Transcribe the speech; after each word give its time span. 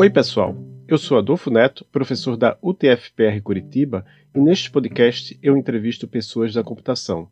Oi, 0.00 0.08
pessoal. 0.08 0.56
Eu 0.88 0.96
sou 0.96 1.18
Adolfo 1.18 1.50
Neto, 1.50 1.84
professor 1.92 2.34
da 2.34 2.56
UTFPR 2.62 3.38
Curitiba, 3.44 4.02
e 4.34 4.40
neste 4.40 4.70
podcast 4.70 5.38
eu 5.42 5.58
entrevisto 5.58 6.08
pessoas 6.08 6.54
da 6.54 6.64
computação. 6.64 7.28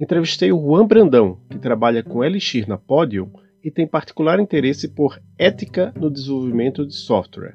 Entrevistei 0.00 0.50
o 0.50 0.58
Juan 0.58 0.86
Brandão, 0.86 1.38
que 1.50 1.58
trabalha 1.58 2.02
com 2.02 2.24
Elixir 2.24 2.66
na 2.66 2.78
Podium 2.78 3.30
e 3.62 3.70
tem 3.70 3.86
particular 3.86 4.40
interesse 4.40 4.88
por 4.88 5.20
ética 5.38 5.92
no 5.94 6.10
desenvolvimento 6.10 6.86
de 6.86 6.94
software. 6.94 7.54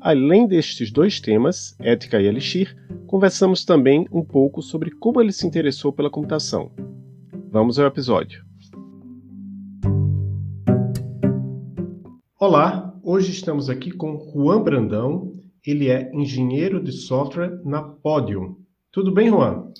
Além 0.00 0.44
destes 0.44 0.90
dois 0.90 1.20
temas, 1.20 1.76
ética 1.78 2.20
e 2.20 2.26
Elixir, 2.26 2.76
conversamos 3.06 3.64
também 3.64 4.08
um 4.10 4.24
pouco 4.24 4.60
sobre 4.60 4.90
como 4.90 5.20
ele 5.20 5.30
se 5.30 5.46
interessou 5.46 5.92
pela 5.92 6.10
computação. 6.10 6.72
Vamos 7.48 7.78
ao 7.78 7.86
episódio. 7.86 8.44
Olá, 12.40 12.89
hoje 13.10 13.32
estamos 13.32 13.68
aqui 13.68 13.90
com 13.90 14.16
Juan 14.32 14.62
Brandão. 14.62 15.32
Ele 15.66 15.90
é 15.90 16.14
engenheiro 16.14 16.80
de 16.80 16.92
software 16.92 17.60
na 17.64 17.82
Podium. 17.82 18.56
Tudo 18.92 19.12
bem, 19.12 19.28
Juan? 19.28 19.72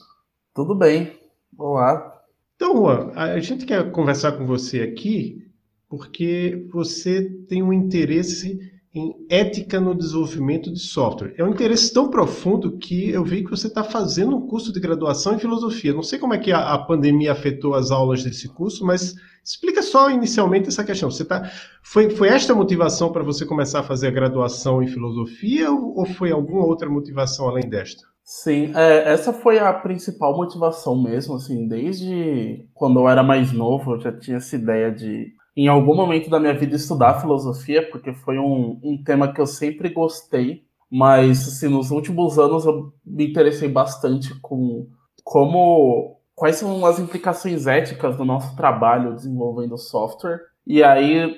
Tudo 0.52 0.75
bem. 0.75 1.12
Olá. 1.57 2.24
Então, 2.57 2.74
Juan, 2.74 3.12
a 3.15 3.38
gente 3.38 3.65
quer 3.65 3.93
conversar 3.93 4.33
com 4.33 4.45
você 4.47 4.80
aqui 4.80 5.48
porque 5.88 6.66
você 6.73 7.30
tem 7.48 7.62
um 7.62 7.73
interesse 7.73 8.59
em 8.93 9.15
ética 9.29 9.80
no 9.80 9.95
desenvolvimento 9.95 10.73
de 10.73 10.80
software. 10.80 11.35
É 11.37 11.45
um 11.45 11.51
interesse 11.51 11.93
tão 11.93 12.11
profundo 12.11 12.77
que 12.77 13.11
eu 13.11 13.25
vi 13.25 13.45
que 13.45 13.51
você 13.51 13.69
está 13.69 13.85
fazendo 13.85 14.37
um 14.37 14.47
curso 14.47 14.73
de 14.73 14.80
graduação 14.80 15.35
em 15.35 15.39
filosofia. 15.39 15.95
Não 15.95 16.03
sei 16.03 16.19
como 16.19 16.35
é 16.35 16.39
que 16.39 16.51
a, 16.51 16.75
a, 16.75 16.79
pandemia 16.79 17.30
afetou 17.30 17.75
as 17.75 17.93
aulas 17.93 18.25
desse 18.25 18.49
curso, 18.49 18.85
mas 18.85 19.15
explica 19.45 19.80
só 19.80 20.11
inicialmente 20.11 20.69
essa 20.69 20.83
questão. 20.83 21.09
Você 21.09 21.25
tá, 21.25 21.49
foi, 21.83 22.11
foi 22.11 22.29
esta 22.29 22.53
motivação 22.53 23.13
para 23.13 23.23
você 23.23 23.46
começar 23.46 23.80
a 23.80 23.85
fazer 23.85 24.09
a 24.09 24.13
graduação 24.13 24.83
em 24.83 24.88
filosofia 24.88 25.71
ou, 25.71 25.99
ou 25.99 26.07
foi 26.07 26.33
alguma 26.33 26.66
outra 26.66 26.91
motivação 26.91 27.49
além 27.49 27.68
desta? 27.68 28.02
Sim, 28.24 28.73
é, 28.77 29.13
essa 29.13 29.33
foi 29.33 29.59
a 29.59 29.73
principal 29.73 30.37
motivação 30.37 31.01
mesmo, 31.01 31.35
assim, 31.35 31.66
desde 31.66 32.65
quando 32.74 33.01
eu 33.01 33.09
era 33.09 33.23
mais 33.23 33.51
novo, 33.51 33.95
eu 33.95 34.01
já 34.01 34.13
tinha 34.13 34.37
essa 34.37 34.55
ideia 34.55 34.93
de 34.93 35.33
em 35.56 35.68
algum 35.68 35.95
momento 35.95 36.30
da 36.30 36.40
minha 36.40 36.54
vida 36.54 36.76
estudar 36.76 37.20
filosofia, 37.20 37.88
porque 37.90 38.12
foi 38.12 38.38
um, 38.38 38.79
um 38.82 39.02
tema 39.02 39.32
que 39.32 39.40
eu 39.40 39.46
sempre 39.46 39.88
gostei, 39.88 40.65
mas 40.90 41.46
assim, 41.46 41.68
nos 41.68 41.90
últimos 41.90 42.38
anos 42.38 42.65
eu 42.65 42.93
me 43.04 43.29
interessei 43.29 43.68
bastante 43.68 44.34
com 44.40 44.88
como 45.23 46.18
quais 46.34 46.56
são 46.56 46.84
as 46.87 46.98
implicações 46.98 47.66
éticas 47.66 48.16
do 48.16 48.24
nosso 48.24 48.56
trabalho 48.56 49.15
desenvolvendo 49.15 49.76
software. 49.76 50.40
E 50.66 50.82
aí, 50.82 51.37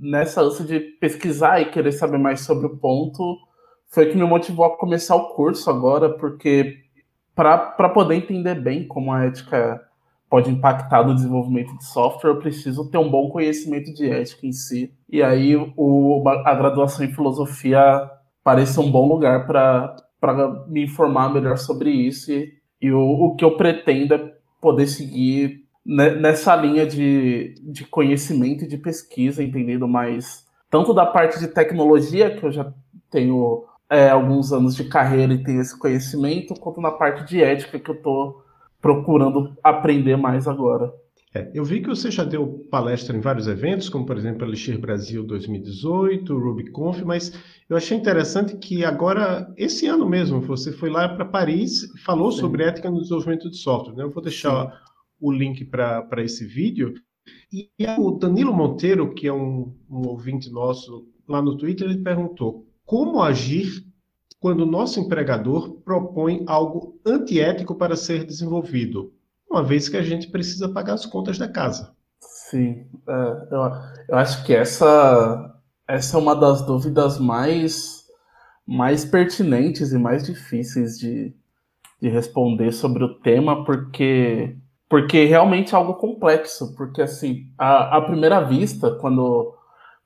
nessa 0.00 0.42
ânsia 0.42 0.64
de 0.64 0.80
pesquisar 0.80 1.60
e 1.60 1.70
querer 1.70 1.92
saber 1.92 2.18
mais 2.18 2.40
sobre 2.40 2.66
o 2.66 2.76
ponto, 2.76 3.36
foi 3.88 4.06
que 4.06 4.16
me 4.16 4.24
motivou 4.24 4.64
a 4.64 4.76
começar 4.76 5.16
o 5.16 5.34
curso 5.34 5.68
agora, 5.68 6.08
porque 6.08 6.78
para 7.34 7.88
poder 7.88 8.14
entender 8.14 8.54
bem 8.54 8.86
como 8.86 9.12
a 9.12 9.24
ética 9.24 9.80
pode 10.30 10.48
impactar 10.48 11.04
no 11.04 11.14
desenvolvimento 11.14 11.76
de 11.76 11.84
software, 11.84 12.30
eu 12.30 12.38
preciso 12.38 12.88
ter 12.88 12.98
um 12.98 13.10
bom 13.10 13.28
conhecimento 13.28 13.92
de 13.92 14.08
ética 14.08 14.46
em 14.46 14.52
si. 14.52 14.94
E 15.08 15.20
aí 15.20 15.56
o, 15.76 16.22
a 16.46 16.54
graduação 16.54 17.04
em 17.04 17.12
filosofia 17.12 18.08
parece 18.44 18.78
um 18.78 18.88
bom 18.88 19.08
lugar 19.08 19.44
para 19.48 20.66
me 20.68 20.84
informar 20.84 21.34
melhor 21.34 21.58
sobre 21.58 21.90
isso. 21.90 22.30
E, 22.30 22.52
e 22.80 22.92
o, 22.92 23.00
o, 23.00 23.34
que 23.34 23.44
eu 23.44 23.56
pretendo 23.56 24.14
é 24.14 24.32
poder 24.60 24.86
seguir 24.86 25.64
nessa 25.84 26.54
linha 26.54 26.86
de, 26.86 27.54
de 27.64 27.84
conhecimento 27.84 28.64
e 28.64 28.68
de 28.68 28.78
pesquisa, 28.78 29.42
entendendo 29.42 29.88
mais 29.88 30.46
tanto 30.70 30.94
da 30.94 31.04
parte 31.04 31.40
de 31.40 31.48
tecnologia, 31.48 32.30
que 32.36 32.44
eu 32.44 32.52
já 32.52 32.72
tenho 33.10 33.64
é, 33.90 34.08
alguns 34.08 34.52
anos 34.52 34.76
de 34.76 34.84
carreira 34.84 35.32
e 35.32 35.42
tenho 35.42 35.60
esse 35.60 35.76
conhecimento, 35.76 36.54
quanto 36.54 36.80
na 36.80 36.92
parte 36.92 37.24
de 37.24 37.42
ética, 37.42 37.80
que 37.80 37.90
eu 37.90 37.96
estou 37.96 38.44
procurando 38.80 39.56
aprender 39.62 40.16
mais 40.16 40.48
agora. 40.48 40.92
É, 41.32 41.48
eu 41.54 41.64
vi 41.64 41.80
que 41.80 41.88
você 41.88 42.10
já 42.10 42.24
deu 42.24 42.66
palestra 42.70 43.16
em 43.16 43.20
vários 43.20 43.46
eventos, 43.46 43.88
como 43.88 44.04
por 44.04 44.16
exemplo 44.16 44.44
Elixir 44.44 44.80
Brasil 44.80 45.22
2018, 45.22 46.36
RubyConf, 46.36 47.02
mas 47.02 47.32
eu 47.68 47.76
achei 47.76 47.96
interessante 47.96 48.56
que 48.56 48.84
agora, 48.84 49.52
esse 49.56 49.86
ano 49.86 50.08
mesmo, 50.08 50.40
você 50.40 50.72
foi 50.72 50.90
lá 50.90 51.08
para 51.08 51.24
Paris 51.24 51.84
e 51.84 52.00
falou 52.00 52.32
Sim. 52.32 52.40
sobre 52.40 52.64
ética 52.64 52.90
no 52.90 53.00
desenvolvimento 53.00 53.48
de 53.48 53.56
software. 53.58 53.94
Né? 53.94 54.02
Eu 54.02 54.10
vou 54.10 54.22
deixar 54.22 54.66
Sim. 54.66 54.76
o 55.20 55.30
link 55.30 55.64
para 55.64 56.22
esse 56.24 56.44
vídeo. 56.44 56.94
E 57.52 57.70
o 57.96 58.10
Danilo 58.10 58.52
Monteiro, 58.52 59.14
que 59.14 59.28
é 59.28 59.32
um, 59.32 59.72
um 59.88 60.08
ouvinte 60.08 60.50
nosso 60.50 61.06
lá 61.28 61.40
no 61.40 61.56
Twitter, 61.56 61.88
ele 61.88 62.02
perguntou 62.02 62.66
como 62.84 63.22
agir 63.22 63.84
quando 64.40 64.62
o 64.62 64.66
nosso 64.66 64.98
empregador 64.98 65.82
propõe 65.84 66.42
algo 66.46 66.98
antiético 67.06 67.74
para 67.74 67.94
ser 67.94 68.24
desenvolvido, 68.24 69.12
uma 69.48 69.62
vez 69.62 69.88
que 69.88 69.98
a 69.98 70.02
gente 70.02 70.28
precisa 70.28 70.68
pagar 70.68 70.94
as 70.94 71.04
contas 71.04 71.36
da 71.36 71.46
casa. 71.46 71.94
Sim, 72.20 72.86
é, 73.06 73.46
eu, 73.50 73.60
eu, 74.08 74.16
acho 74.16 74.44
que 74.44 74.54
essa, 74.54 75.54
essa 75.86 76.16
é 76.16 76.20
uma 76.20 76.34
das 76.34 76.62
dúvidas 76.62 77.18
mais, 77.18 78.06
mais 78.66 79.04
pertinentes 79.04 79.92
e 79.92 79.98
mais 79.98 80.24
difíceis 80.24 80.98
de, 80.98 81.34
de 82.00 82.08
responder 82.08 82.72
sobre 82.72 83.04
o 83.04 83.20
tema, 83.20 83.64
porque, 83.64 84.56
porque 84.88 85.26
realmente 85.26 85.74
é 85.74 85.76
algo 85.76 85.94
complexo. 85.94 86.74
Porque, 86.76 87.02
assim, 87.02 87.52
à 87.58 88.00
primeira 88.00 88.40
vista, 88.40 88.92
quando, 88.96 89.54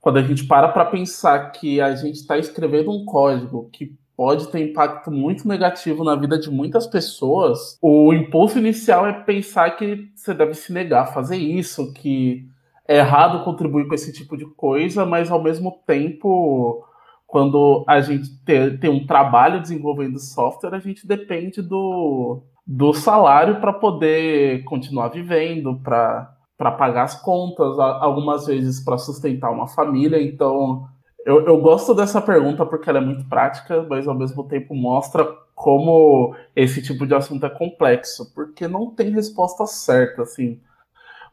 quando 0.01 0.17
a 0.17 0.21
gente 0.21 0.45
para 0.45 0.67
para 0.69 0.85
pensar 0.85 1.51
que 1.51 1.79
a 1.79 1.95
gente 1.95 2.15
está 2.15 2.37
escrevendo 2.37 2.91
um 2.91 3.05
código 3.05 3.69
que 3.71 3.97
pode 4.15 4.47
ter 4.47 4.69
impacto 4.69 5.11
muito 5.11 5.47
negativo 5.47 6.03
na 6.03 6.15
vida 6.15 6.39
de 6.39 6.49
muitas 6.49 6.87
pessoas, 6.87 7.77
o 7.81 8.13
impulso 8.13 8.57
inicial 8.57 9.05
é 9.05 9.13
pensar 9.13 9.71
que 9.71 10.09
você 10.15 10.33
deve 10.33 10.53
se 10.53 10.71
negar 10.71 11.03
a 11.03 11.07
fazer 11.07 11.37
isso, 11.37 11.93
que 11.93 12.47
é 12.87 12.97
errado 12.97 13.43
contribuir 13.43 13.87
com 13.87 13.95
esse 13.95 14.13
tipo 14.13 14.37
de 14.37 14.45
coisa, 14.45 15.05
mas 15.05 15.31
ao 15.31 15.41
mesmo 15.41 15.81
tempo, 15.85 16.85
quando 17.25 17.83
a 17.87 17.99
gente 17.99 18.29
tem, 18.45 18.89
um 18.89 19.05
trabalho 19.05 19.61
desenvolvendo 19.61 20.19
software, 20.19 20.75
a 20.75 20.79
gente 20.79 21.07
depende 21.07 21.61
do, 21.61 22.43
do 22.65 22.93
salário 22.93 23.59
para 23.59 23.73
poder 23.73 24.63
continuar 24.63 25.09
vivendo, 25.09 25.79
para 25.83 26.35
pagar 26.57 27.03
as 27.03 27.19
contas, 27.21 27.77
algumas 27.79 28.45
vezes 28.45 28.79
para 28.79 28.97
sustentar 28.97 29.51
uma 29.51 29.67
família. 29.67 30.21
Então, 30.21 30.87
eu, 31.25 31.43
eu 31.43 31.59
gosto 31.59 31.95
dessa 31.95 32.21
pergunta 32.21 32.63
porque 32.65 32.87
ela 32.87 32.99
é 32.99 33.01
muito 33.01 33.27
prática, 33.27 33.81
mas 33.89 34.07
ao 34.07 34.13
mesmo 34.13 34.43
tempo 34.43 34.75
mostra 34.75 35.25
como 35.55 36.35
esse 36.55 36.83
tipo 36.83 37.07
de 37.07 37.15
assunto 37.15 37.47
é 37.47 37.49
complexo, 37.49 38.31
porque 38.35 38.67
não 38.67 38.91
tem 38.91 39.09
resposta 39.09 39.65
certa, 39.65 40.21
assim. 40.21 40.61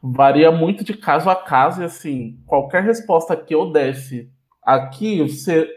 Varia 0.01 0.51
muito 0.51 0.83
de 0.83 0.95
caso 0.95 1.29
a 1.29 1.35
caso 1.35 1.81
e, 1.81 1.85
assim, 1.85 2.39
qualquer 2.47 2.83
resposta 2.83 3.35
que 3.35 3.53
eu 3.53 3.71
desse 3.71 4.29
aqui, 4.63 5.21
você, 5.21 5.69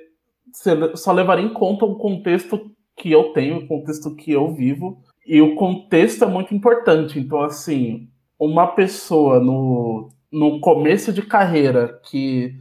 você 0.50 0.97
só 0.97 1.12
levaria 1.12 1.44
em 1.44 1.53
conta 1.53 1.84
o 1.84 1.97
contexto 1.97 2.71
que 2.97 3.12
eu 3.12 3.34
tenho, 3.34 3.59
o 3.59 3.66
contexto 3.69 4.16
que 4.16 4.32
eu 4.32 4.50
vivo, 4.55 4.99
e 5.26 5.43
o 5.43 5.55
contexto 5.56 6.25
é 6.25 6.26
muito 6.26 6.55
importante. 6.55 7.19
Então, 7.19 7.43
assim, 7.43 8.09
uma 8.38 8.69
pessoa 8.69 9.38
no, 9.41 10.09
no 10.32 10.59
começo 10.60 11.12
de 11.12 11.21
carreira 11.21 12.00
que 12.05 12.56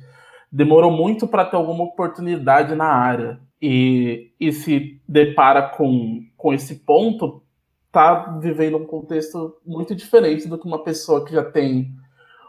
demorou 0.56 0.90
muito 0.90 1.28
para 1.28 1.44
ter 1.44 1.58
alguma 1.58 1.84
oportunidade 1.84 2.76
na 2.76 2.86
área 2.86 3.42
e, 3.62 4.32
e 4.40 4.54
se 4.54 5.02
depara 5.06 5.62
com, 5.64 6.24
com 6.38 6.54
esse 6.54 6.76
ponto, 6.76 7.44
tá 7.92 8.38
vivendo 8.42 8.78
um 8.78 8.86
contexto 8.86 9.58
muito 9.66 9.94
diferente 9.94 10.48
do 10.48 10.58
que 10.58 10.66
uma 10.66 10.82
pessoa 10.82 11.26
que 11.26 11.34
já 11.34 11.44
tem 11.44 11.92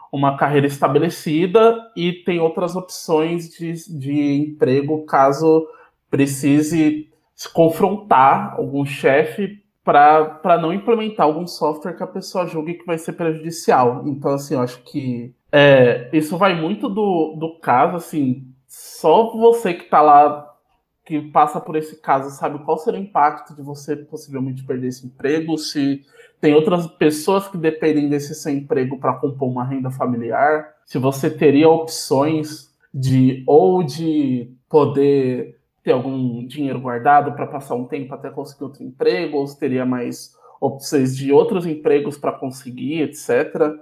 uma 0.09 0.37
carreira 0.37 0.67
estabelecida 0.67 1.75
e 1.97 2.13
tem 2.13 2.39
outras 2.39 2.77
opções 2.77 3.49
de, 3.49 3.73
de 3.99 4.35
emprego 4.37 5.05
caso 5.05 5.67
precise 6.09 7.09
se 7.35 7.51
confrontar 7.51 8.55
algum 8.57 8.85
chefe 8.85 9.61
para 9.83 10.57
não 10.61 10.71
implementar 10.71 11.25
algum 11.25 11.45
software 11.45 11.93
que 11.93 12.03
a 12.03 12.07
pessoa 12.07 12.47
julgue 12.47 12.75
que 12.75 12.85
vai 12.85 12.97
ser 12.97 13.13
prejudicial. 13.13 14.03
Então, 14.05 14.31
assim, 14.31 14.53
eu 14.53 14.61
acho 14.61 14.81
que 14.83 15.35
é, 15.57 16.09
isso 16.13 16.37
vai 16.37 16.53
muito 16.53 16.87
do, 16.87 17.35
do 17.35 17.59
caso, 17.59 17.95
assim, 17.95 18.45
só 18.67 19.35
você 19.35 19.73
que 19.73 19.89
tá 19.89 20.01
lá, 20.01 20.55
que 21.03 21.19
passa 21.19 21.59
por 21.59 21.75
esse 21.75 21.99
caso, 21.99 22.29
sabe 22.29 22.63
qual 22.63 22.77
seria 22.77 22.99
o 22.99 23.03
impacto 23.03 23.55
de 23.55 23.63
você 23.63 23.95
possivelmente 23.95 24.63
perder 24.63 24.89
esse 24.89 25.07
emprego, 25.07 25.57
se 25.57 26.05
tem 26.39 26.53
outras 26.53 26.85
pessoas 26.85 27.47
que 27.47 27.57
dependem 27.57 28.07
desse 28.07 28.35
seu 28.35 28.53
emprego 28.53 28.99
para 28.99 29.13
compor 29.13 29.49
uma 29.49 29.65
renda 29.65 29.89
familiar, 29.89 30.75
se 30.85 30.99
você 30.99 31.27
teria 31.27 31.67
opções 31.67 32.71
de 32.93 33.43
ou 33.47 33.81
de 33.81 34.51
poder 34.69 35.57
ter 35.83 35.93
algum 35.93 36.45
dinheiro 36.45 36.79
guardado 36.79 37.31
para 37.31 37.47
passar 37.47 37.73
um 37.73 37.85
tempo 37.85 38.13
até 38.13 38.29
conseguir 38.29 38.65
outro 38.65 38.83
emprego, 38.83 39.37
ou 39.37 39.47
se 39.47 39.57
teria 39.57 39.87
mais 39.87 40.35
opções 40.61 41.17
de 41.17 41.31
outros 41.31 41.65
empregos 41.65 42.15
para 42.15 42.31
conseguir, 42.31 43.01
etc. 43.01 43.75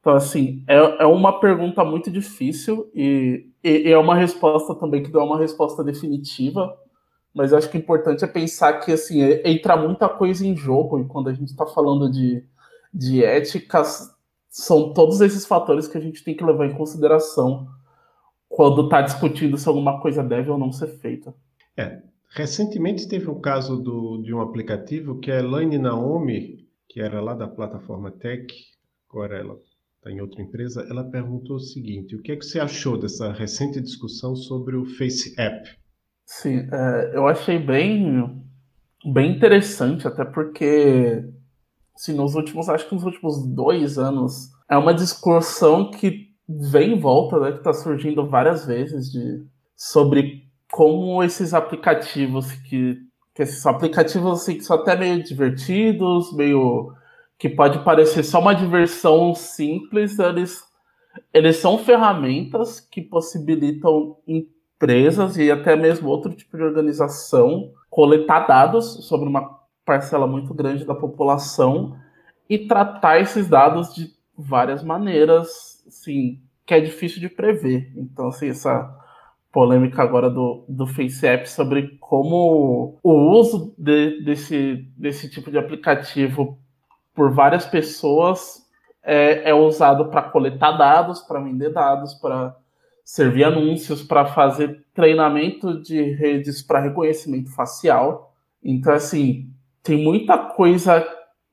Então, 0.00 0.14
assim, 0.14 0.64
é, 0.66 1.02
é 1.02 1.06
uma 1.06 1.38
pergunta 1.40 1.84
muito 1.84 2.10
difícil 2.10 2.90
e 2.94 3.46
é 3.62 3.96
uma 3.98 4.14
resposta 4.14 4.74
também 4.74 5.02
que 5.02 5.12
não 5.12 5.20
é 5.20 5.24
uma 5.24 5.38
resposta 5.38 5.84
definitiva, 5.84 6.74
mas 7.34 7.52
eu 7.52 7.58
acho 7.58 7.70
que 7.70 7.76
o 7.76 7.80
importante 7.80 8.24
é 8.24 8.26
pensar 8.26 8.80
que 8.80 8.92
assim 8.92 9.22
é, 9.22 9.48
entra 9.48 9.76
muita 9.76 10.08
coisa 10.08 10.46
em 10.46 10.56
jogo 10.56 10.98
e 10.98 11.06
quando 11.06 11.28
a 11.28 11.34
gente 11.34 11.50
está 11.50 11.66
falando 11.66 12.10
de, 12.10 12.42
de 12.92 13.22
ética 13.22 13.82
são 14.48 14.92
todos 14.92 15.20
esses 15.20 15.46
fatores 15.46 15.86
que 15.86 15.98
a 15.98 16.00
gente 16.00 16.24
tem 16.24 16.34
que 16.34 16.44
levar 16.44 16.66
em 16.66 16.74
consideração 16.74 17.68
quando 18.48 18.84
está 18.84 19.02
discutindo 19.02 19.56
se 19.56 19.68
alguma 19.68 20.00
coisa 20.00 20.24
deve 20.24 20.50
ou 20.50 20.58
não 20.58 20.72
ser 20.72 20.88
feita. 20.98 21.32
É, 21.76 22.02
recentemente 22.30 23.06
teve 23.06 23.30
um 23.30 23.40
caso 23.40 23.76
do, 23.76 24.20
de 24.22 24.34
um 24.34 24.40
aplicativo 24.40 25.20
que 25.20 25.30
a 25.30 25.38
Elaine 25.38 25.78
Naomi, 25.78 26.66
que 26.88 27.00
era 27.00 27.20
lá 27.20 27.32
da 27.32 27.46
plataforma 27.46 28.10
Tech, 28.10 28.52
agora 29.08 29.38
ela 29.38 29.56
está 30.00 30.10
em 30.10 30.20
outra 30.20 30.42
empresa, 30.42 30.86
ela 30.88 31.04
perguntou 31.04 31.56
o 31.56 31.60
seguinte: 31.60 32.16
o 32.16 32.22
que 32.22 32.32
é 32.32 32.36
que 32.36 32.44
você 32.44 32.58
achou 32.58 32.98
dessa 32.98 33.30
recente 33.32 33.80
discussão 33.80 34.34
sobre 34.34 34.76
o 34.76 34.86
Face 34.86 35.38
App? 35.38 35.68
Sim, 36.26 36.66
é, 36.72 37.12
eu 37.14 37.26
achei 37.26 37.58
bem, 37.58 38.42
bem 39.12 39.36
interessante, 39.36 40.08
até 40.08 40.24
porque 40.24 41.22
assim, 41.94 42.14
nos 42.14 42.34
últimos, 42.34 42.68
acho 42.68 42.88
que 42.88 42.94
nos 42.94 43.04
últimos 43.04 43.46
dois 43.46 43.98
anos, 43.98 44.48
é 44.68 44.76
uma 44.76 44.94
discussão 44.94 45.90
que 45.90 46.30
vem 46.48 46.94
em 46.94 46.98
volta, 46.98 47.38
né, 47.38 47.52
que 47.52 47.58
está 47.58 47.72
surgindo 47.72 48.26
várias 48.26 48.64
vezes 48.64 49.10
de, 49.12 49.44
sobre 49.76 50.44
como 50.72 51.22
esses 51.22 51.52
aplicativos 51.52 52.50
que, 52.52 52.96
que 53.34 53.42
esses 53.42 53.64
aplicativos 53.66 54.40
assim, 54.40 54.56
que 54.56 54.64
são 54.64 54.76
até 54.76 54.96
meio 54.96 55.22
divertidos, 55.22 56.32
meio 56.34 56.92
que 57.40 57.48
pode 57.48 57.78
parecer 57.78 58.22
só 58.22 58.38
uma 58.38 58.54
diversão 58.54 59.34
simples, 59.34 60.18
eles, 60.18 60.62
eles 61.32 61.56
são 61.56 61.78
ferramentas 61.78 62.80
que 62.80 63.00
possibilitam 63.00 64.18
empresas 64.28 65.38
e 65.38 65.50
até 65.50 65.74
mesmo 65.74 66.10
outro 66.10 66.34
tipo 66.34 66.58
de 66.58 66.62
organização 66.62 67.72
coletar 67.88 68.40
dados 68.40 69.06
sobre 69.06 69.26
uma 69.26 69.58
parcela 69.86 70.26
muito 70.26 70.52
grande 70.52 70.84
da 70.84 70.94
população 70.94 71.96
e 72.46 72.58
tratar 72.58 73.20
esses 73.20 73.48
dados 73.48 73.94
de 73.94 74.10
várias 74.36 74.84
maneiras, 74.84 75.82
assim, 75.88 76.42
que 76.66 76.74
é 76.74 76.80
difícil 76.80 77.20
de 77.20 77.30
prever. 77.30 77.90
Então, 77.96 78.28
assim, 78.28 78.50
essa 78.50 78.94
polêmica 79.50 80.02
agora 80.02 80.28
do, 80.28 80.62
do 80.68 80.86
FaceApp 80.86 81.48
sobre 81.48 81.96
como 82.00 82.98
o 83.02 83.12
uso 83.32 83.74
de, 83.78 84.22
desse, 84.22 84.86
desse 84.94 85.30
tipo 85.30 85.50
de 85.50 85.56
aplicativo 85.56 86.58
por 87.20 87.30
várias 87.30 87.66
pessoas 87.66 88.66
é, 89.02 89.50
é 89.50 89.52
usado 89.52 90.06
para 90.06 90.22
coletar 90.22 90.72
dados, 90.72 91.20
para 91.20 91.38
vender 91.38 91.70
dados, 91.70 92.14
para 92.14 92.56
servir 93.04 93.44
anúncios 93.44 94.02
para 94.02 94.24
fazer 94.24 94.86
treinamento 94.94 95.82
de 95.82 96.00
redes 96.14 96.62
para 96.62 96.80
reconhecimento 96.80 97.54
facial. 97.54 98.34
Então, 98.64 98.94
assim, 98.94 99.50
tem 99.82 100.02
muita 100.02 100.38
coisa 100.38 101.06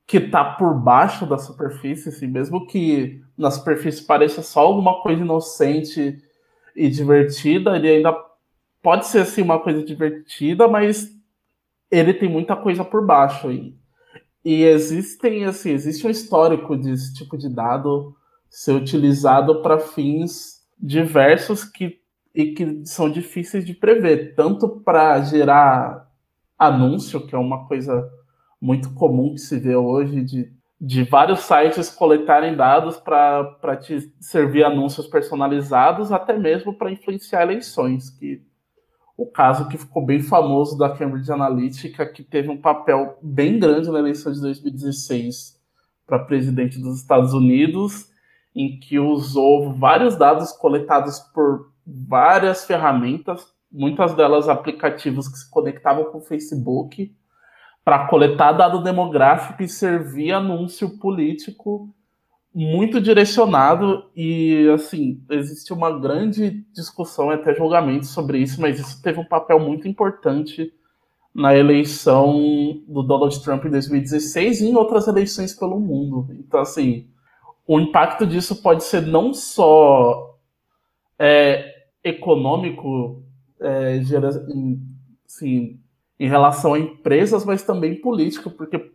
que 0.06 0.16
está 0.16 0.42
por 0.42 0.72
baixo 0.72 1.26
da 1.26 1.36
superfície, 1.36 2.08
assim, 2.08 2.28
mesmo 2.28 2.66
que 2.66 3.22
na 3.36 3.50
superfície 3.50 4.06
pareça 4.06 4.40
só 4.40 4.60
alguma 4.60 5.02
coisa 5.02 5.20
inocente 5.20 6.18
e 6.74 6.88
divertida, 6.88 7.76
ele 7.76 7.90
ainda 7.90 8.16
pode 8.82 9.06
ser 9.06 9.18
assim 9.18 9.42
uma 9.42 9.58
coisa 9.58 9.84
divertida, 9.84 10.66
mas 10.66 11.14
ele 11.90 12.14
tem 12.14 12.26
muita 12.26 12.56
coisa 12.56 12.82
por 12.82 13.04
baixo 13.04 13.48
aí. 13.48 13.77
E 14.44 14.62
existem 14.62 15.44
assim, 15.44 15.70
existe 15.70 16.06
um 16.06 16.10
histórico 16.10 16.76
desse 16.76 17.14
tipo 17.14 17.36
de 17.36 17.48
dado 17.48 18.16
ser 18.48 18.72
utilizado 18.72 19.62
para 19.62 19.78
fins 19.78 20.58
diversos 20.78 21.64
que, 21.64 22.00
e 22.34 22.52
que 22.52 22.86
são 22.86 23.10
difíceis 23.10 23.64
de 23.64 23.74
prever, 23.74 24.34
tanto 24.34 24.80
para 24.80 25.20
gerar 25.22 26.08
anúncio, 26.58 27.26
que 27.26 27.34
é 27.34 27.38
uma 27.38 27.66
coisa 27.66 28.08
muito 28.60 28.92
comum 28.94 29.34
que 29.34 29.40
se 29.40 29.58
vê 29.58 29.76
hoje, 29.76 30.22
de, 30.22 30.52
de 30.80 31.02
vários 31.04 31.40
sites 31.40 31.90
coletarem 31.90 32.56
dados 32.56 32.96
para 32.96 33.76
te 33.76 34.12
servir 34.20 34.64
anúncios 34.64 35.06
personalizados, 35.06 36.10
até 36.10 36.36
mesmo 36.36 36.74
para 36.74 36.90
influenciar 36.90 37.42
eleições, 37.42 38.10
que 38.10 38.42
o 39.18 39.26
caso 39.26 39.68
que 39.68 39.76
ficou 39.76 40.06
bem 40.06 40.22
famoso 40.22 40.78
da 40.78 40.88
Cambridge 40.88 41.32
Analytica, 41.32 42.06
que 42.06 42.22
teve 42.22 42.48
um 42.48 42.56
papel 42.56 43.18
bem 43.20 43.58
grande 43.58 43.90
na 43.90 43.98
eleição 43.98 44.32
de 44.32 44.40
2016 44.40 45.60
para 46.06 46.20
presidente 46.20 46.78
dos 46.78 47.00
Estados 47.00 47.34
Unidos 47.34 48.12
em 48.54 48.78
que 48.78 48.98
usou 48.98 49.72
vários 49.74 50.16
dados 50.16 50.52
coletados 50.52 51.18
por 51.34 51.72
várias 51.84 52.64
ferramentas, 52.64 53.52
muitas 53.70 54.14
delas 54.14 54.48
aplicativos 54.48 55.28
que 55.28 55.38
se 55.38 55.50
conectavam 55.50 56.04
com 56.04 56.18
o 56.18 56.22
Facebook, 56.22 57.12
para 57.84 58.06
coletar 58.06 58.52
dado 58.52 58.82
demográfico 58.82 59.62
e 59.62 59.68
servir 59.68 60.32
anúncio 60.32 60.98
político 60.98 61.92
muito 62.54 63.00
direcionado 63.00 64.04
e 64.16 64.68
assim 64.74 65.22
existe 65.30 65.72
uma 65.72 65.96
grande 65.98 66.64
discussão 66.72 67.30
até 67.30 67.54
julgamento 67.54 68.06
sobre 68.06 68.38
isso, 68.38 68.60
mas 68.60 68.80
isso 68.80 69.02
teve 69.02 69.20
um 69.20 69.24
papel 69.24 69.60
muito 69.60 69.86
importante 69.86 70.72
na 71.34 71.56
eleição 71.56 72.34
do 72.88 73.02
Donald 73.02 73.42
Trump 73.42 73.64
em 73.64 73.70
2016 73.70 74.60
e 74.60 74.68
em 74.68 74.74
outras 74.74 75.06
eleições 75.06 75.54
pelo 75.54 75.78
mundo. 75.78 76.26
Então 76.32 76.60
assim 76.60 77.06
o 77.66 77.78
impacto 77.78 78.26
disso 78.26 78.62
pode 78.62 78.82
ser 78.82 79.02
não 79.02 79.34
só 79.34 80.38
é, 81.18 81.84
econômico 82.02 83.22
é, 83.60 84.00
gera, 84.02 84.30
em, 84.48 84.80
assim, 85.26 85.78
em 86.18 86.28
relação 86.28 86.74
a 86.74 86.78
empresas, 86.78 87.44
mas 87.44 87.62
também 87.62 88.00
político, 88.00 88.50
porque 88.50 88.90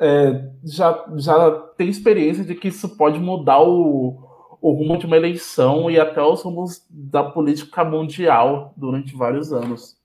é, 0.00 0.50
já, 0.64 1.06
já 1.16 1.50
tem 1.76 1.88
experiência 1.88 2.44
de 2.44 2.54
que 2.54 2.68
isso 2.68 2.96
pode 2.96 3.18
mudar 3.18 3.60
o, 3.62 4.16
o 4.60 4.72
rumo 4.72 4.98
de 4.98 5.06
uma 5.06 5.16
eleição 5.16 5.90
e 5.90 5.98
até 5.98 6.22
os 6.22 6.42
rumos 6.42 6.84
da 6.90 7.22
política 7.24 7.84
mundial 7.84 8.74
durante 8.76 9.14
vários 9.14 9.52
anos. 9.52 9.96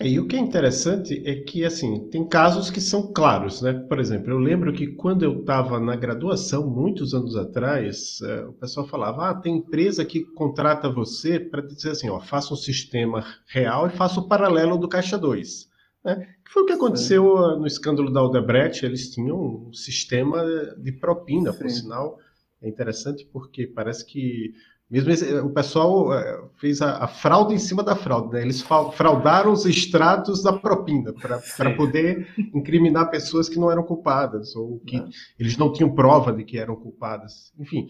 É, 0.00 0.08
e 0.08 0.18
o 0.18 0.26
que 0.26 0.36
é 0.36 0.38
interessante 0.38 1.22
é 1.24 1.36
que, 1.36 1.64
assim, 1.64 2.08
tem 2.08 2.26
casos 2.26 2.70
que 2.70 2.80
são 2.80 3.12
claros, 3.12 3.62
né? 3.62 3.72
Por 3.72 4.00
exemplo, 4.00 4.30
eu 4.30 4.38
lembro 4.38 4.72
que 4.72 4.86
quando 4.88 5.22
eu 5.22 5.40
estava 5.40 5.78
na 5.78 5.94
graduação, 5.94 6.66
muitos 6.68 7.14
anos 7.14 7.36
atrás, 7.36 8.20
uh, 8.20 8.48
o 8.48 8.52
pessoal 8.54 8.86
falava, 8.86 9.30
ah, 9.30 9.34
tem 9.34 9.58
empresa 9.58 10.04
que 10.04 10.24
contrata 10.24 10.90
você 10.90 11.38
para 11.38 11.62
dizer 11.62 11.90
assim, 11.90 12.08
ó, 12.08 12.18
faça 12.18 12.52
um 12.54 12.56
sistema 12.56 13.24
real 13.46 13.86
e 13.86 13.90
faça 13.90 14.18
o 14.18 14.26
paralelo 14.26 14.78
do 14.78 14.88
Caixa 14.88 15.18
2. 15.18 15.70
Né? 16.04 16.28
Que 16.44 16.52
foi 16.52 16.62
o 16.62 16.66
que 16.66 16.72
aconteceu 16.72 17.22
Sim. 17.22 17.60
no 17.60 17.66
escândalo 17.66 18.12
da 18.12 18.22
Odebrecht, 18.22 18.84
eles 18.84 19.10
tinham 19.10 19.68
um 19.68 19.72
sistema 19.72 20.44
de 20.78 20.92
propina, 20.92 21.52
Sim. 21.52 21.58
por 21.58 21.70
sinal. 21.70 22.18
É 22.60 22.68
interessante 22.68 23.28
porque 23.32 23.66
parece 23.66 24.04
que 24.04 24.54
mesmo 24.92 25.10
esse, 25.10 25.34
o 25.36 25.48
pessoal 25.48 26.12
é, 26.12 26.44
fez 26.58 26.82
a, 26.82 27.04
a, 27.04 27.08
fraude 27.08 27.54
em 27.54 27.58
cima 27.58 27.82
da 27.82 27.96
fraude, 27.96 28.34
né? 28.34 28.42
Eles 28.42 28.60
fraudaram 28.60 29.50
os 29.50 29.64
extratos 29.64 30.42
da 30.42 30.52
propina 30.52 31.14
para 31.14 31.74
poder 31.74 32.28
incriminar 32.54 33.10
pessoas 33.10 33.48
que 33.48 33.58
não 33.58 33.70
eram 33.70 33.82
culpadas 33.84 34.54
ou 34.54 34.80
que 34.80 34.98
é. 34.98 35.04
eles 35.38 35.56
não 35.56 35.72
tinham 35.72 35.94
prova 35.94 36.30
de 36.30 36.44
que 36.44 36.58
eram 36.58 36.76
culpadas. 36.76 37.54
Enfim, 37.58 37.88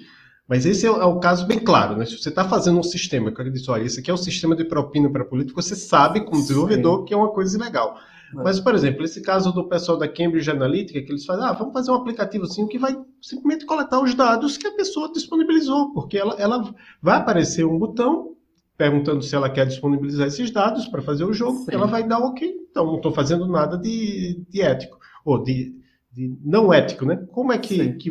mas 0.52 0.66
esse 0.66 0.86
é, 0.86 0.90
é 0.90 1.04
o 1.06 1.18
caso 1.18 1.46
bem 1.46 1.58
claro, 1.58 1.96
né? 1.96 2.04
Se 2.04 2.18
você 2.18 2.28
está 2.28 2.46
fazendo 2.46 2.78
um 2.78 2.82
sistema, 2.82 3.32
que 3.32 3.40
eu 3.40 3.50
disse, 3.50 3.70
olha, 3.70 3.84
esse 3.84 4.00
aqui 4.00 4.10
é 4.10 4.12
o 4.12 4.18
sistema 4.18 4.54
de 4.54 4.66
propina 4.66 5.08
para 5.08 5.24
político, 5.24 5.62
você 5.62 5.74
sabe 5.74 6.26
como 6.26 6.42
desenvolvedor 6.42 6.98
Sim. 6.98 7.04
que 7.06 7.14
é 7.14 7.16
uma 7.16 7.30
coisa 7.30 7.56
ilegal. 7.56 7.96
Mas, 8.34 8.60
por 8.60 8.74
exemplo, 8.74 9.02
esse 9.02 9.22
caso 9.22 9.50
do 9.50 9.66
pessoal 9.66 9.96
da 9.96 10.06
Cambridge 10.06 10.50
Analytica, 10.50 11.00
que 11.00 11.10
eles 11.10 11.24
fazem, 11.24 11.42
ah, 11.42 11.54
vamos 11.54 11.72
fazer 11.72 11.90
um 11.90 11.94
aplicativo 11.94 12.44
assim 12.44 12.66
que 12.66 12.78
vai 12.78 12.94
simplesmente 13.22 13.64
coletar 13.64 14.02
os 14.02 14.14
dados 14.14 14.58
que 14.58 14.66
a 14.66 14.72
pessoa 14.72 15.10
disponibilizou, 15.10 15.90
porque 15.94 16.18
ela, 16.18 16.34
ela 16.38 16.70
vai 17.00 17.16
aparecer 17.16 17.64
um 17.64 17.78
botão 17.78 18.36
perguntando 18.76 19.22
se 19.22 19.34
ela 19.34 19.48
quer 19.48 19.64
disponibilizar 19.64 20.26
esses 20.26 20.50
dados 20.50 20.86
para 20.86 21.00
fazer 21.00 21.24
o 21.24 21.32
jogo, 21.32 21.64
ela 21.70 21.86
vai 21.86 22.06
dar 22.06 22.18
ok. 22.18 22.54
Então, 22.70 22.84
não 22.84 22.96
estou 22.96 23.12
fazendo 23.14 23.48
nada 23.48 23.78
de, 23.78 24.44
de 24.50 24.60
ético, 24.60 24.98
ou 25.24 25.42
de, 25.42 25.74
de, 26.12 26.36
não 26.44 26.70
ético, 26.70 27.06
né? 27.06 27.16
Como 27.32 27.54
é 27.54 27.56
que, 27.56 27.94
que, 27.94 28.10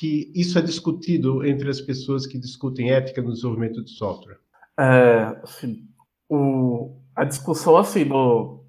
que 0.00 0.32
isso 0.34 0.58
é 0.58 0.62
discutido 0.62 1.44
entre 1.44 1.68
as 1.68 1.78
pessoas 1.78 2.26
que 2.26 2.38
discutem 2.38 2.90
ética 2.90 3.20
no 3.20 3.34
desenvolvimento 3.34 3.84
de 3.84 3.90
software? 3.90 4.38
É, 4.78 5.38
assim, 5.42 5.86
o, 6.26 6.96
a 7.14 7.22
discussão 7.24 7.76
assim 7.76 8.06
no, 8.06 8.64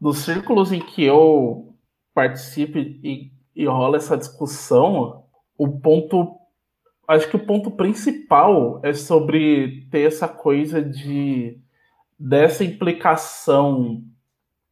nos 0.00 0.18
círculos 0.18 0.72
em 0.72 0.80
que 0.80 1.04
eu 1.04 1.72
participo 2.12 2.78
e, 2.78 3.30
e 3.54 3.64
rola 3.64 3.98
essa 3.98 4.16
discussão, 4.16 5.22
o 5.56 5.78
ponto. 5.78 6.34
Acho 7.06 7.30
que 7.30 7.36
o 7.36 7.46
ponto 7.46 7.70
principal 7.70 8.80
é 8.82 8.92
sobre 8.92 9.86
ter 9.88 10.08
essa 10.08 10.26
coisa 10.26 10.82
de 10.82 11.60
dessa 12.18 12.64
implicação 12.64 14.02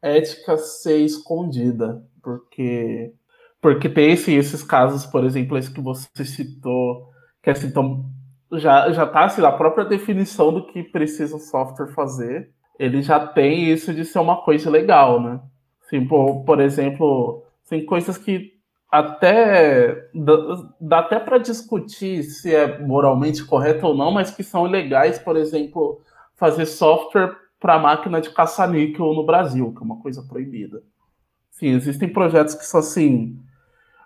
ética 0.03 0.57
ser 0.57 0.99
escondida, 1.05 2.05
porque 2.21 3.15
porque 3.65 3.91
esse, 3.99 4.31
esses 4.31 4.63
casos, 4.63 5.07
por 5.07 5.25
exemplo, 5.25 5.57
esse 5.57 5.73
que 5.73 5.81
você 5.81 6.07
citou, 6.23 7.09
que 7.43 7.49
é 7.49 7.55
então, 7.65 8.05
já 8.53 8.93
já 8.93 9.07
tá 9.07 9.25
assim, 9.25 9.43
a 9.43 9.51
própria 9.51 9.87
definição 9.87 10.53
do 10.53 10.67
que 10.67 10.83
precisa 10.83 11.35
o 11.35 11.41
software 11.41 11.95
fazer, 11.95 12.51
ele 12.79 13.01
já 13.01 13.27
tem 13.27 13.73
isso 13.73 13.95
de 13.95 14.05
ser 14.05 14.19
uma 14.19 14.43
coisa 14.43 14.69
legal, 14.69 15.19
né? 15.19 15.41
Assim, 15.83 16.07
por, 16.07 16.45
por 16.45 16.61
exemplo, 16.61 17.43
tem 17.67 17.87
coisas 17.87 18.19
que 18.19 18.53
até 18.93 20.11
dá, 20.15 20.35
dá 20.79 20.99
até 20.99 21.19
para 21.19 21.39
discutir 21.39 22.23
se 22.23 22.55
é 22.55 22.79
moralmente 22.79 23.47
correto 23.47 23.87
ou 23.87 23.97
não, 23.97 24.11
mas 24.11 24.31
que 24.31 24.43
são 24.43 24.67
ilegais, 24.67 25.19
por 25.19 25.39
exemplo, 25.39 26.03
fazer 26.37 26.67
software 26.67 27.35
para 27.59 27.79
máquina 27.79 28.21
de 28.21 28.29
caça-níquel 28.29 29.15
no 29.15 29.25
Brasil, 29.25 29.73
que 29.73 29.83
é 29.83 29.87
uma 29.87 30.03
coisa 30.03 30.23
proibida. 30.23 30.83
Sim, 31.51 31.69
existem 31.69 32.13
projetos 32.13 32.55
que 32.55 32.67
são 32.67 32.81
assim 32.81 33.43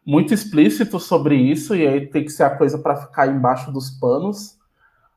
muito 0.08 0.32
explícitos 0.32 1.04
sobre 1.04 1.36
isso 1.36 1.76
e 1.76 1.86
aí 1.86 2.06
tem 2.06 2.24
que 2.24 2.30
ser 2.30 2.44
a 2.44 2.56
coisa 2.56 2.78
para 2.78 2.96
ficar 2.96 3.26
embaixo 3.26 3.70
dos 3.70 3.90
panos. 3.90 4.56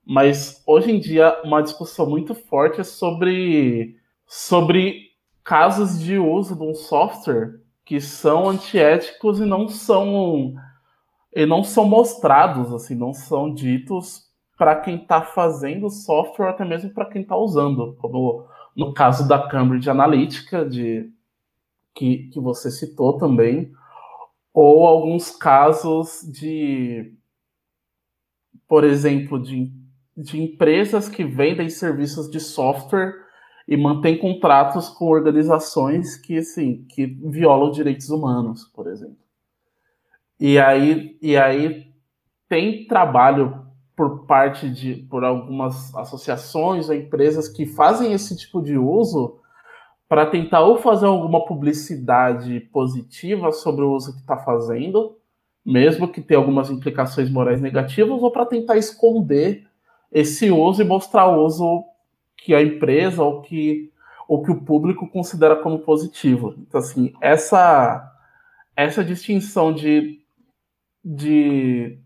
Mas 0.05 0.61
hoje 0.67 0.91
em 0.91 0.99
dia 0.99 1.39
uma 1.45 1.63
discussão 1.63 2.09
muito 2.09 2.35
forte 2.35 2.81
é 2.81 2.83
sobre 2.83 3.95
sobre 4.27 5.11
casos 5.45 5.97
de 5.97 6.17
uso 6.17 6.57
de 6.57 6.63
um 6.63 6.75
software 6.75 7.61
que 7.85 8.01
são 8.01 8.49
antiéticos 8.49 9.39
e 9.39 9.45
não 9.45 9.69
são 9.69 10.55
e 11.33 11.45
não 11.45 11.63
são 11.63 11.85
mostrados, 11.85 12.73
assim, 12.73 12.93
não 12.93 13.13
são 13.13 13.53
ditos 13.53 14.29
para 14.57 14.75
quem 14.75 14.97
está 14.97 15.21
fazendo 15.21 15.85
o 15.85 15.89
software, 15.89 16.49
até 16.49 16.65
mesmo 16.65 16.89
para 16.89 17.05
quem 17.05 17.21
está 17.21 17.37
usando, 17.37 17.95
como 17.97 18.45
no 18.75 18.93
caso 18.93 19.25
da 19.25 19.47
Cambridge 19.47 19.89
Analytica, 19.89 20.65
de, 20.65 21.09
que, 21.95 22.27
que 22.27 22.41
você 22.41 22.69
citou 22.69 23.17
também, 23.17 23.71
ou 24.53 24.85
alguns 24.85 25.31
casos 25.31 26.21
de, 26.29 27.13
por 28.67 28.83
exemplo, 28.83 29.41
de, 29.41 29.71
de 30.15 30.41
empresas 30.41 31.07
que 31.07 31.23
vendem 31.23 31.69
serviços 31.69 32.29
de 32.29 32.39
software 32.39 33.13
e 33.67 33.77
mantém 33.77 34.17
contratos 34.17 34.89
com 34.89 35.05
organizações 35.05 36.15
que, 36.17 36.37
assim, 36.37 36.85
que 36.89 37.05
violam 37.05 37.71
direitos 37.71 38.09
humanos, 38.09 38.65
por 38.65 38.87
exemplo. 38.87 39.17
E 40.39 40.59
aí, 40.59 41.17
e 41.21 41.37
aí 41.37 41.93
tem 42.49 42.85
trabalho 42.85 43.65
por 43.95 44.25
parte 44.25 44.69
de 44.69 44.95
por 44.95 45.23
algumas 45.23 45.93
associações 45.95 46.89
ou 46.89 46.95
empresas 46.95 47.47
que 47.47 47.65
fazem 47.65 48.13
esse 48.13 48.35
tipo 48.35 48.61
de 48.61 48.77
uso 48.77 49.40
para 50.11 50.25
tentar 50.25 50.59
ou 50.59 50.77
fazer 50.77 51.05
alguma 51.05 51.45
publicidade 51.45 52.59
positiva 52.73 53.49
sobre 53.53 53.85
o 53.85 53.93
uso 53.93 54.11
que 54.11 54.19
está 54.19 54.35
fazendo, 54.35 55.17
mesmo 55.65 56.05
que 56.05 56.19
tenha 56.19 56.37
algumas 56.37 56.69
implicações 56.69 57.31
morais 57.31 57.61
negativas, 57.61 58.21
ou 58.21 58.29
para 58.29 58.45
tentar 58.45 58.75
esconder 58.75 59.65
esse 60.11 60.51
uso 60.51 60.81
e 60.81 60.85
mostrar 60.85 61.27
o 61.27 61.45
uso 61.45 61.85
que 62.35 62.53
a 62.53 62.61
empresa 62.61 63.23
ou 63.23 63.41
que, 63.41 63.89
ou 64.27 64.43
que 64.43 64.51
o 64.51 64.59
público 64.59 65.07
considera 65.07 65.55
como 65.55 65.79
positivo. 65.79 66.55
Então, 66.57 66.81
assim, 66.81 67.13
essa, 67.21 68.13
essa 68.75 69.05
distinção 69.05 69.71
de, 69.71 70.19
de 71.01 71.97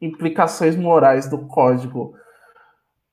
implicações 0.00 0.76
morais 0.76 1.28
do 1.28 1.38
código 1.48 2.14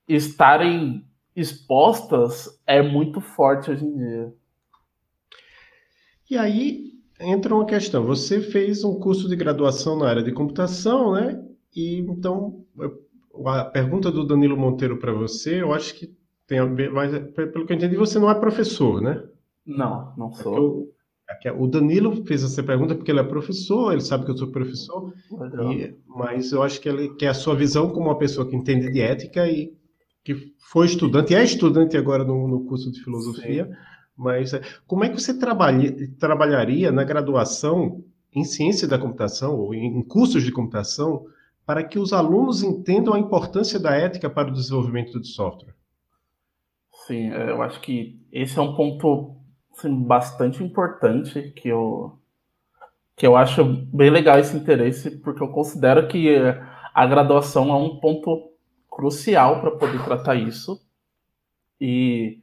estarem 0.07 1.03
expostas 1.35 2.59
é 2.65 2.81
muito 2.81 3.19
forte 3.19 3.69
hoje 3.69 3.85
em 3.85 3.97
dia. 3.97 4.33
E 6.29 6.37
aí 6.37 6.93
entra 7.19 7.53
uma 7.53 7.65
questão. 7.65 8.05
Você 8.05 8.41
fez 8.41 8.83
um 8.83 8.99
curso 8.99 9.27
de 9.27 9.35
graduação 9.35 9.97
na 9.97 10.07
área 10.07 10.23
de 10.23 10.31
computação, 10.31 11.13
né? 11.13 11.43
E 11.75 11.99
então 11.99 12.65
a 13.45 13.65
pergunta 13.65 14.09
do 14.11 14.25
Danilo 14.25 14.55
Monteiro 14.55 14.97
para 14.97 15.11
você, 15.11 15.61
eu 15.61 15.73
acho 15.73 15.93
que 15.95 16.15
tem 16.47 16.59
a 16.59 16.65
ver, 16.65 16.91
mas 16.91 17.11
pelo 17.33 17.65
que 17.65 17.73
eu 17.73 17.77
entendi, 17.77 17.95
você 17.95 18.17
não 18.17 18.29
é 18.29 18.35
professor, 18.35 19.01
né? 19.01 19.23
Não, 19.65 20.13
não 20.17 20.31
sou. 20.31 20.91
É 21.43 21.51
o 21.51 21.67
Danilo 21.67 22.23
fez 22.23 22.43
essa 22.43 22.61
pergunta 22.61 22.93
porque 22.93 23.11
ele 23.11 23.19
é 23.19 23.23
professor, 23.23 23.91
ele 23.91 24.01
sabe 24.01 24.25
que 24.25 24.31
eu 24.31 24.37
sou 24.37 24.51
professor, 24.51 25.11
e, 25.71 25.95
mas 26.07 26.51
eu 26.51 26.61
acho 26.61 26.79
que, 26.79 26.87
ele, 26.87 27.15
que 27.15 27.25
é 27.25 27.29
a 27.29 27.33
sua 27.33 27.55
visão 27.55 27.89
como 27.89 28.05
uma 28.05 28.17
pessoa 28.17 28.47
que 28.47 28.55
entende 28.55 28.91
de 28.91 29.01
ética 29.01 29.47
e 29.47 29.73
que 30.25 30.55
foi 30.57 30.87
estudante, 30.87 31.31
e 31.31 31.35
é 31.35 31.43
estudante 31.43 31.95
agora 31.95 32.23
no, 32.23 32.47
no 32.47 32.65
curso 32.65 32.91
de 32.91 32.99
filosofia, 33.03 33.65
Sim. 33.65 33.73
mas 34.17 34.53
é, 34.55 34.61
como 34.87 35.03
é 35.03 35.09
que 35.09 35.21
você 35.21 35.37
trabalha, 35.37 35.95
trabalharia 36.19 36.91
na 36.91 37.03
graduação 37.03 38.03
em 38.33 38.43
ciência 38.43 38.87
da 38.87 38.97
computação 38.97 39.55
ou 39.55 39.73
em, 39.75 40.01
cursos 40.01 40.43
de 40.43 40.51
computação 40.51 41.27
para 41.63 41.83
que 41.83 41.99
os 41.99 42.11
alunos 42.11 42.63
entendam 42.63 43.13
a 43.13 43.19
importância 43.19 43.79
da 43.79 43.95
ética 43.95 44.27
para 44.27 44.49
o 44.49 44.51
desenvolvimento 44.51 45.19
de 45.19 45.27
software? 45.27 45.75
Sim, 47.05 47.31
é, 47.31 47.51
eu 47.51 47.61
acho 47.61 47.79
que 47.81 48.19
esse 48.31 48.57
é 48.57 48.61
um 48.63 48.75
ponto 48.75 49.35
assim, 49.77 49.95
bastante 49.95 50.63
importante 50.63 51.53
que 51.55 51.69
eu, 51.69 52.17
que 53.15 53.27
eu 53.27 53.37
acho 53.37 53.63
bem 53.63 54.09
legal 54.09 54.39
esse 54.39 54.57
interesse, 54.57 55.19
porque 55.19 55.43
eu 55.43 55.49
considero 55.49 56.07
que 56.07 56.35
a 56.95 57.05
graduação 57.05 57.69
é 57.69 57.75
um 57.75 57.97
ponto 57.97 58.54
crucial 58.95 59.59
para 59.59 59.71
poder 59.71 60.01
tratar 60.05 60.35
isso. 60.35 60.81
E 61.79 62.39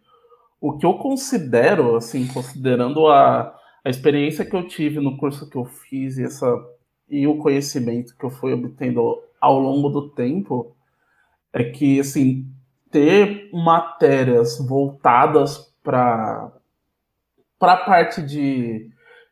o 0.61 0.77
que 0.77 0.85
eu 0.85 0.95
considero, 0.95 1.97
assim, 1.97 2.29
considerando 2.29 3.09
a, 3.09 3.59
a 3.83 3.89
experiência 3.89 4.45
que 4.45 4.55
eu 4.55 4.69
tive 4.69 5.01
no 5.01 5.17
curso 5.17 5.49
que 5.49 5.57
eu 5.57 5.65
fiz 5.65 6.19
e, 6.19 6.25
essa, 6.25 6.47
e 7.09 7.27
o 7.27 7.39
conhecimento 7.39 8.15
que 8.17 8.25
eu 8.25 8.31
fui 8.31 8.53
obtendo 8.53 9.23
ao 9.41 9.59
longo 9.59 9.89
do 9.89 10.11
tempo, 10.11 10.77
é 11.53 11.65
que, 11.65 11.99
assim, 11.99 12.47
ter 12.91 13.51
matérias 13.53 14.59
voltadas 14.59 15.75
para 15.83 16.53
a 17.61 17.77
parte 17.77 18.23
de, 18.23 18.91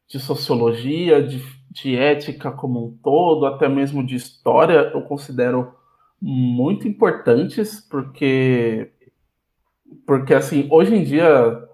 de 0.09 0.19
sociologia, 0.19 1.23
de, 1.23 1.41
de 1.71 1.97
ética 1.97 2.50
como 2.50 2.87
um 2.87 2.99
todo, 3.03 3.47
até 3.47 3.69
mesmo 3.69 4.05
de 4.05 4.17
história, 4.17 4.91
eu 4.95 5.03
considero 5.03 5.79
muito 6.21 6.87
importantes, 6.87 7.81
porque, 7.81 8.93
porque 10.07 10.35
assim, 10.35 10.69
hoje 10.71 10.95
em 10.95 11.03
dia 11.03 11.67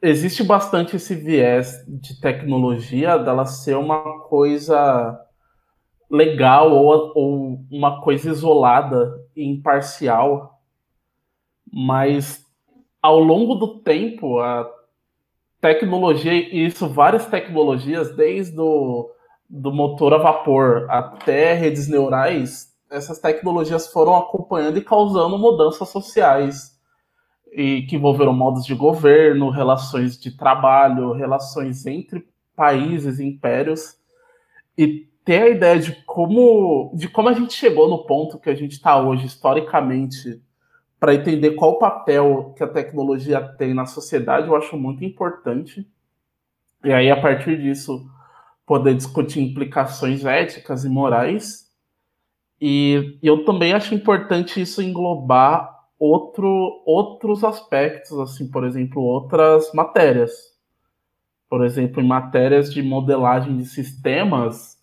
existe 0.00 0.42
bastante 0.42 0.96
esse 0.96 1.14
viés 1.14 1.84
de 1.86 2.20
tecnologia 2.20 3.18
dela 3.18 3.44
ser 3.44 3.76
uma 3.76 4.20
coisa 4.22 5.18
legal 6.10 6.72
ou, 6.72 7.12
ou 7.14 7.64
uma 7.70 8.00
coisa 8.02 8.30
isolada 8.30 9.20
e 9.36 9.44
imparcial, 9.44 10.60
mas 11.72 12.44
ao 13.00 13.18
longo 13.18 13.54
do 13.54 13.78
tempo 13.80 14.38
a 14.38 14.68
tecnologia, 15.60 16.32
e 16.32 16.66
isso 16.66 16.88
várias 16.88 17.26
tecnologias, 17.26 18.14
desde 18.16 18.60
o 18.60 19.10
do 19.48 19.70
motor 19.70 20.14
a 20.14 20.18
vapor 20.18 20.86
até 20.90 21.52
redes 21.52 21.86
neurais, 21.86 22.71
essas 22.92 23.18
tecnologias 23.18 23.88
foram 23.88 24.14
acompanhando 24.16 24.78
e 24.78 24.84
causando 24.84 25.38
mudanças 25.38 25.88
sociais 25.88 26.78
e 27.52 27.82
que 27.82 27.96
envolveram 27.96 28.32
modos 28.32 28.64
de 28.64 28.74
governo, 28.74 29.50
relações 29.50 30.18
de 30.18 30.36
trabalho, 30.36 31.12
relações 31.12 31.86
entre 31.86 32.26
países 32.54 33.18
e 33.18 33.24
impérios. 33.24 33.96
E 34.76 35.08
ter 35.24 35.42
a 35.42 35.48
ideia 35.48 35.78
de 35.78 35.92
como, 36.04 36.92
de 36.94 37.08
como 37.08 37.28
a 37.28 37.32
gente 37.32 37.54
chegou 37.54 37.88
no 37.88 38.04
ponto 38.06 38.38
que 38.38 38.50
a 38.50 38.54
gente 38.54 38.72
está 38.72 39.00
hoje, 39.00 39.26
historicamente, 39.26 40.42
para 40.98 41.14
entender 41.14 41.52
qual 41.52 41.72
o 41.72 41.78
papel 41.78 42.54
que 42.56 42.62
a 42.62 42.68
tecnologia 42.68 43.40
tem 43.40 43.74
na 43.74 43.86
sociedade, 43.86 44.48
eu 44.48 44.56
acho 44.56 44.76
muito 44.76 45.04
importante. 45.04 45.86
E 46.84 46.92
aí, 46.92 47.10
a 47.10 47.20
partir 47.20 47.60
disso, 47.60 48.08
poder 48.66 48.94
discutir 48.94 49.40
implicações 49.40 50.24
éticas 50.24 50.84
e 50.84 50.88
morais. 50.88 51.61
E, 52.64 53.18
eu 53.20 53.44
também 53.44 53.72
acho 53.72 53.92
importante 53.92 54.62
isso 54.62 54.80
englobar 54.80 55.68
outro, 55.98 56.80
outros 56.86 57.42
aspectos, 57.42 58.16
assim, 58.20 58.48
por 58.48 58.64
exemplo, 58.64 59.02
outras 59.02 59.72
matérias. 59.74 60.30
Por 61.50 61.64
exemplo, 61.64 62.00
em 62.00 62.06
matérias 62.06 62.72
de 62.72 62.80
modelagem 62.80 63.56
de 63.56 63.64
sistemas, 63.64 64.78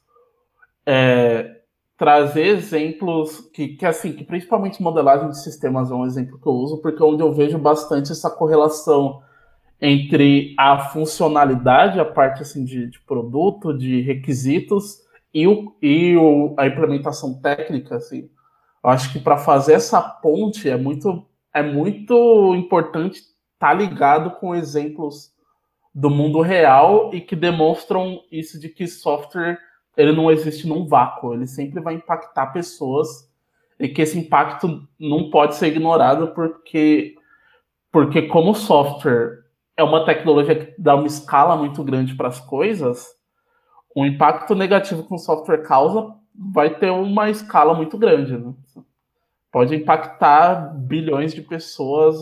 é, 0.86 1.62
trazer 1.98 2.48
exemplos 2.48 3.50
que, 3.54 3.70
que, 3.70 3.86
assim, 3.86 4.12
que 4.12 4.26
principalmente 4.26 4.84
modelagem 4.84 5.30
de 5.30 5.42
sistemas 5.42 5.90
é 5.90 5.96
um 5.96 6.06
exemplo 6.06 6.38
que 6.38 6.48
eu 6.48 6.54
uso, 6.54 6.82
porque 6.82 7.02
é 7.02 7.06
onde 7.06 7.24
eu 7.24 7.32
vejo 7.32 7.58
bastante 7.58 8.12
essa 8.12 8.30
correlação 8.30 9.22
entre 9.80 10.54
a 10.60 10.80
funcionalidade, 10.80 11.98
a 11.98 12.04
parte 12.04 12.42
assim, 12.42 12.66
de, 12.66 12.88
de 12.88 13.00
produto, 13.00 13.74
de 13.74 14.02
requisitos 14.02 15.08
e, 15.34 15.48
o, 15.48 15.76
e 15.82 16.16
o, 16.18 16.56
a 16.58 16.68
implementação 16.68 17.40
técnica. 17.40 17.96
Assim. 17.96 18.30
Eu 18.84 18.90
acho 18.90 19.12
que 19.12 19.20
para 19.20 19.38
fazer 19.38 19.74
essa 19.74 20.02
ponte 20.02 20.70
é 20.70 20.78
muito, 20.78 21.26
é 21.54 21.62
muito 21.62 22.56
importante 22.56 23.20
estar 23.20 23.34
tá 23.60 23.74
ligado 23.74 24.32
com 24.32 24.56
exemplos 24.56 25.34
do 25.94 26.10
mundo 26.10 26.42
real 26.42 27.14
e 27.14 27.20
que 27.20 27.36
demonstram 27.36 28.22
isso 28.32 28.60
de 28.60 28.70
que 28.70 28.88
software 28.88 29.60
ele 29.98 30.14
não 30.14 30.32
existe 30.32 30.66
num 30.68 30.88
vácuo, 30.88 31.34
ele 31.34 31.46
sempre 31.46 31.82
vai 31.82 31.96
impactar 31.96 32.54
pessoas 32.54 33.30
e 33.78 33.90
que 33.90 34.02
esse 34.02 34.18
impacto 34.18 34.88
não 34.98 35.30
pode 35.30 35.56
ser 35.56 35.68
ignorado 35.68 36.30
porque, 36.30 37.16
porque 37.92 38.22
como 38.24 38.56
software 38.56 39.44
é 39.76 39.84
uma 39.84 40.06
tecnologia 40.06 40.56
que 40.56 40.82
dá 40.82 40.96
uma 40.96 41.08
escala 41.08 41.56
muito 41.56 41.84
grande 41.84 42.16
para 42.16 42.30
as 42.30 42.40
coisas, 42.40 43.08
o 43.96 44.06
impacto 44.06 44.56
negativo 44.56 45.04
que 45.04 45.14
o 45.14 45.18
software 45.18 45.64
causa 45.64 46.14
vai 46.36 46.78
ter 46.78 46.90
uma 46.92 47.30
escala 47.30 47.74
muito 47.74 47.98
grande. 47.98 48.38
Né? 48.38 48.54
Pode 49.52 49.76
impactar 49.76 50.74
bilhões 50.76 51.34
de 51.34 51.42
pessoas 51.42 52.22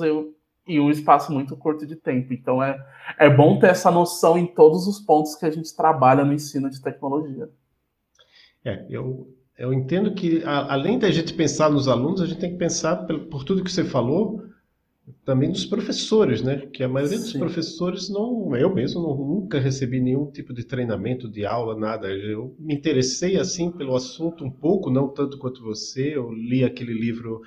em 0.67 0.79
um 0.79 0.89
espaço 0.89 1.31
muito 1.31 1.55
curto 1.55 1.85
de 1.85 1.95
tempo. 1.95 2.33
Então 2.33 2.63
é, 2.63 2.77
é 3.19 3.29
bom 3.29 3.59
ter 3.59 3.67
essa 3.67 3.91
noção 3.91 4.37
em 4.37 4.47
todos 4.47 4.87
os 4.87 4.99
pontos 4.99 5.35
que 5.35 5.45
a 5.45 5.51
gente 5.51 5.75
trabalha 5.75 6.23
no 6.23 6.33
ensino 6.33 6.69
de 6.69 6.81
tecnologia. 6.81 7.49
É, 8.65 8.85
eu, 8.89 9.33
eu 9.57 9.73
entendo 9.73 10.13
que, 10.13 10.43
a, 10.43 10.73
além 10.73 10.99
da 10.99 11.11
gente 11.11 11.33
pensar 11.33 11.69
nos 11.69 11.87
alunos, 11.87 12.21
a 12.21 12.25
gente 12.25 12.39
tem 12.39 12.51
que 12.51 12.57
pensar, 12.57 12.95
por, 13.05 13.19
por 13.27 13.43
tudo 13.43 13.63
que 13.63 13.71
você 13.71 13.83
falou, 13.83 14.43
também 15.23 15.51
dos 15.51 15.65
professores, 15.65 16.41
né? 16.41 16.67
Que 16.71 16.83
a 16.83 16.89
maioria 16.89 17.17
Sim. 17.17 17.23
dos 17.23 17.33
professores 17.33 18.09
não, 18.09 18.55
eu 18.55 18.73
mesmo 18.73 19.01
não, 19.01 19.15
nunca 19.15 19.59
recebi 19.59 19.99
nenhum 19.99 20.29
tipo 20.29 20.53
de 20.53 20.63
treinamento, 20.63 21.29
de 21.29 21.45
aula, 21.45 21.77
nada. 21.77 22.07
Eu 22.07 22.55
me 22.59 22.75
interessei 22.75 23.37
assim 23.37 23.71
pelo 23.71 23.95
assunto 23.95 24.43
um 24.43 24.51
pouco, 24.51 24.89
não 24.89 25.07
tanto 25.07 25.37
quanto 25.37 25.63
você. 25.63 26.15
Eu 26.15 26.31
li 26.31 26.63
aquele 26.63 26.93
livro 26.93 27.41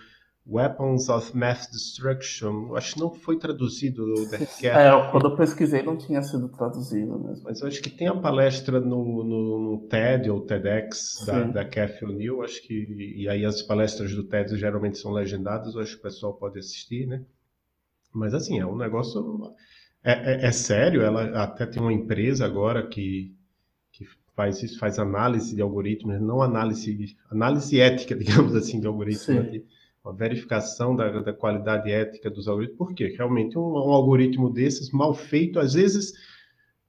Weapons 0.47 1.09
of 1.09 1.37
Mass 1.37 1.69
Destruction. 1.71 2.75
Acho 2.75 2.95
que 2.95 3.01
não 3.01 3.13
foi 3.15 3.39
traduzido. 3.39 4.05
É, 4.63 5.11
quando 5.11 5.31
eu 5.31 5.37
pesquisei 5.37 5.83
não 5.83 5.97
tinha 5.97 6.23
sido 6.23 6.49
traduzido 6.49 7.19
mesmo. 7.19 7.45
Mas 7.45 7.61
eu 7.61 7.69
acho 7.69 7.81
que 7.81 7.91
tem 7.91 8.09
a 8.09 8.15
palestra 8.15 8.81
no, 8.81 9.25
no, 9.25 9.59
no 9.59 9.89
TED 9.89 10.31
ou 10.31 10.41
TEDx 10.41 11.25
da, 11.27 11.45
da 11.45 11.65
Cathy 11.65 12.05
O'Neill. 12.05 12.43
Acho 12.43 12.63
que 12.63 12.75
e 13.17 13.29
aí 13.29 13.45
as 13.45 13.63
palestras 13.63 14.15
do 14.15 14.25
TED 14.25 14.57
geralmente 14.57 14.99
são 14.99 15.13
legendadas. 15.13 15.75
Eu 15.75 15.81
acho 15.81 15.95
que 15.95 16.01
o 16.01 16.03
pessoal 16.03 16.35
pode 16.35 16.59
assistir, 16.59 17.07
né? 17.07 17.23
Mas 18.13 18.35
assim, 18.35 18.59
é 18.59 18.67
um 18.67 18.77
negócio. 18.77 19.55
É, 20.03 20.13
é, 20.13 20.47
é, 20.47 20.53
sério, 20.53 21.03
ela 21.03 21.43
até 21.43 21.67
tem 21.67 21.81
uma 21.81 21.93
empresa 21.93 22.47
agora 22.47 22.87
que, 22.87 23.35
que 23.93 24.07
faz 24.35 24.63
isso, 24.63 24.79
faz 24.79 24.99
análise 24.99 25.55
de 25.55 25.61
algoritmos, 25.61 26.21
não 26.21 26.43
análise, 26.43 27.17
análise 27.31 27.79
ética, 27.79 28.15
digamos 28.17 28.55
assim, 28.55 28.81
de 28.81 28.87
algoritmos, 28.87 29.51
de, 29.51 29.65
uma 30.03 30.15
verificação 30.15 30.97
da, 30.97 31.21
da, 31.21 31.33
qualidade 31.33 31.91
ética 31.91 32.31
dos 32.31 32.49
algoritmos. 32.49 32.79
Por 32.79 32.95
quê? 32.95 33.15
Realmente 33.17 33.59
um, 33.59 33.63
um 33.63 33.93
algoritmo 33.93 34.51
desses, 34.51 34.91
mal 34.91 35.13
feito, 35.13 35.59
às 35.61 35.75
vezes 35.75 36.15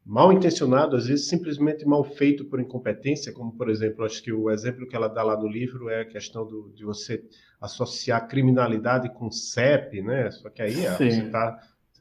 mal 0.05 0.33
intencionado, 0.33 0.95
às 0.95 1.07
vezes 1.07 1.27
simplesmente 1.27 1.85
mal 1.85 2.03
feito 2.03 2.45
por 2.45 2.59
incompetência, 2.59 3.33
como 3.33 3.51
por 3.51 3.69
exemplo, 3.69 4.03
acho 4.03 4.21
que 4.21 4.31
o 4.33 4.49
exemplo 4.49 4.87
que 4.87 4.95
ela 4.95 5.07
dá 5.07 5.23
lá 5.23 5.37
no 5.37 5.47
livro 5.47 5.89
é 5.89 6.01
a 6.01 6.05
questão 6.05 6.45
do, 6.45 6.71
de 6.75 6.83
você 6.83 7.23
associar 7.59 8.27
criminalidade 8.27 9.09
com 9.13 9.29
CEP, 9.29 10.01
né? 10.01 10.31
Só 10.31 10.49
que 10.49 10.61
aí 10.61 10.73
você 10.73 11.07
está, 11.07 11.59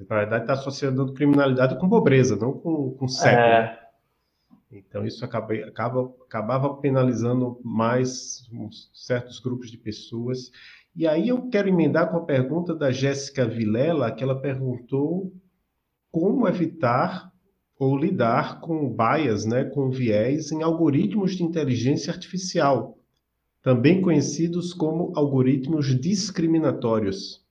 na 0.09 0.16
verdade, 0.16 0.45
está 0.45 0.54
associando 0.54 1.12
criminalidade 1.12 1.78
com 1.78 1.88
pobreza, 1.88 2.37
não 2.37 2.52
com, 2.52 2.92
com 2.92 3.07
CEP. 3.07 3.35
É. 3.35 3.62
Né? 3.62 3.78
Então 4.73 5.04
isso 5.04 5.25
acaba, 5.25 5.52
acaba, 5.54 6.14
acabava 6.26 6.75
penalizando 6.76 7.61
mais 7.64 8.49
certos 8.95 9.40
grupos 9.40 9.71
de 9.71 9.76
pessoas. 9.76 10.50
E 10.95 11.07
aí 11.07 11.28
eu 11.28 11.49
quero 11.49 11.69
emendar 11.69 12.11
com 12.11 12.19
a 12.19 12.25
pergunta 12.25 12.75
da 12.75 12.90
Jéssica 12.90 13.47
Vilela, 13.47 14.12
que 14.12 14.23
ela 14.23 14.40
perguntou 14.40 15.33
como 16.11 16.49
evitar 16.49 17.30
ou 17.81 17.97
lidar 17.97 18.61
com 18.61 18.95
bias, 18.95 19.47
né, 19.47 19.65
com 19.65 19.89
viés 19.89 20.53
em 20.53 20.63
algoritmos 20.63 21.35
de 21.35 21.43
inteligência 21.43 22.13
artificial, 22.13 22.99
também 23.63 24.03
conhecidos 24.03 24.75
como 24.75 25.15
algoritmos 25.17 25.99
discriminatórios. 25.99 27.43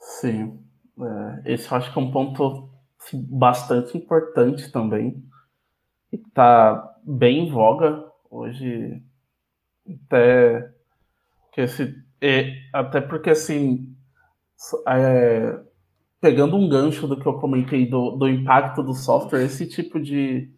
Sim, 0.00 0.58
é, 0.98 1.52
esse 1.52 1.70
eu 1.70 1.76
acho 1.76 1.92
que 1.92 1.98
é 1.98 2.02
um 2.02 2.10
ponto 2.10 2.70
assim, 2.98 3.22
bastante 3.28 3.94
importante 3.98 4.72
também, 4.72 5.22
e 6.10 6.16
está 6.16 6.96
bem 7.04 7.46
em 7.46 7.50
voga 7.50 8.10
hoje, 8.30 9.02
até, 10.06 10.72
que 11.52 11.60
esse, 11.60 11.94
é, 12.22 12.54
até 12.72 13.02
porque 13.02 13.28
assim, 13.28 13.94
é, 14.88 15.60
pegando 16.22 16.56
um 16.56 16.68
gancho 16.68 17.08
do 17.08 17.18
que 17.18 17.26
eu 17.26 17.34
comentei 17.34 17.84
do, 17.84 18.12
do 18.12 18.28
impacto 18.28 18.80
do 18.80 18.94
software, 18.94 19.42
esse 19.42 19.66
tipo 19.66 19.98
de, 19.98 20.48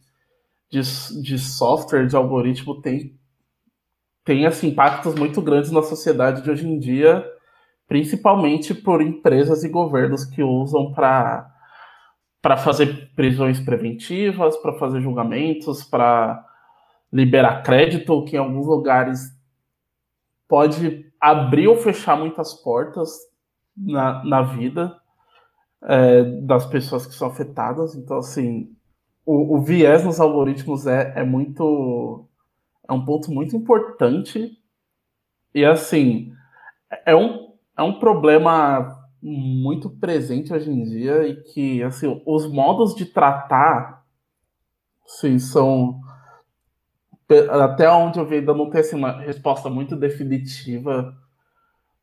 de, 0.71 0.83
de 1.23 1.39
software, 1.39 2.07
de 2.07 2.15
algoritmo, 2.15 2.83
tem, 2.83 3.19
tem 4.23 4.45
assim, 4.45 4.69
impactos 4.69 5.15
muito 5.15 5.41
grandes 5.41 5.71
na 5.71 5.81
sociedade 5.81 6.43
de 6.43 6.51
hoje 6.51 6.69
em 6.69 6.79
dia, 6.79 7.27
principalmente 7.89 8.75
por 8.75 9.01
empresas 9.01 9.65
e 9.65 9.71
governos 9.71 10.27
que 10.27 10.43
usam 10.43 10.93
para 10.93 11.51
para 12.43 12.59
fazer 12.59 13.11
prisões 13.17 13.59
preventivas, 13.59 14.55
para 14.59 14.75
fazer 14.75 15.01
julgamentos, 15.01 15.83
para 15.83 16.45
liberar 17.11 17.63
crédito, 17.63 18.23
que 18.27 18.37
em 18.37 18.39
alguns 18.39 18.67
lugares 18.67 19.31
pode 20.47 21.11
abrir 21.19 21.69
ou 21.69 21.77
fechar 21.77 22.19
muitas 22.19 22.53
portas 22.53 23.13
na, 23.75 24.23
na 24.27 24.43
vida 24.43 24.95
é, 25.85 26.23
das 26.41 26.67
pessoas 26.67 27.07
que 27.07 27.15
são 27.15 27.29
afetadas. 27.29 27.95
Então, 27.95 28.19
assim, 28.19 28.75
o, 29.25 29.57
o 29.57 29.63
viés 29.63 30.05
nos 30.05 30.21
algoritmos 30.21 30.87
é, 30.87 31.13
é 31.17 31.25
muito. 31.25 32.29
É 32.89 32.93
um 32.93 33.05
ponto 33.05 33.31
muito 33.31 33.57
importante. 33.57 34.59
E, 35.55 35.65
assim, 35.65 36.33
é 37.07 37.15
um, 37.15 37.55
é 37.77 37.83
um 37.83 37.99
problema 37.99 39.01
muito 39.23 39.89
presente 39.89 40.53
hoje 40.53 40.71
em 40.71 40.85
dia 40.85 41.27
e 41.27 41.43
que, 41.43 41.83
assim, 41.83 42.23
os 42.27 42.47
modos 42.47 42.95
de 42.95 43.07
tratar, 43.07 44.05
sim, 45.07 45.39
são 45.39 46.01
até 47.51 47.91
onde 47.91 48.19
eu 48.19 48.27
vi 48.27 48.37
ainda 48.37 48.53
não 48.53 48.69
tem 48.69 48.81
assim, 48.81 48.97
uma 48.97 49.19
resposta 49.21 49.71
muito 49.71 49.97
definitiva 49.97 51.17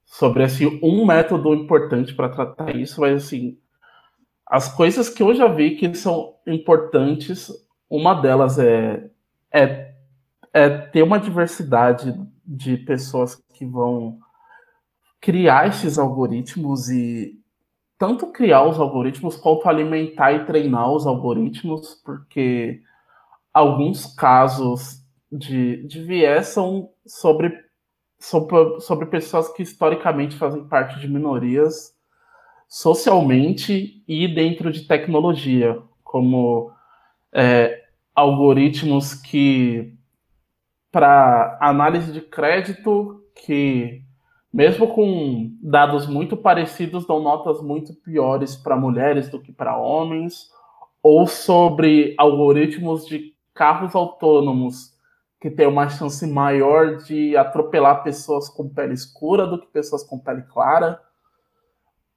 sobre 0.03 0.43
assim 0.43 0.79
um 0.81 1.05
método 1.05 1.53
importante 1.53 2.13
para 2.13 2.29
tratar 2.29 2.75
isso, 2.75 2.99
mas 2.99 3.23
assim 3.23 3.57
as 4.51 4.67
coisas 4.67 5.07
que 5.07 5.23
eu 5.23 5.33
já 5.33 5.47
vi 5.47 5.77
que 5.77 5.95
são 5.95 6.35
importantes, 6.45 7.49
uma 7.89 8.13
delas 8.13 8.59
é, 8.59 9.09
é, 9.49 9.93
é 10.51 10.69
ter 10.69 11.03
uma 11.03 11.17
diversidade 11.17 12.13
de 12.45 12.75
pessoas 12.75 13.41
que 13.53 13.65
vão 13.65 14.19
criar 15.21 15.69
esses 15.69 15.97
algoritmos 15.97 16.89
e 16.89 17.39
tanto 17.97 18.27
criar 18.27 18.67
os 18.67 18.77
algoritmos 18.77 19.37
quanto 19.37 19.69
alimentar 19.69 20.33
e 20.33 20.45
treinar 20.45 20.91
os 20.91 21.07
algoritmos, 21.07 22.01
porque 22.03 22.81
alguns 23.53 24.05
casos 24.05 25.01
de, 25.31 25.87
de 25.87 26.03
viés 26.03 26.47
são 26.47 26.89
sobre, 27.07 27.57
sobre, 28.19 28.81
sobre 28.81 29.05
pessoas 29.05 29.47
que 29.47 29.63
historicamente 29.63 30.35
fazem 30.35 30.67
parte 30.67 30.99
de 30.99 31.07
minorias 31.07 31.95
socialmente 32.71 34.01
e 34.07 34.34
dentro 34.34 34.71
de 34.71 34.88
tecnologia, 34.88 35.77
como 36.05 36.71
é, 37.34 37.84
algoritmos 38.15 39.13
que 39.13 39.93
para 40.89 41.57
análise 41.60 42.13
de 42.13 42.21
crédito 42.21 43.25
que 43.36 44.01
mesmo 44.53 44.88
com 44.88 45.51
dados 45.62 46.07
muito 46.07 46.38
parecidos 46.38 47.05
dão 47.05 47.21
notas 47.21 47.62
muito 47.62 47.93
piores 47.93 48.55
para 48.55 48.77
mulheres 48.77 49.29
do 49.29 49.41
que 49.41 49.51
para 49.51 49.77
homens, 49.77 50.49
ou 51.03 51.27
sobre 51.27 52.15
algoritmos 52.17 53.05
de 53.05 53.34
carros 53.53 53.95
autônomos 53.95 54.97
que 55.41 55.49
têm 55.49 55.67
uma 55.67 55.89
chance 55.89 56.25
maior 56.25 56.99
de 56.99 57.36
atropelar 57.36 58.01
pessoas 58.01 58.47
com 58.47 58.69
pele 58.69 58.93
escura 58.93 59.45
do 59.45 59.60
que 59.60 59.67
pessoas 59.67 60.05
com 60.05 60.17
pele 60.17 60.43
clara 60.43 60.97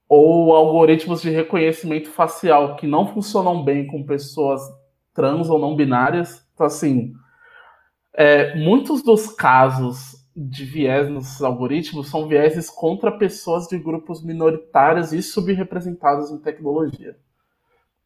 ou 0.08 0.54
algoritmos 0.54 1.22
de 1.22 1.30
reconhecimento 1.30 2.10
facial 2.10 2.76
que 2.76 2.86
não 2.86 3.06
funcionam 3.06 3.64
bem 3.64 3.86
com 3.86 4.04
pessoas 4.04 4.60
trans 5.12 5.48
ou 5.48 5.58
não 5.58 5.76
binárias. 5.76 6.46
Então, 6.54 6.66
assim, 6.66 7.14
é, 8.12 8.54
muitos 8.56 9.02
dos 9.02 9.28
casos 9.28 10.24
de 10.36 10.64
viés 10.64 11.08
nos 11.08 11.40
algoritmos 11.42 12.08
são 12.08 12.26
vieses 12.26 12.68
contra 12.68 13.16
pessoas 13.16 13.68
de 13.68 13.78
grupos 13.78 14.22
minoritários 14.24 15.12
e 15.12 15.22
subrepresentados 15.22 16.30
em 16.30 16.38
tecnologia. 16.38 17.16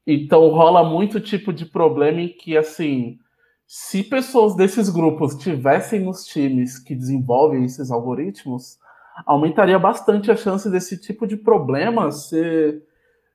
Então 0.07 0.49
rola 0.49 0.89
muito 0.89 1.21
tipo 1.21 1.53
de 1.53 1.67
problema 1.67 2.21
em 2.21 2.29
que, 2.29 2.57
assim, 2.57 3.19
se 3.67 4.03
pessoas 4.03 4.55
desses 4.57 4.89
grupos 4.89 5.37
tivessem 5.37 6.01
nos 6.01 6.25
times 6.25 6.79
que 6.79 6.95
desenvolvem 6.95 7.65
esses 7.65 7.91
algoritmos, 7.91 8.79
aumentaria 9.27 9.79
bastante 9.79 10.31
a 10.31 10.37
chance 10.37 10.71
desse 10.71 11.01
tipo 11.01 11.27
de 11.27 11.37
problema 11.37 12.11
ser, 12.11 12.83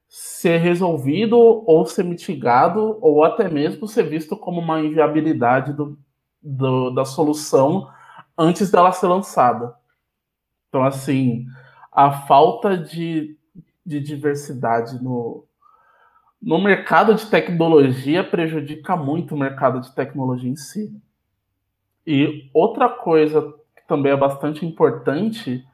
ser 0.07 0.57
resolvido 0.57 1.37
ou 1.37 1.85
ser 1.85 2.03
mitigado, 2.03 2.97
ou 3.01 3.23
até 3.23 3.49
mesmo 3.49 3.87
ser 3.87 4.03
visto 4.03 4.37
como 4.37 4.59
uma 4.59 4.81
inviabilidade 4.81 5.73
do, 5.73 5.97
do, 6.41 6.89
da 6.91 7.05
solução 7.05 7.89
antes 8.37 8.71
dela 8.71 8.91
ser 8.91 9.07
lançada. 9.07 9.75
Então, 10.69 10.83
assim, 10.83 11.45
a 11.91 12.11
falta 12.11 12.75
de, 12.77 13.37
de 13.85 13.99
diversidade 13.99 15.01
no, 15.03 15.45
no 16.41 16.61
mercado 16.61 17.13
de 17.13 17.27
tecnologia 17.27 18.23
prejudica 18.23 18.95
muito 18.95 19.35
o 19.35 19.37
mercado 19.37 19.79
de 19.79 19.93
tecnologia 19.93 20.49
em 20.49 20.55
si. 20.55 20.91
E 22.05 22.49
outra 22.53 22.89
coisa 22.89 23.53
que 23.75 23.87
também 23.87 24.11
é 24.11 24.17
bastante 24.17 24.65
importante 24.65 25.65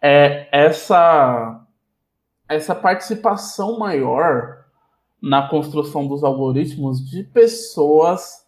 é 0.00 0.48
essa, 0.50 1.64
essa 2.48 2.74
participação 2.74 3.78
maior 3.78 4.64
na 5.20 5.48
construção 5.48 6.06
dos 6.06 6.24
algoritmos 6.24 7.04
de 7.08 7.24
pessoas 7.24 8.46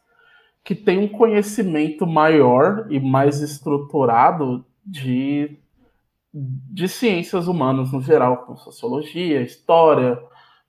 que 0.64 0.74
têm 0.74 0.98
um 0.98 1.08
conhecimento 1.08 2.06
maior 2.06 2.86
e 2.90 2.98
mais 2.98 3.40
estruturado 3.40 4.64
de, 4.84 5.58
de 6.32 6.88
ciências 6.88 7.46
humanas 7.46 7.92
no 7.92 8.00
geral, 8.00 8.38
como 8.38 8.56
sociologia, 8.56 9.42
história, 9.42 10.18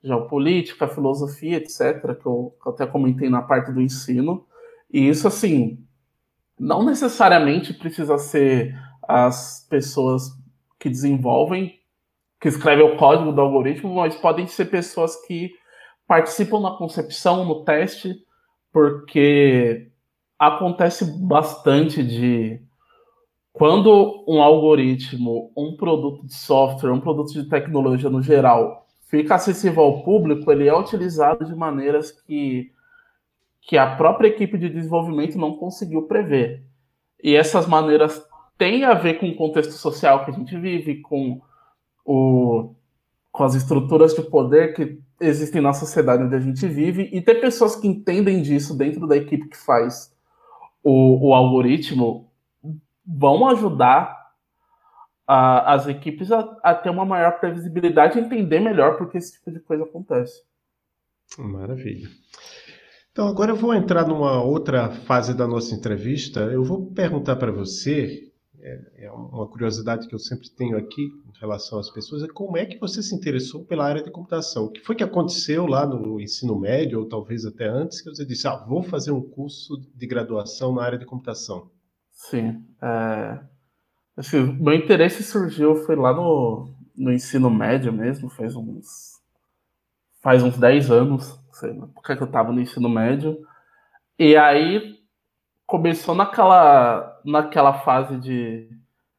geopolítica, 0.02 0.86
filosofia, 0.86 1.56
etc., 1.56 2.14
que 2.20 2.26
eu, 2.26 2.54
que 2.60 2.68
eu 2.68 2.72
até 2.72 2.86
comentei 2.86 3.30
na 3.30 3.40
parte 3.40 3.72
do 3.72 3.80
ensino. 3.80 4.44
E 4.92 5.08
isso, 5.08 5.26
assim, 5.26 5.82
não 6.58 6.84
necessariamente 6.84 7.72
precisa 7.72 8.18
ser 8.18 8.76
as 9.08 9.66
pessoas 9.70 10.43
que 10.84 10.90
desenvolvem, 10.90 11.80
que 12.38 12.46
escrevem 12.46 12.84
o 12.84 12.98
código 12.98 13.32
do 13.32 13.40
algoritmo, 13.40 13.94
mas 13.94 14.14
podem 14.16 14.46
ser 14.46 14.66
pessoas 14.66 15.16
que 15.24 15.50
participam 16.06 16.60
na 16.60 16.72
concepção, 16.72 17.42
no 17.42 17.64
teste, 17.64 18.14
porque 18.70 19.90
acontece 20.38 21.06
bastante 21.26 22.02
de 22.02 22.60
quando 23.50 24.26
um 24.28 24.42
algoritmo, 24.42 25.50
um 25.56 25.74
produto 25.74 26.26
de 26.26 26.34
software, 26.34 26.92
um 26.92 27.00
produto 27.00 27.32
de 27.32 27.48
tecnologia 27.48 28.10
no 28.10 28.20
geral 28.20 28.86
fica 29.06 29.36
acessível 29.36 29.84
ao 29.84 30.02
público, 30.02 30.52
ele 30.52 30.68
é 30.68 30.78
utilizado 30.78 31.46
de 31.46 31.54
maneiras 31.54 32.10
que, 32.12 32.70
que 33.62 33.78
a 33.78 33.96
própria 33.96 34.28
equipe 34.28 34.58
de 34.58 34.68
desenvolvimento 34.68 35.38
não 35.38 35.56
conseguiu 35.56 36.02
prever. 36.02 36.62
E 37.22 37.34
essas 37.34 37.66
maneiras 37.66 38.22
têm 38.56 38.84
a 38.84 38.94
ver 38.94 39.14
com 39.14 39.28
o 39.28 39.36
contexto 39.36 39.72
social 39.72 40.24
que 40.24 40.30
a 40.30 40.34
gente 40.34 40.56
vive, 40.58 41.00
com, 41.00 41.40
o, 42.04 42.74
com 43.32 43.44
as 43.44 43.54
estruturas 43.54 44.14
de 44.14 44.22
poder 44.22 44.74
que 44.74 44.98
existem 45.20 45.60
na 45.60 45.72
sociedade 45.72 46.22
onde 46.22 46.34
a 46.34 46.40
gente 46.40 46.66
vive, 46.66 47.08
e 47.12 47.20
ter 47.20 47.36
pessoas 47.36 47.76
que 47.76 47.86
entendem 47.86 48.42
disso 48.42 48.76
dentro 48.76 49.06
da 49.06 49.16
equipe 49.16 49.48
que 49.48 49.56
faz 49.56 50.14
o, 50.82 51.28
o 51.28 51.34
algoritmo 51.34 52.30
vão 53.06 53.48
ajudar 53.48 54.24
a, 55.26 55.74
as 55.74 55.86
equipes 55.86 56.30
a, 56.30 56.40
a, 56.62 56.74
ter 56.74 56.90
uma 56.90 57.04
maior 57.04 57.38
previsibilidade 57.40 58.18
e 58.18 58.22
entender 58.22 58.60
melhor 58.60 58.96
porque 58.98 59.18
esse 59.18 59.32
tipo 59.32 59.50
de 59.50 59.60
coisa 59.60 59.84
acontece. 59.84 60.42
Maravilha. 61.38 62.08
Então, 63.10 63.28
agora 63.28 63.52
eu 63.52 63.56
vou 63.56 63.74
entrar 63.74 64.06
numa 64.06 64.42
outra 64.42 64.90
fase 64.90 65.34
da 65.34 65.46
nossa 65.46 65.74
entrevista. 65.74 66.40
Eu 66.40 66.64
vou 66.64 66.90
perguntar 66.92 67.36
para 67.36 67.52
você, 67.52 68.30
é, 68.64 69.04
é 69.04 69.10
uma 69.12 69.46
curiosidade 69.46 70.08
que 70.08 70.14
eu 70.14 70.18
sempre 70.18 70.48
tenho 70.48 70.78
aqui 70.78 71.02
em 71.02 71.38
relação 71.38 71.78
às 71.78 71.90
pessoas, 71.90 72.22
é 72.22 72.28
como 72.28 72.56
é 72.56 72.64
que 72.64 72.78
você 72.78 73.02
se 73.02 73.14
interessou 73.14 73.64
pela 73.64 73.84
área 73.84 74.02
de 74.02 74.10
computação? 74.10 74.64
O 74.64 74.70
que 74.70 74.80
foi 74.80 74.96
que 74.96 75.04
aconteceu 75.04 75.66
lá 75.66 75.86
no 75.86 76.18
ensino 76.18 76.58
médio, 76.58 77.00
ou 77.00 77.08
talvez 77.08 77.44
até 77.44 77.68
antes, 77.68 78.00
que 78.00 78.08
você 78.08 78.24
disse, 78.24 78.48
ah, 78.48 78.56
vou 78.56 78.82
fazer 78.82 79.12
um 79.12 79.20
curso 79.20 79.76
de 79.94 80.06
graduação 80.06 80.74
na 80.74 80.82
área 80.82 80.98
de 80.98 81.04
computação? 81.04 81.70
Sim. 82.10 82.64
É... 82.82 83.40
Meu 84.58 84.74
interesse 84.74 85.22
surgiu, 85.22 85.76
foi 85.84 85.96
lá 85.96 86.14
no, 86.14 86.72
no 86.96 87.12
ensino 87.12 87.50
médio 87.50 87.92
mesmo, 87.92 88.30
faz 88.30 88.56
uns. 88.56 89.14
Faz 90.22 90.42
uns 90.42 90.56
10 90.56 90.90
anos, 90.90 91.38
sei 91.52 91.74
lá, 91.74 91.86
porque 91.88 92.12
eu 92.12 92.26
tava 92.30 92.50
no 92.50 92.60
ensino 92.60 92.88
médio. 92.88 93.36
E 94.18 94.36
aí 94.36 94.93
começou 95.74 96.14
naquela, 96.14 97.20
naquela 97.24 97.72
fase 97.72 98.16
de 98.18 98.68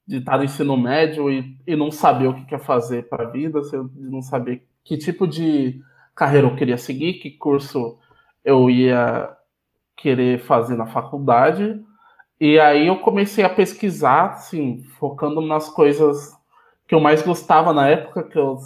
de 0.08 0.18
estar 0.18 0.38
no 0.38 0.44
ensino 0.44 0.78
médio 0.78 1.32
e, 1.32 1.58
e 1.66 1.76
não 1.76 1.90
saber 1.90 2.28
o 2.28 2.34
que 2.36 2.46
quer 2.46 2.60
fazer 2.60 3.10
para 3.10 3.24
a 3.24 3.30
vida, 3.30 3.60
não 3.96 4.22
saber 4.22 4.64
que 4.84 4.98
tipo 4.98 5.28
de 5.28 5.82
carreira 6.14 6.48
eu 6.48 6.56
queria 6.56 6.78
seguir, 6.78 7.16
que 7.16 7.32
curso 7.32 7.98
eu 8.44 8.70
ia 8.70 9.36
querer 9.98 10.40
fazer 10.40 10.76
na 10.76 10.86
faculdade. 10.86 11.84
E 12.40 12.60
aí 12.60 12.86
eu 12.88 13.00
comecei 13.00 13.44
a 13.44 13.50
pesquisar, 13.50 14.34
assim, 14.34 14.84
focando 15.00 15.42
nas 15.42 15.70
coisas 15.70 16.32
que 16.88 16.94
eu 16.94 17.00
mais 17.00 17.24
gostava 17.24 17.74
na 17.74 17.88
época, 17.88 18.24
que 18.24 18.38
eu 18.38 18.60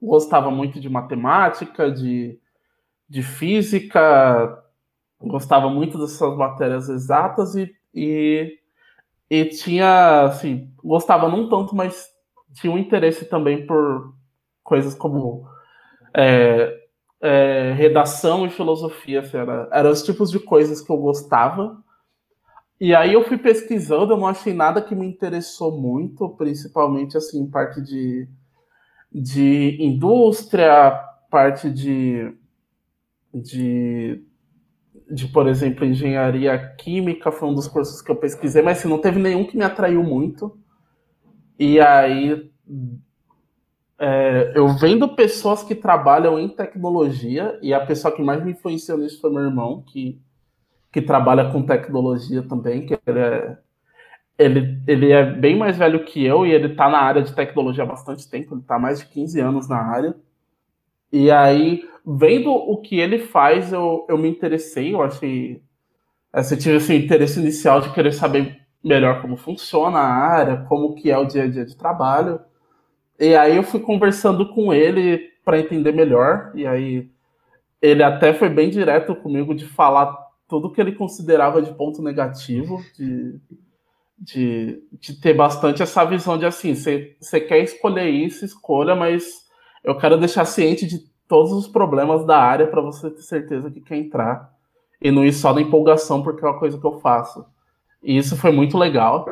gostava 0.00 0.48
muito 0.50 0.78
de 0.78 0.88
matemática, 0.88 1.90
de, 1.90 2.38
de 3.08 3.22
física, 3.22 4.63
gostava 5.28 5.68
muito 5.68 5.98
dessas 5.98 6.36
matérias 6.36 6.88
exatas 6.88 7.54
e, 7.54 7.74
e, 7.94 8.58
e 9.30 9.44
tinha, 9.46 10.22
assim, 10.22 10.72
gostava 10.82 11.28
não 11.28 11.48
tanto, 11.48 11.74
mas 11.74 12.08
tinha 12.54 12.72
um 12.72 12.78
interesse 12.78 13.24
também 13.24 13.66
por 13.66 14.14
coisas 14.62 14.94
como 14.94 15.46
é, 16.14 16.84
é, 17.20 17.72
redação 17.72 18.46
e 18.46 18.50
filosofia, 18.50 19.20
assim, 19.20 19.36
era, 19.36 19.68
eram 19.72 19.90
os 19.90 20.02
tipos 20.02 20.30
de 20.30 20.38
coisas 20.38 20.80
que 20.80 20.90
eu 20.90 20.96
gostava. 20.96 21.82
E 22.80 22.94
aí 22.94 23.12
eu 23.12 23.24
fui 23.24 23.38
pesquisando, 23.38 24.12
eu 24.12 24.16
não 24.16 24.26
achei 24.26 24.52
nada 24.52 24.82
que 24.82 24.94
me 24.94 25.06
interessou 25.06 25.80
muito, 25.80 26.28
principalmente 26.30 27.16
assim, 27.16 27.46
parte 27.46 27.80
de, 27.80 28.28
de 29.12 29.78
indústria, 29.80 30.90
parte 31.30 31.70
de, 31.70 32.36
de, 33.32 34.22
de, 35.10 35.28
por 35.28 35.46
exemplo, 35.46 35.84
engenharia 35.84 36.58
química, 36.76 37.30
foi 37.30 37.48
um 37.48 37.54
dos 37.54 37.68
cursos 37.68 38.00
que 38.00 38.10
eu 38.10 38.16
pesquisei, 38.16 38.62
mas 38.62 38.78
assim, 38.78 38.88
não 38.88 38.98
teve 38.98 39.20
nenhum 39.20 39.44
que 39.44 39.56
me 39.56 39.64
atraiu 39.64 40.02
muito. 40.02 40.58
E 41.58 41.80
aí 41.80 42.50
é, 43.98 44.52
eu 44.54 44.68
vendo 44.68 45.14
pessoas 45.14 45.62
que 45.62 45.74
trabalham 45.74 46.38
em 46.38 46.48
tecnologia, 46.48 47.58
e 47.62 47.72
a 47.72 47.84
pessoa 47.84 48.14
que 48.14 48.22
mais 48.22 48.44
me 48.44 48.52
influenciou 48.52 48.98
nisso 48.98 49.20
foi 49.20 49.30
meu 49.30 49.42
irmão, 49.42 49.82
que 49.82 50.20
que 50.94 51.02
trabalha 51.02 51.50
com 51.50 51.60
tecnologia 51.60 52.40
também, 52.40 52.86
que 52.86 52.96
ele 53.04 53.18
é, 53.18 53.58
ele, 54.38 54.80
ele 54.86 55.10
é 55.10 55.24
bem 55.28 55.58
mais 55.58 55.76
velho 55.76 56.04
que 56.04 56.24
eu 56.24 56.46
e 56.46 56.52
ele 56.52 56.68
está 56.68 56.88
na 56.88 56.98
área 56.98 57.20
de 57.20 57.34
tecnologia 57.34 57.82
há 57.82 57.86
bastante 57.86 58.30
tempo, 58.30 58.54
ele 58.54 58.60
está 58.60 58.78
mais 58.78 59.00
de 59.00 59.06
15 59.06 59.40
anos 59.40 59.68
na 59.68 59.76
área. 59.76 60.14
E 61.16 61.30
aí, 61.30 61.88
vendo 62.04 62.50
o 62.50 62.76
que 62.78 62.98
ele 62.98 63.20
faz, 63.20 63.72
eu, 63.72 64.04
eu 64.08 64.18
me 64.18 64.28
interessei, 64.28 64.92
eu 64.92 65.00
achei. 65.00 65.62
Assim, 66.32 66.56
eu 66.56 66.60
tive 66.60 66.76
esse 66.78 66.92
interesse 66.92 67.38
inicial 67.38 67.80
de 67.80 67.92
querer 67.92 68.10
saber 68.10 68.60
melhor 68.82 69.22
como 69.22 69.36
funciona 69.36 69.96
a 70.00 70.12
área, 70.12 70.66
como 70.68 70.96
que 70.96 71.12
é 71.12 71.16
o 71.16 71.24
dia 71.24 71.44
a 71.44 71.46
dia 71.46 71.64
de 71.64 71.76
trabalho. 71.76 72.40
E 73.16 73.36
aí 73.36 73.54
eu 73.54 73.62
fui 73.62 73.78
conversando 73.78 74.52
com 74.52 74.74
ele 74.74 75.30
para 75.44 75.60
entender 75.60 75.92
melhor. 75.92 76.50
E 76.52 76.66
aí 76.66 77.08
ele 77.80 78.02
até 78.02 78.34
foi 78.34 78.48
bem 78.48 78.68
direto 78.68 79.14
comigo 79.14 79.54
de 79.54 79.66
falar 79.66 80.12
tudo 80.48 80.72
que 80.72 80.80
ele 80.80 80.96
considerava 80.96 81.62
de 81.62 81.72
ponto 81.74 82.02
negativo, 82.02 82.82
de, 82.98 83.40
de, 84.18 84.82
de 85.00 85.20
ter 85.20 85.34
bastante 85.34 85.80
essa 85.80 86.04
visão 86.04 86.36
de 86.36 86.44
assim, 86.44 86.74
você 86.74 87.40
quer 87.40 87.60
escolher 87.60 88.10
isso, 88.10 88.44
escolha, 88.44 88.96
mas 88.96 89.43
eu 89.84 89.96
quero 89.96 90.16
deixar 90.16 90.44
ciente 90.46 90.86
de 90.86 90.98
todos 91.28 91.52
os 91.52 91.68
problemas 91.68 92.24
da 92.24 92.38
área 92.38 92.66
para 92.66 92.80
você 92.80 93.10
ter 93.10 93.22
certeza 93.22 93.70
que 93.70 93.80
quer 93.80 93.96
entrar 93.96 94.52
e 95.00 95.10
não 95.10 95.24
ir 95.24 95.32
só 95.32 95.52
na 95.52 95.60
empolgação 95.60 96.22
porque 96.22 96.44
é 96.44 96.48
uma 96.48 96.58
coisa 96.58 96.78
que 96.78 96.86
eu 96.86 96.98
faço. 97.00 97.44
E 98.02 98.16
isso 98.16 98.36
foi 98.36 98.50
muito 98.50 98.78
legal. 98.78 99.26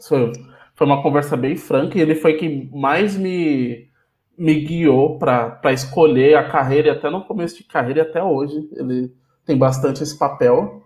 Foi, 0.00 0.32
foi 0.74 0.86
uma 0.86 1.02
conversa 1.02 1.36
bem 1.36 1.56
franca 1.56 1.98
e 1.98 2.00
ele 2.00 2.14
foi 2.14 2.34
quem 2.34 2.70
mais 2.72 3.16
me, 3.16 3.88
me 4.36 4.60
guiou 4.60 5.18
para 5.18 5.72
escolher 5.72 6.36
a 6.36 6.48
carreira, 6.48 6.88
e 6.88 6.90
até 6.90 7.10
no 7.10 7.24
começo 7.24 7.56
de 7.56 7.64
carreira 7.64 8.00
e 8.00 8.02
até 8.02 8.22
hoje. 8.22 8.68
Ele 8.72 9.12
tem 9.44 9.56
bastante 9.56 10.02
esse 10.02 10.16
papel. 10.16 10.82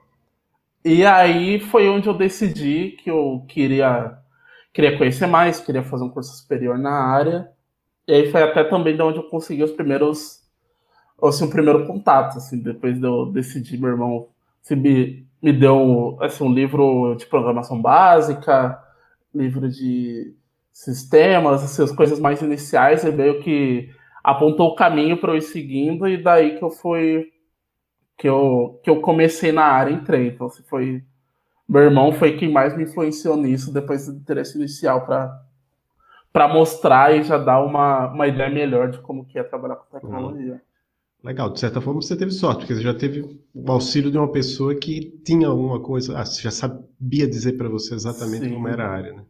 E 0.85 1.05
aí 1.05 1.59
foi 1.59 1.89
onde 1.89 2.09
eu 2.09 2.15
decidi 2.15 2.97
que 3.03 3.11
eu 3.11 3.45
queria, 3.49 4.17
queria 4.73 4.97
conhecer 4.97 5.27
mais, 5.27 5.61
queria 5.61 5.83
fazer 5.83 6.05
um 6.05 6.11
curso 6.11 6.35
superior 6.37 6.79
na 6.79 6.93
área. 6.93 7.51
E 8.09 8.15
aí 8.15 8.33
foi 8.33 8.43
até 8.43 8.65
também 8.65 8.97
de 8.97 9.03
onde 9.03 9.19
eu 9.19 9.25
consegui 9.25 9.63
os 9.63 9.73
primeiros, 9.73 10.41
assim, 11.23 11.45
o 11.45 11.51
primeiro 11.51 11.87
contato, 11.87 12.39
assim, 12.39 12.59
depois 12.59 12.99
de 12.99 13.07
eu 13.07 13.27
decidir, 13.27 13.79
meu 13.79 13.91
irmão 13.91 14.29
assim, 14.65 14.77
me, 14.77 15.27
me 15.43 15.53
deu 15.53 16.17
assim, 16.21 16.43
um 16.43 16.53
livro 16.53 17.15
de 17.17 17.27
programação 17.27 17.81
básica, 17.81 18.83
livro 19.35 19.69
de 19.69 20.35
sistemas, 20.73 21.63
assim, 21.63 21.83
as 21.83 21.93
coisas 21.93 22.19
mais 22.19 22.41
iniciais, 22.41 23.05
e 23.05 23.13
meio 23.13 23.43
que 23.43 23.91
apontou 24.25 24.69
o 24.69 24.75
caminho 24.75 25.19
para 25.19 25.33
eu 25.33 25.37
ir 25.37 25.43
seguindo, 25.43 26.09
e 26.09 26.17
daí 26.17 26.57
que 26.57 26.65
eu 26.65 26.71
fui 26.71 27.31
que 28.17 28.29
eu, 28.29 28.81
que 28.83 28.91
eu 28.91 29.01
comecei 29.01 29.53
na 29.53 29.65
área 29.65 29.93
entrei. 29.93 30.29
Então, 30.29 30.51
se 30.51 30.63
foi. 30.65 31.05
Meu 31.69 31.83
irmão 31.83 32.13
foi 32.13 32.37
quem 32.37 32.51
mais 32.51 32.77
me 32.77 32.85
influenciou 32.85 33.37
nisso 33.37 33.73
depois 33.73 34.07
do 34.07 34.17
interesse 34.17 34.59
inicial 34.59 35.05
para 35.07 35.31
para 36.39 36.47
mostrar 36.47 37.17
e 37.17 37.25
já 37.25 37.37
dar 37.37 37.61
uma, 37.61 38.13
uma 38.13 38.29
ideia 38.29 38.49
melhor 38.49 38.93
de 38.93 38.99
como 39.01 39.25
que 39.25 39.37
é 39.37 39.43
trabalhar 39.43 39.75
com 39.75 39.91
tecnologia. 39.91 40.63
Legal, 41.25 41.51
de 41.51 41.59
certa 41.59 41.81
forma 41.81 42.01
você 42.01 42.17
teve 42.17 42.31
sorte, 42.31 42.61
porque 42.61 42.77
você 42.77 42.81
já 42.81 42.95
teve 42.95 43.41
o 43.53 43.73
auxílio 43.73 44.09
de 44.09 44.17
uma 44.17 44.31
pessoa 44.31 44.73
que 44.73 45.21
tinha 45.25 45.49
alguma 45.49 45.81
coisa, 45.81 46.17
ah, 46.17 46.25
já 46.25 46.53
sabia 46.53 47.27
dizer 47.27 47.57
para 47.57 47.69
você 47.69 47.93
exatamente 47.93 48.47
Sim. 48.47 48.55
como 48.55 48.69
era 48.69 48.87
a 48.87 48.89
área, 48.89 49.13
né? 49.15 49.25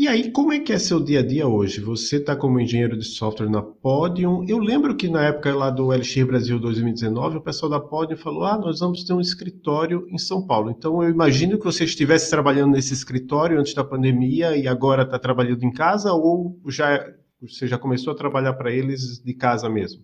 E 0.00 0.08
aí, 0.08 0.30
como 0.30 0.50
é 0.50 0.58
que 0.58 0.72
é 0.72 0.78
seu 0.78 0.98
dia 0.98 1.20
a 1.20 1.22
dia 1.22 1.46
hoje? 1.46 1.78
Você 1.82 2.16
está 2.16 2.34
como 2.34 2.58
engenheiro 2.58 2.96
de 2.96 3.04
software 3.04 3.50
na 3.50 3.60
Podium. 3.60 4.42
Eu 4.48 4.56
lembro 4.56 4.96
que 4.96 5.06
na 5.06 5.26
época 5.26 5.54
lá 5.54 5.68
do 5.68 5.92
Elixir 5.92 6.26
Brasil 6.26 6.58
2019, 6.58 7.36
o 7.36 7.40
pessoal 7.42 7.68
da 7.68 7.78
Podium 7.78 8.16
falou: 8.16 8.44
ah, 8.44 8.56
nós 8.56 8.80
vamos 8.80 9.04
ter 9.04 9.12
um 9.12 9.20
escritório 9.20 10.06
em 10.08 10.16
São 10.16 10.46
Paulo. 10.46 10.70
Então, 10.70 11.02
eu 11.02 11.10
imagino 11.10 11.58
que 11.58 11.66
você 11.66 11.84
estivesse 11.84 12.30
trabalhando 12.30 12.72
nesse 12.72 12.94
escritório 12.94 13.60
antes 13.60 13.74
da 13.74 13.84
pandemia 13.84 14.56
e 14.56 14.66
agora 14.66 15.02
está 15.02 15.18
trabalhando 15.18 15.64
em 15.64 15.70
casa, 15.70 16.14
ou 16.14 16.58
já 16.68 17.06
você 17.38 17.66
já 17.66 17.76
começou 17.76 18.14
a 18.14 18.16
trabalhar 18.16 18.54
para 18.54 18.72
eles 18.72 19.22
de 19.22 19.34
casa 19.34 19.68
mesmo? 19.68 20.02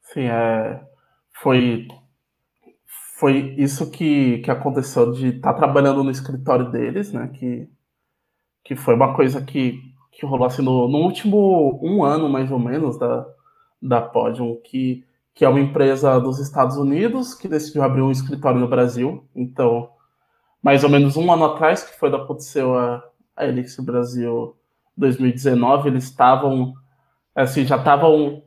Sim, 0.00 0.26
é, 0.26 0.80
foi, 1.42 1.88
foi 3.18 3.56
isso 3.58 3.90
que, 3.90 4.38
que 4.38 4.50
aconteceu 4.52 5.10
de 5.10 5.30
estar 5.30 5.54
tá 5.54 5.58
trabalhando 5.58 6.04
no 6.04 6.10
escritório 6.12 6.70
deles, 6.70 7.12
né? 7.12 7.26
Que, 7.34 7.68
que 8.68 8.76
foi 8.76 8.94
uma 8.94 9.14
coisa 9.14 9.40
que, 9.40 9.80
que 10.12 10.26
rolou 10.26 10.46
assim 10.46 10.60
no, 10.60 10.86
no 10.88 10.98
último 10.98 11.80
um 11.82 12.04
ano, 12.04 12.28
mais 12.28 12.52
ou 12.52 12.58
menos, 12.58 12.98
da, 12.98 13.26
da 13.80 13.98
Podium, 13.98 14.60
que, 14.62 15.06
que 15.34 15.42
é 15.42 15.48
uma 15.48 15.58
empresa 15.58 16.20
dos 16.20 16.38
Estados 16.38 16.76
Unidos 16.76 17.32
que 17.32 17.48
decidiu 17.48 17.82
abrir 17.82 18.02
um 18.02 18.10
escritório 18.10 18.60
no 18.60 18.68
Brasil. 18.68 19.24
Então, 19.34 19.88
mais 20.62 20.84
ou 20.84 20.90
menos 20.90 21.16
um 21.16 21.32
ano 21.32 21.46
atrás, 21.46 21.82
que 21.82 21.98
foi 21.98 22.10
da 22.10 22.18
aconteceu 22.18 22.76
a, 22.76 23.02
a 23.34 23.46
Elixir 23.46 23.82
Brasil 23.82 24.54
2019, 24.94 25.88
eles 25.88 26.04
estavam, 26.04 26.74
assim, 27.34 27.64
já 27.64 27.78
estavam 27.78 28.42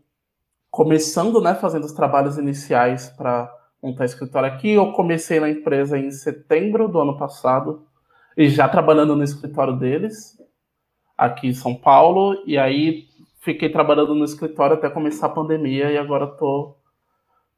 começando, 0.69 1.41
né, 1.41 1.55
fazendo 1.55 1.85
os 1.85 1.93
trabalhos 1.93 2.37
iniciais 2.37 3.09
para 3.09 3.51
montar 3.81 4.05
escritório 4.05 4.49
aqui. 4.49 4.69
Eu 4.69 4.91
comecei 4.91 5.39
na 5.39 5.49
empresa 5.49 5.97
em 5.97 6.11
setembro 6.11 6.87
do 6.87 6.99
ano 6.99 7.17
passado 7.17 7.87
e 8.37 8.49
já 8.49 8.67
trabalhando 8.67 9.15
no 9.15 9.23
escritório 9.23 9.77
deles 9.77 10.37
aqui 11.17 11.47
em 11.47 11.53
São 11.53 11.75
Paulo 11.75 12.41
e 12.45 12.57
aí 12.57 13.05
fiquei 13.39 13.69
trabalhando 13.69 14.15
no 14.15 14.25
escritório 14.25 14.75
até 14.75 14.89
começar 14.89 15.27
a 15.27 15.29
pandemia 15.29 15.91
e 15.91 15.97
agora 15.97 16.27
tô 16.27 16.75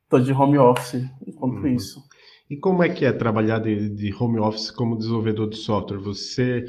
tô 0.09 0.19
de 0.19 0.31
home 0.31 0.57
office 0.57 1.03
enquanto 1.25 1.59
uhum. 1.59 1.67
isso. 1.67 2.03
E 2.49 2.57
como 2.57 2.83
é 2.83 2.89
que 2.89 3.05
é 3.05 3.11
trabalhar 3.11 3.59
de, 3.59 3.89
de 3.89 4.13
home 4.13 4.39
office 4.39 4.69
como 4.69 4.97
desenvolvedor 4.97 5.49
de 5.49 5.57
software? 5.57 5.97
Você 5.99 6.65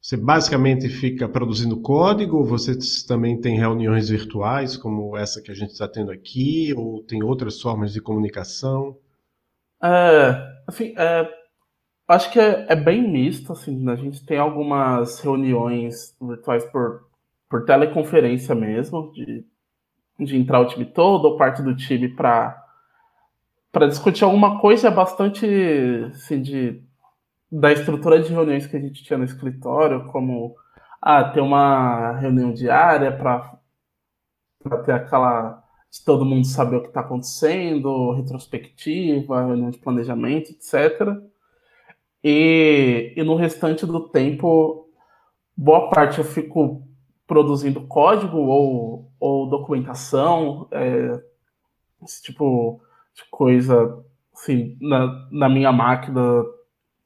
você 0.00 0.16
basicamente 0.16 0.88
fica 0.88 1.28
produzindo 1.28 1.82
código, 1.82 2.38
ou 2.38 2.44
você 2.44 2.72
também 3.06 3.38
tem 3.38 3.58
reuniões 3.58 4.08
virtuais, 4.08 4.74
como 4.74 5.14
essa 5.14 5.42
que 5.42 5.50
a 5.50 5.54
gente 5.54 5.72
está 5.72 5.86
tendo 5.86 6.10
aqui, 6.10 6.72
ou 6.74 7.02
tem 7.02 7.22
outras 7.22 7.60
formas 7.60 7.92
de 7.92 8.00
comunicação? 8.00 8.96
É, 9.82 10.42
assim, 10.66 10.94
é, 10.96 11.28
acho 12.10 12.30
que 12.32 12.40
é, 12.40 12.66
é, 12.68 12.76
bem 12.76 13.10
misto, 13.10 13.52
assim, 13.52 13.88
a 13.88 13.96
gente 13.96 14.24
tem 14.24 14.38
algumas 14.38 15.20
reuniões 15.20 16.16
virtuais 16.20 16.64
por, 16.66 17.06
por 17.48 17.64
teleconferência 17.64 18.54
mesmo, 18.54 19.12
de, 19.12 19.44
de 20.18 20.36
entrar 20.36 20.60
o 20.60 20.66
time 20.66 20.84
todo 20.84 21.26
ou 21.26 21.36
parte 21.36 21.62
do 21.62 21.76
time 21.76 22.08
para 22.08 22.56
para 23.72 23.86
discutir 23.86 24.24
alguma 24.24 24.60
coisa 24.60 24.88
é 24.88 24.90
bastante 24.90 25.46
assim, 26.12 26.42
de 26.42 26.82
da 27.50 27.72
estrutura 27.72 28.20
de 28.20 28.32
reuniões 28.32 28.66
que 28.66 28.76
a 28.76 28.80
gente 28.80 29.02
tinha 29.02 29.18
no 29.18 29.24
escritório, 29.24 30.06
como 30.06 30.56
ah, 31.02 31.24
ter 31.24 31.40
uma 31.40 32.12
reunião 32.18 32.52
diária 32.52 33.16
para 33.16 33.58
ter 34.84 34.92
aquela 34.92 35.62
de 35.90 36.04
todo 36.04 36.24
mundo 36.24 36.46
saber 36.46 36.76
o 36.76 36.82
que 36.82 36.88
está 36.88 37.00
acontecendo, 37.00 38.12
retrospectiva, 38.12 39.44
reunião 39.46 39.70
de 39.70 39.78
planejamento, 39.78 40.52
etc. 40.52 41.29
E, 42.22 43.14
e 43.16 43.22
no 43.22 43.34
restante 43.34 43.86
do 43.86 44.08
tempo, 44.08 44.88
boa 45.56 45.88
parte 45.88 46.18
eu 46.18 46.24
fico 46.24 46.86
produzindo 47.26 47.86
código 47.86 48.38
ou, 48.38 49.10
ou 49.18 49.48
documentação, 49.48 50.66
é, 50.70 51.20
esse 52.02 52.22
tipo 52.22 52.80
de 53.14 53.22
coisa 53.30 54.04
assim, 54.34 54.76
na, 54.80 55.28
na 55.30 55.48
minha 55.48 55.72
máquina 55.72 56.44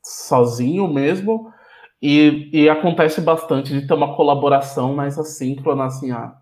sozinho 0.03 0.89
mesmo. 0.89 1.53
E, 2.01 2.51
e 2.53 2.69
acontece 2.69 3.21
bastante 3.21 3.73
de 3.73 3.87
ter 3.87 3.95
uma 3.95 4.15
colaboração 4.15 4.95
mais 4.95 5.19
assíncrona, 5.19 5.87
assim, 5.87 6.11
ah, 6.11 6.37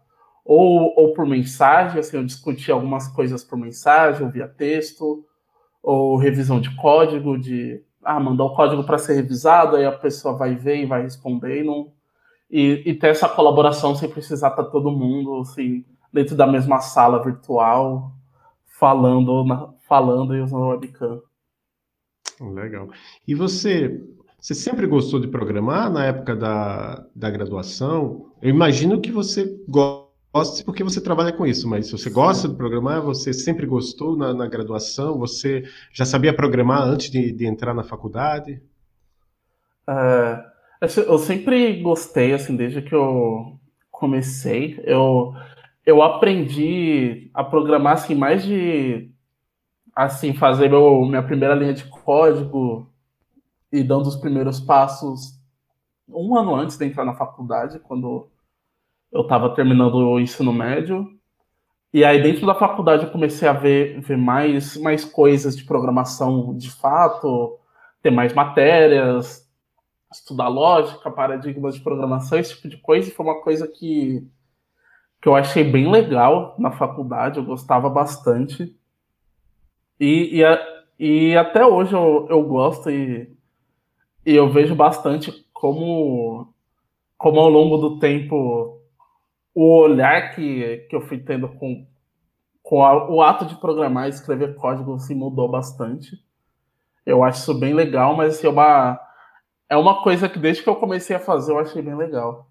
ou, 0.44 0.92
ou 0.96 1.14
por 1.14 1.24
mensagem, 1.24 2.00
assim, 2.00 2.16
eu 2.16 2.24
discutir 2.24 2.72
algumas 2.72 3.06
coisas 3.08 3.44
por 3.44 3.56
mensagem, 3.56 4.24
ou 4.24 4.32
via 4.32 4.48
texto, 4.48 5.24
ou 5.82 6.16
revisão 6.16 6.60
de 6.60 6.74
código, 6.76 7.38
de 7.38 7.80
ah, 8.04 8.20
mandar 8.20 8.44
o 8.44 8.54
código 8.54 8.84
para 8.84 8.98
ser 8.98 9.14
revisado, 9.14 9.76
aí 9.76 9.84
a 9.84 9.92
pessoa 9.92 10.36
vai 10.36 10.54
ver 10.54 10.82
e 10.82 10.86
vai 10.86 11.02
responder 11.02 11.60
e 11.60 11.64
não. 11.64 11.92
E, 12.50 12.82
e 12.84 12.94
ter 12.94 13.08
essa 13.08 13.28
colaboração 13.28 13.94
sem 13.94 14.08
precisar 14.08 14.48
estar 14.48 14.64
todo 14.64 14.90
mundo 14.90 15.40
assim, 15.40 15.84
dentro 16.12 16.36
da 16.36 16.46
mesma 16.46 16.80
sala 16.80 17.22
virtual, 17.22 18.12
falando, 18.66 19.74
falando 19.88 20.36
e 20.36 20.40
usando 20.40 20.62
o 20.62 20.68
webcam. 20.68 21.22
Legal. 22.40 22.88
E 23.26 23.34
você, 23.34 24.02
você 24.38 24.54
sempre 24.54 24.86
gostou 24.86 25.20
de 25.20 25.28
programar 25.28 25.90
na 25.90 26.04
época 26.04 26.34
da, 26.34 27.06
da 27.14 27.30
graduação? 27.30 28.32
Eu 28.42 28.50
imagino 28.50 29.00
que 29.00 29.12
você 29.12 29.56
goste 30.32 30.64
porque 30.64 30.82
você 30.82 31.00
trabalha 31.00 31.32
com 31.32 31.46
isso, 31.46 31.68
mas 31.68 31.86
se 31.86 31.92
você 31.92 32.08
gosta 32.08 32.48
de 32.48 32.56
programar, 32.56 33.02
você 33.02 33.32
sempre 33.32 33.66
gostou 33.66 34.16
na, 34.16 34.32
na 34.32 34.46
graduação? 34.46 35.18
Você 35.18 35.64
já 35.92 36.04
sabia 36.04 36.34
programar 36.34 36.82
antes 36.82 37.10
de, 37.10 37.32
de 37.32 37.46
entrar 37.46 37.74
na 37.74 37.82
faculdade? 37.82 38.62
Uh, 39.88 40.52
eu 41.06 41.18
sempre 41.18 41.82
gostei, 41.82 42.32
assim, 42.32 42.56
desde 42.56 42.80
que 42.80 42.94
eu 42.94 43.58
comecei. 43.90 44.82
Eu, 44.84 45.34
eu 45.84 46.02
aprendi 46.02 47.30
a 47.34 47.44
programar, 47.44 47.94
assim, 47.94 48.14
mais 48.14 48.42
de 48.42 49.10
assim, 49.94 50.32
fazer 50.32 50.70
meu, 50.70 51.04
minha 51.04 51.22
primeira 51.22 51.54
linha 51.54 51.74
de 51.74 51.84
código 51.84 52.90
e 53.70 53.82
dando 53.82 54.06
os 54.06 54.16
primeiros 54.16 54.58
passos 54.58 55.38
um 56.08 56.36
ano 56.36 56.54
antes 56.54 56.76
de 56.76 56.84
entrar 56.84 57.04
na 57.04 57.14
faculdade, 57.14 57.78
quando 57.78 58.28
eu 59.12 59.22
estava 59.22 59.54
terminando 59.54 59.96
o 59.96 60.18
ensino 60.18 60.52
médio. 60.52 61.06
E 61.92 62.04
aí, 62.04 62.22
dentro 62.22 62.46
da 62.46 62.54
faculdade, 62.54 63.04
eu 63.04 63.10
comecei 63.10 63.46
a 63.46 63.52
ver, 63.52 64.00
ver 64.00 64.16
mais, 64.16 64.76
mais 64.78 65.04
coisas 65.04 65.54
de 65.54 65.64
programação 65.64 66.56
de 66.56 66.70
fato, 66.70 67.58
ter 68.02 68.10
mais 68.10 68.32
matérias, 68.32 69.46
estudar 70.10 70.48
lógica, 70.48 71.10
paradigmas 71.10 71.74
de 71.74 71.82
programação, 71.82 72.38
esse 72.38 72.54
tipo 72.54 72.68
de 72.68 72.78
coisa. 72.78 73.08
E 73.08 73.12
foi 73.12 73.26
uma 73.26 73.42
coisa 73.42 73.68
que, 73.68 74.26
que 75.20 75.28
eu 75.28 75.34
achei 75.34 75.62
bem 75.62 75.90
legal 75.90 76.56
na 76.58 76.70
faculdade, 76.70 77.38
eu 77.38 77.44
gostava 77.44 77.90
bastante. 77.90 78.74
E, 80.00 80.38
e, 80.38 80.44
a, 80.44 80.58
e 80.98 81.36
até 81.36 81.64
hoje 81.64 81.92
eu, 81.92 82.26
eu 82.30 82.42
gosto 82.42 82.90
e, 82.90 83.30
e 84.24 84.34
eu 84.34 84.48
vejo 84.50 84.74
bastante 84.74 85.46
como, 85.52 86.52
como 87.18 87.38
ao 87.38 87.50
longo 87.50 87.76
do 87.76 87.98
tempo 87.98 88.81
o 89.54 89.80
olhar 89.80 90.34
que, 90.34 90.86
que 90.88 90.96
eu 90.96 91.00
fui 91.00 91.18
tendo 91.18 91.48
com, 91.48 91.86
com 92.62 92.84
a, 92.84 93.10
o 93.10 93.22
ato 93.22 93.44
de 93.44 93.56
programar 93.56 94.06
e 94.06 94.10
escrever 94.10 94.54
código 94.56 94.98
se 94.98 95.14
mudou 95.14 95.48
bastante. 95.48 96.16
Eu 97.04 97.22
acho 97.22 97.40
isso 97.40 97.54
bem 97.54 97.74
legal, 97.74 98.16
mas 98.16 98.36
assim, 98.36 98.46
é, 98.46 98.50
uma, 98.50 99.00
é 99.68 99.76
uma 99.76 100.02
coisa 100.02 100.28
que 100.28 100.38
desde 100.38 100.62
que 100.62 100.68
eu 100.68 100.76
comecei 100.76 101.16
a 101.16 101.20
fazer 101.20 101.52
eu 101.52 101.58
achei 101.58 101.82
bem 101.82 101.96
legal. 101.96 102.48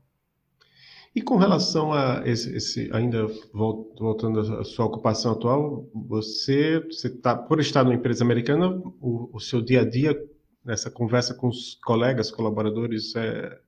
E 1.14 1.22
com 1.22 1.36
relação 1.36 1.92
a 1.92 2.22
esse, 2.26 2.56
esse 2.56 2.90
ainda 2.94 3.28
voltando 3.54 4.40
à 4.40 4.64
sua 4.64 4.86
ocupação 4.86 5.34
atual, 5.34 5.86
você, 5.94 6.80
você 6.90 7.10
tá, 7.10 7.36
por 7.36 7.60
estar 7.60 7.84
numa 7.84 7.96
empresa 7.96 8.24
americana, 8.24 8.82
o, 9.02 9.30
o 9.34 9.40
seu 9.40 9.62
dia 9.62 9.82
a 9.82 9.90
dia, 9.90 10.18
nessa 10.64 10.90
conversa 10.90 11.34
com 11.34 11.50
os 11.50 11.76
colegas, 11.84 12.32
colaboradores, 12.32 13.14
é, 13.18 13.60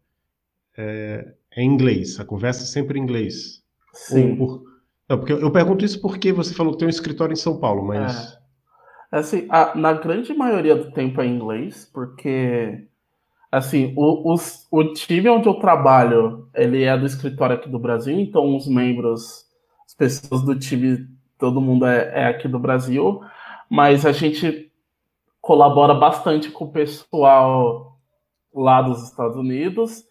é, 0.77 1.33
é 1.55 1.63
inglês. 1.63 2.19
A 2.19 2.25
conversa 2.25 2.63
é 2.63 2.65
sempre 2.65 2.99
em 2.99 3.03
inglês. 3.03 3.61
Sim. 3.93 4.35
Por, 4.35 4.63
não, 5.07 5.17
porque 5.17 5.33
eu 5.33 5.51
pergunto 5.51 5.85
isso 5.85 6.01
porque 6.01 6.31
você 6.31 6.53
falou 6.53 6.73
que 6.73 6.79
tem 6.79 6.87
um 6.87 6.89
escritório 6.89 7.33
em 7.33 7.37
São 7.37 7.59
Paulo, 7.59 7.85
mas. 7.85 8.33
É. 8.33 8.43
Assim, 9.17 9.45
a, 9.49 9.75
na 9.75 9.93
grande 9.93 10.33
maioria 10.33 10.75
do 10.75 10.91
tempo 10.91 11.21
é 11.21 11.27
inglês, 11.27 11.89
porque 11.93 12.87
assim, 13.51 13.93
o, 13.95 14.33
os, 14.33 14.67
o 14.71 14.83
time 14.93 15.29
onde 15.29 15.47
eu 15.47 15.53
trabalho, 15.53 16.49
ele 16.55 16.83
é 16.83 16.97
do 16.97 17.05
escritório 17.05 17.55
aqui 17.55 17.69
do 17.69 17.77
Brasil, 17.77 18.19
então 18.19 18.55
os 18.55 18.67
membros, 18.67 19.45
as 19.85 19.93
pessoas 19.93 20.41
do 20.41 20.57
time, 20.57 21.07
todo 21.37 21.61
mundo 21.61 21.85
é, 21.85 22.23
é 22.23 22.25
aqui 22.29 22.47
do 22.47 22.57
Brasil, 22.57 23.21
mas 23.69 24.07
a 24.07 24.11
gente 24.11 24.71
colabora 25.39 25.93
bastante 25.93 26.49
com 26.49 26.65
o 26.65 26.71
pessoal 26.71 27.99
lá 28.51 28.81
dos 28.81 29.03
Estados 29.03 29.37
Unidos 29.37 30.03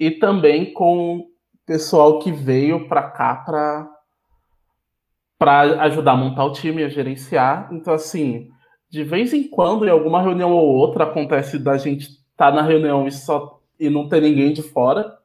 e 0.00 0.10
também 0.10 0.72
com 0.72 1.28
pessoal 1.66 2.18
que 2.20 2.32
veio 2.32 2.88
para 2.88 3.02
cá 3.02 3.34
para 3.36 3.88
para 5.38 5.82
ajudar 5.84 6.12
a 6.12 6.16
montar 6.16 6.44
o 6.44 6.52
time, 6.52 6.84
a 6.84 6.88
gerenciar. 6.88 7.70
Então, 7.72 7.94
assim, 7.94 8.50
de 8.90 9.02
vez 9.02 9.32
em 9.32 9.48
quando, 9.48 9.86
em 9.86 9.90
alguma 9.90 10.20
reunião 10.20 10.52
ou 10.52 10.66
outra, 10.66 11.04
acontece 11.04 11.58
da 11.58 11.78
gente 11.78 12.08
estar 12.08 12.50
tá 12.50 12.52
na 12.52 12.60
reunião 12.60 13.06
e, 13.06 13.12
só, 13.12 13.58
e 13.78 13.88
não 13.88 14.06
ter 14.06 14.20
ninguém 14.20 14.52
de 14.52 14.62
fora. 14.62 15.16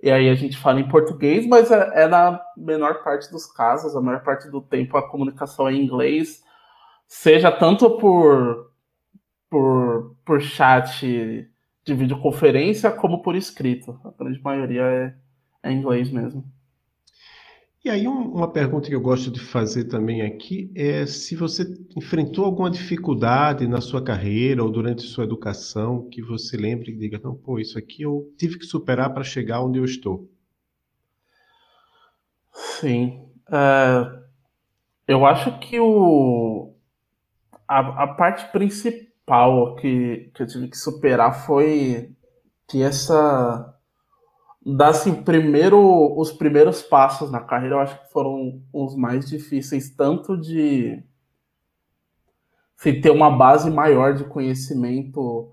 E 0.00 0.08
aí 0.08 0.28
a 0.28 0.36
gente 0.36 0.56
fala 0.56 0.78
em 0.78 0.88
português, 0.88 1.48
mas 1.48 1.68
é, 1.72 2.04
é 2.04 2.06
na 2.06 2.40
menor 2.56 3.02
parte 3.02 3.28
dos 3.30 3.44
casos, 3.46 3.96
a 3.96 4.00
maior 4.00 4.22
parte 4.22 4.48
do 4.48 4.60
tempo 4.60 4.96
a 4.96 5.08
comunicação 5.08 5.68
é 5.68 5.72
em 5.72 5.82
inglês, 5.82 6.44
seja 7.08 7.50
tanto 7.50 7.98
por, 7.98 8.70
por, 9.50 10.14
por 10.24 10.40
chat 10.40 11.50
de 11.90 11.94
videoconferência 11.94 12.90
como 12.90 13.20
por 13.20 13.34
escrito. 13.34 13.98
A 14.04 14.10
grande 14.22 14.40
maioria 14.42 14.82
é, 14.82 15.14
é 15.62 15.72
inglês 15.72 16.10
mesmo. 16.10 16.44
E 17.84 17.88
aí, 17.88 18.06
um, 18.06 18.34
uma 18.34 18.52
pergunta 18.52 18.88
que 18.88 18.94
eu 18.94 19.00
gosto 19.00 19.30
de 19.30 19.40
fazer 19.40 19.84
também 19.84 20.22
aqui 20.22 20.70
é 20.76 21.06
se 21.06 21.34
você 21.34 21.64
enfrentou 21.96 22.44
alguma 22.44 22.70
dificuldade 22.70 23.66
na 23.66 23.80
sua 23.80 24.04
carreira 24.04 24.62
ou 24.62 24.70
durante 24.70 25.02
sua 25.02 25.24
educação 25.24 26.08
que 26.10 26.22
você 26.22 26.56
lembre 26.56 26.92
e 26.92 26.96
diga: 26.96 27.18
não, 27.22 27.34
pô, 27.34 27.58
isso 27.58 27.78
aqui 27.78 28.02
eu 28.02 28.32
tive 28.36 28.58
que 28.58 28.66
superar 28.66 29.12
para 29.12 29.24
chegar 29.24 29.64
onde 29.64 29.78
eu 29.78 29.84
estou. 29.84 30.30
Sim. 32.52 33.26
Uh, 33.48 34.20
eu 35.08 35.24
acho 35.26 35.58
que 35.58 35.80
o, 35.80 36.74
a, 37.66 38.04
a 38.04 38.06
parte 38.08 38.52
principal 38.52 39.09
que, 39.76 40.30
que 40.34 40.42
eu 40.42 40.46
tive 40.46 40.68
que 40.68 40.76
superar 40.76 41.46
foi 41.46 42.10
que 42.68 42.82
essa 42.82 43.76
dar 44.64 44.88
assim, 44.90 45.22
primeiro 45.22 46.18
os 46.18 46.32
primeiros 46.32 46.82
passos 46.82 47.30
na 47.30 47.40
carreira, 47.40 47.76
eu 47.76 47.80
acho 47.80 47.98
que 48.00 48.12
foram 48.12 48.62
os 48.72 48.94
mais 48.96 49.28
difíceis, 49.28 49.94
tanto 49.94 50.36
de 50.36 51.02
assim, 52.78 53.00
ter 53.00 53.10
uma 53.10 53.30
base 53.30 53.70
maior 53.70 54.14
de 54.14 54.24
conhecimento, 54.24 55.50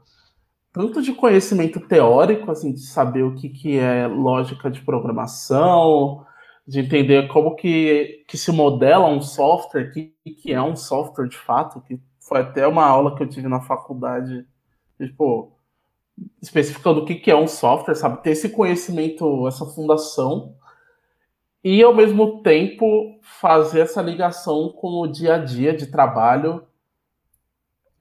tanto 0.73 1.01
de 1.01 1.13
conhecimento 1.13 1.79
teórico, 1.79 2.51
assim, 2.51 2.73
de 2.73 2.81
saber 2.81 3.23
o 3.23 3.35
que, 3.35 3.49
que 3.49 3.77
é 3.77 4.07
lógica 4.07 4.69
de 4.69 4.81
programação, 4.81 6.25
de 6.67 6.81
entender 6.81 7.27
como 7.29 7.55
que, 7.55 8.25
que 8.27 8.37
se 8.37 8.51
modela 8.51 9.07
um 9.07 9.21
software, 9.21 9.91
que, 9.91 10.13
que 10.41 10.53
é 10.53 10.61
um 10.61 10.75
software 10.75 11.27
de 11.29 11.37
fato, 11.37 11.81
que 11.81 11.99
foi 12.27 12.41
até 12.41 12.67
uma 12.67 12.85
aula 12.85 13.15
que 13.15 13.23
eu 13.23 13.29
tive 13.29 13.47
na 13.47 13.61
faculdade, 13.61 14.45
tipo, 14.97 15.53
especificando 16.41 17.01
o 17.01 17.05
que, 17.05 17.15
que 17.15 17.31
é 17.31 17.35
um 17.35 17.47
software, 17.47 17.95
sabe? 17.95 18.21
Ter 18.21 18.31
esse 18.31 18.49
conhecimento, 18.49 19.47
essa 19.47 19.65
fundação, 19.65 20.55
e 21.63 21.81
ao 21.81 21.95
mesmo 21.95 22.41
tempo 22.43 23.19
fazer 23.21 23.81
essa 23.81 24.01
ligação 24.01 24.69
com 24.69 25.01
o 25.01 25.07
dia 25.07 25.35
a 25.35 25.37
dia 25.37 25.73
de 25.73 25.87
trabalho 25.87 26.65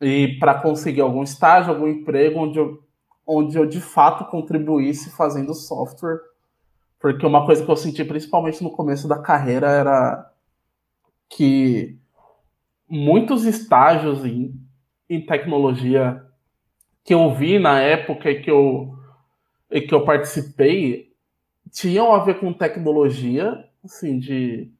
e 0.00 0.36
para 0.38 0.60
conseguir 0.60 1.00
algum 1.00 1.22
estágio, 1.22 1.72
algum 1.72 1.88
emprego 1.88 2.40
onde 2.40 2.58
eu, 2.58 2.82
onde 3.26 3.56
eu 3.56 3.64
de 3.64 3.80
fato 3.80 4.24
contribuísse 4.26 5.10
fazendo 5.10 5.54
software. 5.54 6.20
Porque 6.98 7.24
uma 7.24 7.46
coisa 7.46 7.64
que 7.64 7.70
eu 7.70 7.76
senti 7.76 8.04
principalmente 8.04 8.62
no 8.62 8.70
começo 8.70 9.06
da 9.06 9.18
carreira 9.18 9.68
era 9.68 10.32
que 11.28 11.98
muitos 12.88 13.44
estágios 13.44 14.24
em, 14.24 14.54
em 15.08 15.24
tecnologia 15.24 16.24
que 17.04 17.14
eu 17.14 17.32
vi 17.34 17.58
na 17.58 17.80
época 17.80 18.34
que 18.34 18.50
eu, 18.50 18.96
que 19.70 19.94
eu 19.94 20.04
participei 20.04 21.12
tinham 21.70 22.12
a 22.12 22.24
ver 22.24 22.40
com 22.40 22.52
tecnologia, 22.52 23.68
assim, 23.84 24.18
de 24.18 24.70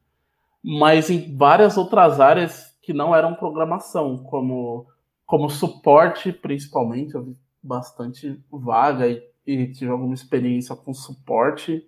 mas 0.63 1.11
em 1.11 1.37
várias 1.37 1.77
outras 1.77 2.19
áreas 2.19 2.77
que 2.83 2.93
não 2.93 3.15
eram 3.15 3.35
programação, 3.35 4.19
como, 4.19 4.87
como 5.25 5.49
suporte, 5.49 6.33
principalmente, 6.33 7.15
eu 7.15 7.23
vi 7.23 7.37
bastante 7.63 8.41
vaga 8.51 9.07
e, 9.09 9.23
e 9.47 9.73
tive 9.73 9.93
alguma 9.93 10.15
experiência 10.15 10.75
com 10.75 10.93
suporte, 10.93 11.87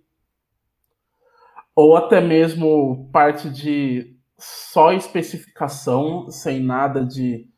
ou 1.74 1.96
até 1.96 2.20
mesmo 2.20 3.08
parte 3.12 3.50
de 3.50 4.17
só 4.38 4.92
especificação, 4.92 6.30
sem 6.30 6.60
nada 6.60 7.04
de 7.04 7.48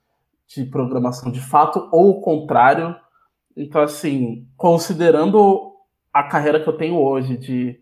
de 0.54 0.64
programação 0.64 1.30
de 1.30 1.40
fato, 1.40 1.88
ou 1.92 2.10
o 2.10 2.20
contrário. 2.20 2.96
Então, 3.56 3.80
assim, 3.82 4.48
considerando 4.56 5.72
a 6.12 6.24
carreira 6.24 6.60
que 6.60 6.68
eu 6.68 6.76
tenho 6.76 6.96
hoje 6.96 7.36
de, 7.36 7.80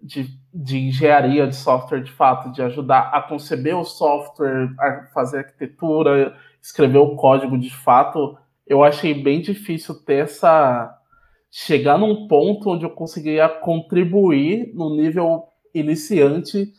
de, 0.00 0.28
de 0.54 0.78
engenharia 0.78 1.46
de 1.46 1.56
software 1.56 2.02
de 2.02 2.12
fato, 2.12 2.52
de 2.52 2.62
ajudar 2.62 3.10
a 3.12 3.20
conceber 3.20 3.76
o 3.76 3.84
software, 3.84 4.72
a 4.78 5.08
fazer 5.12 5.38
arquitetura, 5.38 6.36
escrever 6.62 6.98
o 6.98 7.16
código 7.16 7.58
de 7.58 7.74
fato, 7.74 8.38
eu 8.64 8.84
achei 8.84 9.14
bem 9.14 9.40
difícil 9.40 9.94
ter 10.04 10.24
essa. 10.24 10.94
chegar 11.50 11.98
num 11.98 12.28
ponto 12.28 12.70
onde 12.70 12.84
eu 12.84 12.90
conseguiria 12.90 13.48
contribuir 13.48 14.72
no 14.72 14.94
nível 14.94 15.48
iniciante 15.74 16.72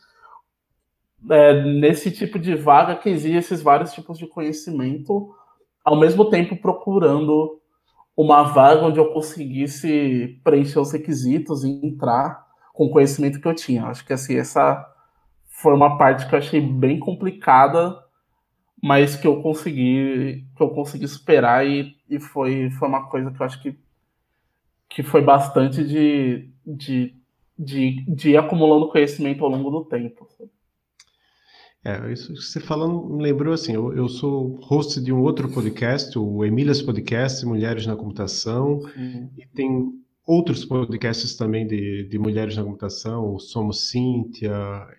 é, 1.29 1.63
nesse 1.63 2.11
tipo 2.11 2.37
de 2.37 2.55
vaga 2.55 2.95
que 2.95 3.09
exige 3.09 3.37
esses 3.37 3.61
vários 3.61 3.91
tipos 3.93 4.17
de 4.17 4.27
conhecimento, 4.27 5.33
ao 5.83 5.99
mesmo 5.99 6.29
tempo 6.29 6.55
procurando 6.55 7.59
uma 8.15 8.43
vaga 8.43 8.85
onde 8.85 8.99
eu 8.99 9.11
conseguisse 9.11 10.39
preencher 10.43 10.79
os 10.79 10.91
requisitos 10.91 11.63
e 11.63 11.69
entrar 11.69 12.45
com 12.73 12.85
o 12.85 12.91
conhecimento 12.91 13.39
que 13.39 13.47
eu 13.47 13.55
tinha. 13.55 13.85
Acho 13.85 14.05
que 14.05 14.13
assim, 14.13 14.35
essa 14.35 14.85
foi 15.47 15.73
uma 15.73 15.97
parte 15.97 16.27
que 16.27 16.35
eu 16.35 16.39
achei 16.39 16.61
bem 16.61 16.99
complicada, 16.99 17.97
mas 18.81 19.15
que 19.15 19.27
eu 19.27 19.41
consegui 19.41 20.45
que 20.55 20.63
eu 20.63 20.69
consegui 20.69 21.07
superar 21.07 21.65
e, 21.65 21.95
e 22.09 22.19
foi, 22.19 22.69
foi 22.71 22.87
uma 22.87 23.09
coisa 23.09 23.31
que 23.31 23.41
eu 23.41 23.45
acho 23.45 23.61
que, 23.61 23.77
que 24.89 25.03
foi 25.03 25.21
bastante 25.21 25.83
de, 25.83 26.49
de, 26.65 27.15
de, 27.57 28.05
de 28.05 28.29
ir 28.31 28.37
acumulando 28.37 28.89
conhecimento 28.89 29.43
ao 29.43 29.51
longo 29.51 29.69
do 29.69 29.85
tempo. 29.85 30.27
Sabe? 30.37 30.49
É, 31.83 32.11
isso 32.11 32.33
que 32.33 32.41
você 32.41 32.59
falando 32.59 33.07
me 33.15 33.23
lembrou 33.23 33.53
assim, 33.53 33.73
eu, 33.73 33.95
eu, 33.95 34.09
sou 34.09 34.59
host 34.63 34.99
de 34.99 35.13
um 35.13 35.21
outro 35.21 35.49
podcast, 35.49 36.17
o 36.19 36.43
Emílias 36.43 36.81
Podcast, 36.81 37.45
Mulheres 37.45 37.85
na 37.85 37.95
Computação, 37.95 38.79
uhum. 38.97 39.29
e 39.37 39.45
tem 39.55 39.89
outros 40.27 40.65
podcasts 40.65 41.37
também 41.37 41.65
de, 41.65 42.03
de 42.03 42.19
mulheres 42.19 42.57
na 42.57 42.65
computação, 42.65 43.33
o 43.33 43.39
Somos 43.39 43.89
Cíntia, 43.89 44.51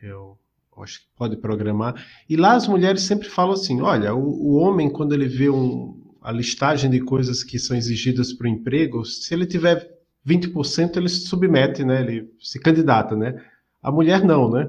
eu 0.03 0.39
acho 0.79 1.01
que 1.01 1.07
pode 1.19 1.37
programar, 1.37 2.03
e 2.27 2.35
lá 2.35 2.55
as 2.55 2.67
mulheres 2.67 3.03
sempre 3.03 3.29
falam 3.29 3.53
assim, 3.53 3.83
olha, 3.83 4.15
o, 4.15 4.23
o 4.23 4.55
homem 4.55 4.89
quando 4.89 5.13
ele 5.13 5.29
vê 5.29 5.51
um, 5.51 6.01
a 6.23 6.33
listagem 6.33 6.91
de 6.91 7.01
coisas 7.01 7.45
que 7.45 7.59
são 7.59 7.77
exigidas 7.77 8.33
para 8.33 8.47
o 8.47 8.51
emprego, 8.51 9.05
se 9.05 9.35
ele 9.35 9.45
tiver 9.45 9.87
20% 10.27 10.97
ele 10.97 11.11
se 11.11 11.27
submete, 11.27 11.85
né, 11.85 12.01
ele 12.01 12.33
se 12.41 12.59
candidata, 12.59 13.15
né, 13.15 13.39
a 13.83 13.93
mulher 13.93 14.25
não, 14.25 14.51
né, 14.51 14.67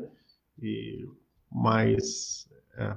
e 0.62 1.06
mas 1.51 2.47
é, 2.77 2.95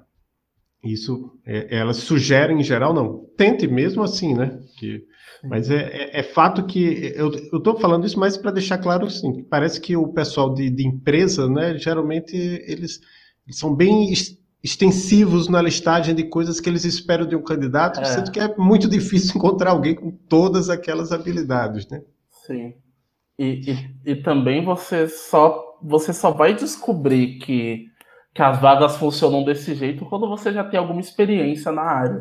isso 0.85 1.33
é, 1.47 1.79
elas 1.79 1.97
sugerem 1.97 2.61
em 2.61 2.63
geral 2.63 2.95
não. 2.95 3.25
Tente 3.37 3.67
mesmo 3.67 4.03
assim 4.03 4.35
né? 4.35 4.61
Que, 4.79 5.03
mas 5.43 5.71
é, 5.71 5.77
é, 5.77 6.21
é, 6.21 6.23
fato 6.23 6.65
que 6.67 7.13
eu 7.17 7.31
estou 7.31 7.79
falando 7.79 8.07
isso 8.07 8.19
mais 8.19 8.37
para 8.37 8.51
deixar 8.51 8.79
claro 8.79 9.07
assim 9.07 9.43
parece 9.45 9.81
que 9.81 9.97
o 9.97 10.09
pessoal 10.09 10.55
de, 10.55 10.71
de 10.71 10.87
empresa 10.87 11.49
né 11.49 11.77
geralmente 11.77 12.37
eles, 12.37 13.01
eles, 13.47 13.59
são 13.59 13.75
bem 13.75 14.13
extensivos 14.63 15.49
na 15.49 15.61
listagem 15.61 16.15
de 16.15 16.25
coisas 16.25 16.61
que 16.61 16.69
eles 16.69 16.85
esperam 16.85 17.27
de 17.27 17.37
um 17.37 17.43
candidato 17.43 18.01
é. 18.01 18.05
sendo 18.05 18.31
que 18.31 18.41
é 18.41 18.55
muito 18.57 18.89
difícil 18.89 19.37
encontrar 19.37 19.71
alguém 19.71 19.95
com 19.95 20.11
todas 20.11 20.71
aquelas 20.71 21.13
habilidades 21.13 21.89
né? 21.89 22.03
Sim. 22.47 22.75
E, 23.39 23.73
e, 24.07 24.13
e 24.13 24.17
também 24.17 24.65
você 24.65 25.09
só 25.09 25.63
você 25.83 26.13
só 26.13 26.31
vai 26.31 26.55
descobrir 26.55 27.39
que 27.39 27.87
que 28.35 28.43
as 28.43 28.61
vagas 28.61 28.97
funcionam 28.97 29.45
desse 29.45 29.75
jeito 29.77 30.05
quando 30.07 30.29
você 30.29 30.53
já 30.53 30.65
tem 30.65 30.79
alguma 30.79 31.01
experiência 31.01 31.71
na 31.71 31.83
área. 31.83 32.19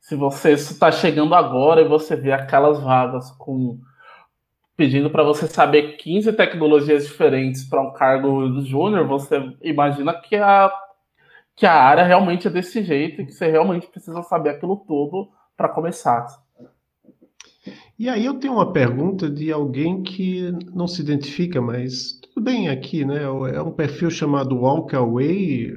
Se 0.00 0.16
você 0.16 0.52
está 0.52 0.90
chegando 0.90 1.34
agora 1.36 1.80
e 1.80 1.88
você 1.88 2.16
vê 2.16 2.32
aquelas 2.32 2.80
vagas 2.80 3.30
com 3.32 3.78
pedindo 4.76 5.10
para 5.10 5.22
você 5.22 5.46
saber 5.46 5.98
15 5.98 6.32
tecnologias 6.32 7.06
diferentes 7.06 7.64
para 7.64 7.82
um 7.82 7.92
cargo 7.92 8.60
júnior, 8.62 9.06
você 9.06 9.54
imagina 9.62 10.14
que 10.14 10.34
a, 10.36 10.72
que 11.54 11.66
a 11.66 11.74
área 11.74 12.02
realmente 12.02 12.48
é 12.48 12.50
desse 12.50 12.82
jeito 12.82 13.20
e 13.20 13.26
que 13.26 13.32
você 13.32 13.50
realmente 13.50 13.86
precisa 13.86 14.22
saber 14.22 14.48
aquilo 14.50 14.78
todo 14.88 15.30
para 15.54 15.68
começar. 15.68 16.26
E 17.98 18.08
aí 18.08 18.24
eu 18.24 18.40
tenho 18.40 18.54
uma 18.54 18.72
pergunta 18.72 19.28
de 19.28 19.52
alguém 19.52 20.02
que 20.02 20.50
não 20.72 20.88
se 20.88 21.02
identifica, 21.02 21.60
mas 21.60 22.18
tudo 22.32 22.44
bem 22.44 22.68
aqui, 22.68 23.04
né? 23.04 23.22
É 23.24 23.62
um 23.62 23.72
perfil 23.72 24.10
chamado 24.10 24.56
Walk 24.56 24.94
Away, 24.94 25.72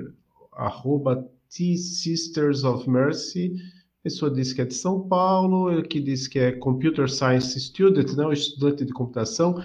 arroba 0.54 1.28
T-Sisters 1.50 2.64
of 2.64 2.90
Mercy. 2.90 3.54
A 4.00 4.04
pessoa 4.04 4.32
diz 4.32 4.54
que 4.54 4.62
é 4.62 4.66
de 4.66 4.74
São 4.74 5.08
Paulo, 5.08 5.82
que 5.84 6.00
diz 6.00 6.28
que 6.28 6.40
é 6.40 6.52
Computer 6.52 7.10
Science 7.10 7.60
Student, 7.60 8.14
né? 8.14 8.26
Um 8.26 8.32
estudante 8.32 8.86
de 8.86 8.94
computação. 8.94 9.64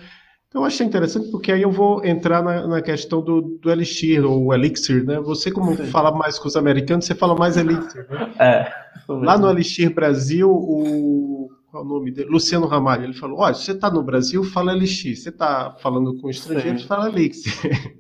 Então, 0.49 0.63
eu 0.63 0.67
achei 0.67 0.87
interessante 0.87 1.31
porque 1.31 1.53
aí 1.53 1.61
eu 1.61 1.71
vou 1.71 2.03
entrar 2.05 2.43
na, 2.43 2.67
na 2.67 2.81
questão 2.81 3.21
do, 3.21 3.59
do, 3.61 3.71
Elixir, 3.71 4.25
ou 4.25 4.55
Elixir, 4.55 5.05
né? 5.05 5.21
Você, 5.21 5.51
como 5.51 5.77
Sim. 5.77 5.87
fala 5.87 6.11
mais 6.11 6.39
com 6.39 6.49
os 6.49 6.57
americanos, 6.57 7.05
você 7.05 7.15
fala 7.15 7.35
mais 7.35 7.59
Elixir, 7.59 8.07
né? 8.09 8.33
É. 8.39 8.73
Lá 9.09 9.37
no 9.37 9.51
Elixir 9.51 9.93
Brasil, 9.93 10.51
o. 10.51 11.38
Qual 11.71 11.83
é 11.83 11.87
o 11.87 11.89
nome 11.89 12.11
dele? 12.11 12.31
Luciano 12.31 12.67
Ramalho, 12.67 13.05
ele 13.05 13.13
falou: 13.13 13.41
olha, 13.41 13.55
se 13.55 13.65
você 13.65 13.73
está 13.73 13.91
no 13.91 14.03
Brasil, 14.03 14.43
fala. 14.43 14.79
Se 14.87 15.15
você 15.15 15.29
está 15.29 15.77
falando 15.83 16.19
com 16.19 16.31
estrangeiros, 16.31 16.83
Sim. 16.83 16.89
fala 16.89 17.09
Elixir. 17.09 17.53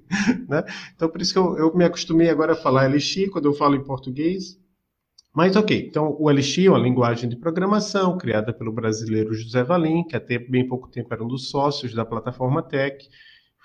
né? 0.49 0.65
Então, 0.95 1.09
por 1.09 1.21
isso 1.21 1.33
que 1.33 1.39
eu, 1.39 1.57
eu 1.59 1.75
me 1.75 1.85
acostumei 1.85 2.31
agora 2.31 2.55
a 2.55 2.57
falar 2.57 2.87
Elixir 2.87 3.31
quando 3.31 3.45
eu 3.45 3.55
falo 3.55 3.75
em 3.75 3.85
português. 3.85 4.59
Mas 5.35 5.55
ok, 5.55 5.87
então 5.87 6.17
o 6.19 6.31
Elixir 6.31 6.67
é 6.67 6.71
uma 6.71 6.79
linguagem 6.79 7.29
de 7.29 7.37
programação 7.37 8.17
criada 8.17 8.53
pelo 8.53 8.73
brasileiro 8.73 9.35
José 9.35 9.63
Valim, 9.63 10.03
que 10.03 10.17
até 10.17 10.39
bem 10.39 10.67
pouco 10.67 10.89
tempo 10.89 11.13
era 11.13 11.23
um 11.23 11.29
dos 11.29 11.51
sócios 11.51 11.95
da 11.95 12.05
plataforma 12.05 12.63
Tech. 12.63 13.07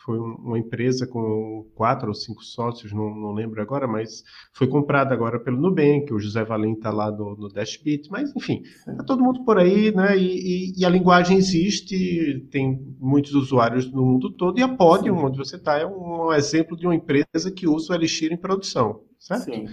Foi 0.04 0.20
uma 0.20 0.60
empresa 0.60 1.08
com 1.08 1.66
quatro 1.76 2.10
ou 2.10 2.14
cinco 2.14 2.44
sócios, 2.44 2.92
não, 2.92 3.16
não 3.16 3.32
lembro 3.32 3.62
agora, 3.62 3.88
mas 3.88 4.22
foi 4.52 4.68
comprada 4.68 5.14
agora 5.14 5.40
pelo 5.40 5.62
Nubank. 5.62 6.14
O 6.14 6.20
José 6.20 6.44
Valim 6.44 6.74
está 6.74 6.92
lá 6.92 7.10
no, 7.10 7.38
no 7.38 7.48
Dashbit, 7.48 8.10
mas 8.12 8.36
enfim, 8.36 8.64
está 8.86 9.04
todo 9.06 9.24
mundo 9.24 9.46
por 9.46 9.58
aí, 9.58 9.96
né? 9.96 10.18
E, 10.18 10.74
e, 10.74 10.82
e, 10.82 10.86
a 10.86 10.90
linguagem 10.90 11.38
existe, 11.38 12.46
tem 12.52 12.86
muitos 13.00 13.34
usuários 13.34 13.90
no 13.90 14.04
mundo 14.04 14.30
todo, 14.32 14.60
e 14.60 14.62
a 14.62 14.68
Podium, 14.68 15.18
Sim. 15.18 15.26
onde 15.26 15.38
você 15.38 15.56
está, 15.56 15.80
é 15.80 15.86
um 15.86 16.34
exemplo 16.34 16.76
de 16.76 16.86
uma 16.86 16.96
empresa 16.96 17.50
que 17.56 17.66
usa 17.66 17.94
o 17.94 17.96
Elixir 17.96 18.34
em 18.34 18.38
produção, 18.38 19.00
certo? 19.18 19.46
Sim. 19.46 19.68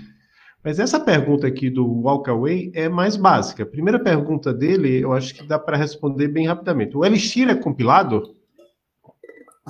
Mas 0.62 0.78
essa 0.78 1.00
pergunta 1.00 1.46
aqui 1.46 1.70
do 1.70 2.02
Walkaway 2.02 2.70
é 2.74 2.88
mais 2.88 3.16
básica. 3.16 3.62
A 3.62 3.66
primeira 3.66 3.98
pergunta 3.98 4.52
dele, 4.52 5.02
eu 5.02 5.12
acho 5.12 5.34
que 5.34 5.42
dá 5.42 5.58
para 5.58 5.76
responder 5.76 6.28
bem 6.28 6.46
rapidamente. 6.46 6.96
O 6.96 7.04
Elixir 7.04 7.48
é 7.48 7.54
compilado? 7.54 8.38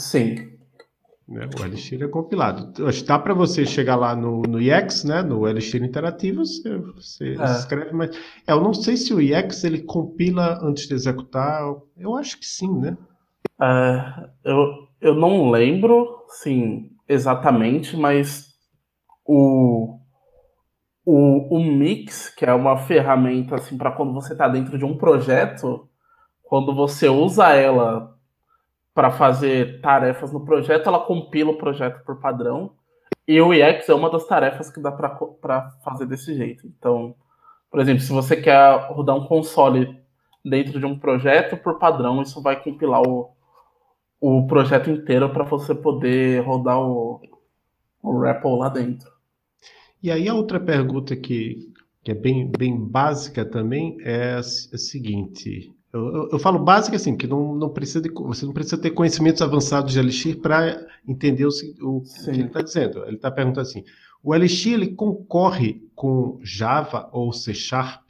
Sim. 0.00 0.50
Né, 1.28 1.48
o 1.56 1.64
Elixir 1.64 2.02
é 2.02 2.08
compilado. 2.08 2.72
Dá 3.06 3.16
para 3.16 3.32
você 3.32 3.64
chegar 3.64 3.94
lá 3.94 4.16
no, 4.16 4.42
no 4.42 4.60
IEX, 4.60 5.04
né, 5.04 5.22
no 5.22 5.46
Elixir 5.46 5.80
Interativo, 5.80 6.44
você, 6.44 6.76
você 6.76 7.36
é. 7.38 7.44
escreve, 7.52 7.92
mas 7.92 8.10
é, 8.48 8.52
eu 8.52 8.60
não 8.60 8.74
sei 8.74 8.96
se 8.96 9.14
o 9.14 9.20
IEX 9.20 9.62
ele 9.62 9.82
compila 9.82 10.58
antes 10.60 10.88
de 10.88 10.94
executar. 10.94 11.62
Eu 11.96 12.16
acho 12.16 12.36
que 12.36 12.44
sim, 12.44 12.72
né? 12.80 12.96
É, 13.62 14.28
eu, 14.44 14.88
eu 15.00 15.14
não 15.14 15.50
lembro, 15.50 16.24
sim, 16.28 16.90
exatamente, 17.08 17.96
mas 17.96 18.48
o, 19.24 20.00
o, 21.04 21.58
o 21.58 21.64
Mix, 21.64 22.28
que 22.30 22.44
é 22.44 22.52
uma 22.52 22.76
ferramenta 22.76 23.54
assim 23.54 23.78
para 23.78 23.92
quando 23.92 24.12
você 24.12 24.32
está 24.32 24.48
dentro 24.48 24.76
de 24.76 24.84
um 24.84 24.98
projeto, 24.98 25.88
quando 26.42 26.74
você 26.74 27.08
usa 27.08 27.50
ela 27.50 28.18
para 29.00 29.12
fazer 29.12 29.80
tarefas 29.80 30.30
no 30.30 30.44
projeto, 30.44 30.86
ela 30.86 30.98
compila 30.98 31.52
o 31.52 31.56
projeto 31.56 32.04
por 32.04 32.20
padrão. 32.20 32.72
E 33.26 33.40
o 33.40 33.54
EX 33.54 33.88
é 33.88 33.94
uma 33.94 34.10
das 34.10 34.26
tarefas 34.26 34.70
que 34.70 34.78
dá 34.78 34.92
para 34.92 35.70
fazer 35.82 36.04
desse 36.04 36.36
jeito. 36.36 36.66
Então, 36.66 37.14
por 37.70 37.80
exemplo, 37.80 38.02
se 38.02 38.12
você 38.12 38.36
quer 38.36 38.92
rodar 38.92 39.16
um 39.16 39.24
console 39.24 39.98
dentro 40.44 40.78
de 40.78 40.84
um 40.84 40.98
projeto, 40.98 41.56
por 41.56 41.78
padrão, 41.78 42.20
isso 42.20 42.42
vai 42.42 42.62
compilar 42.62 43.00
o, 43.00 43.30
o 44.20 44.46
projeto 44.46 44.90
inteiro 44.90 45.30
para 45.30 45.44
você 45.44 45.74
poder 45.74 46.44
rodar 46.44 46.78
o, 46.78 47.22
o 48.02 48.20
REPL 48.20 48.56
lá 48.56 48.68
dentro. 48.68 49.10
E 50.02 50.10
aí 50.10 50.28
a 50.28 50.34
outra 50.34 50.60
pergunta 50.60 51.16
que, 51.16 51.72
que 52.04 52.10
é 52.10 52.14
bem, 52.14 52.50
bem 52.50 52.78
básica 52.78 53.46
também 53.46 53.96
é 54.02 54.34
a, 54.34 54.40
a 54.40 54.42
seguinte. 54.42 55.74
Eu, 55.92 56.14
eu, 56.14 56.28
eu, 56.32 56.38
falo 56.38 56.58
básica 56.58 56.96
assim, 56.96 57.16
que 57.16 57.26
não, 57.26 57.54
não 57.54 57.68
precisa 57.68 58.00
de, 58.00 58.10
você 58.10 58.46
não 58.46 58.52
precisa 58.52 58.78
ter 58.78 58.90
conhecimentos 58.90 59.42
avançados 59.42 59.92
de 59.92 59.98
Elixir 59.98 60.40
para 60.40 60.86
entender 61.06 61.44
o, 61.44 61.50
o 61.82 62.02
que 62.02 62.30
ele 62.30 62.44
está 62.44 62.62
dizendo. 62.62 63.04
Ele 63.06 63.16
está 63.16 63.30
perguntando 63.30 63.66
assim: 63.66 63.84
o 64.22 64.34
Elixir 64.34 64.74
ele 64.74 64.94
concorre 64.94 65.82
com 65.94 66.38
Java 66.42 67.08
ou 67.12 67.32
C 67.32 67.52
Sharp? 67.52 68.08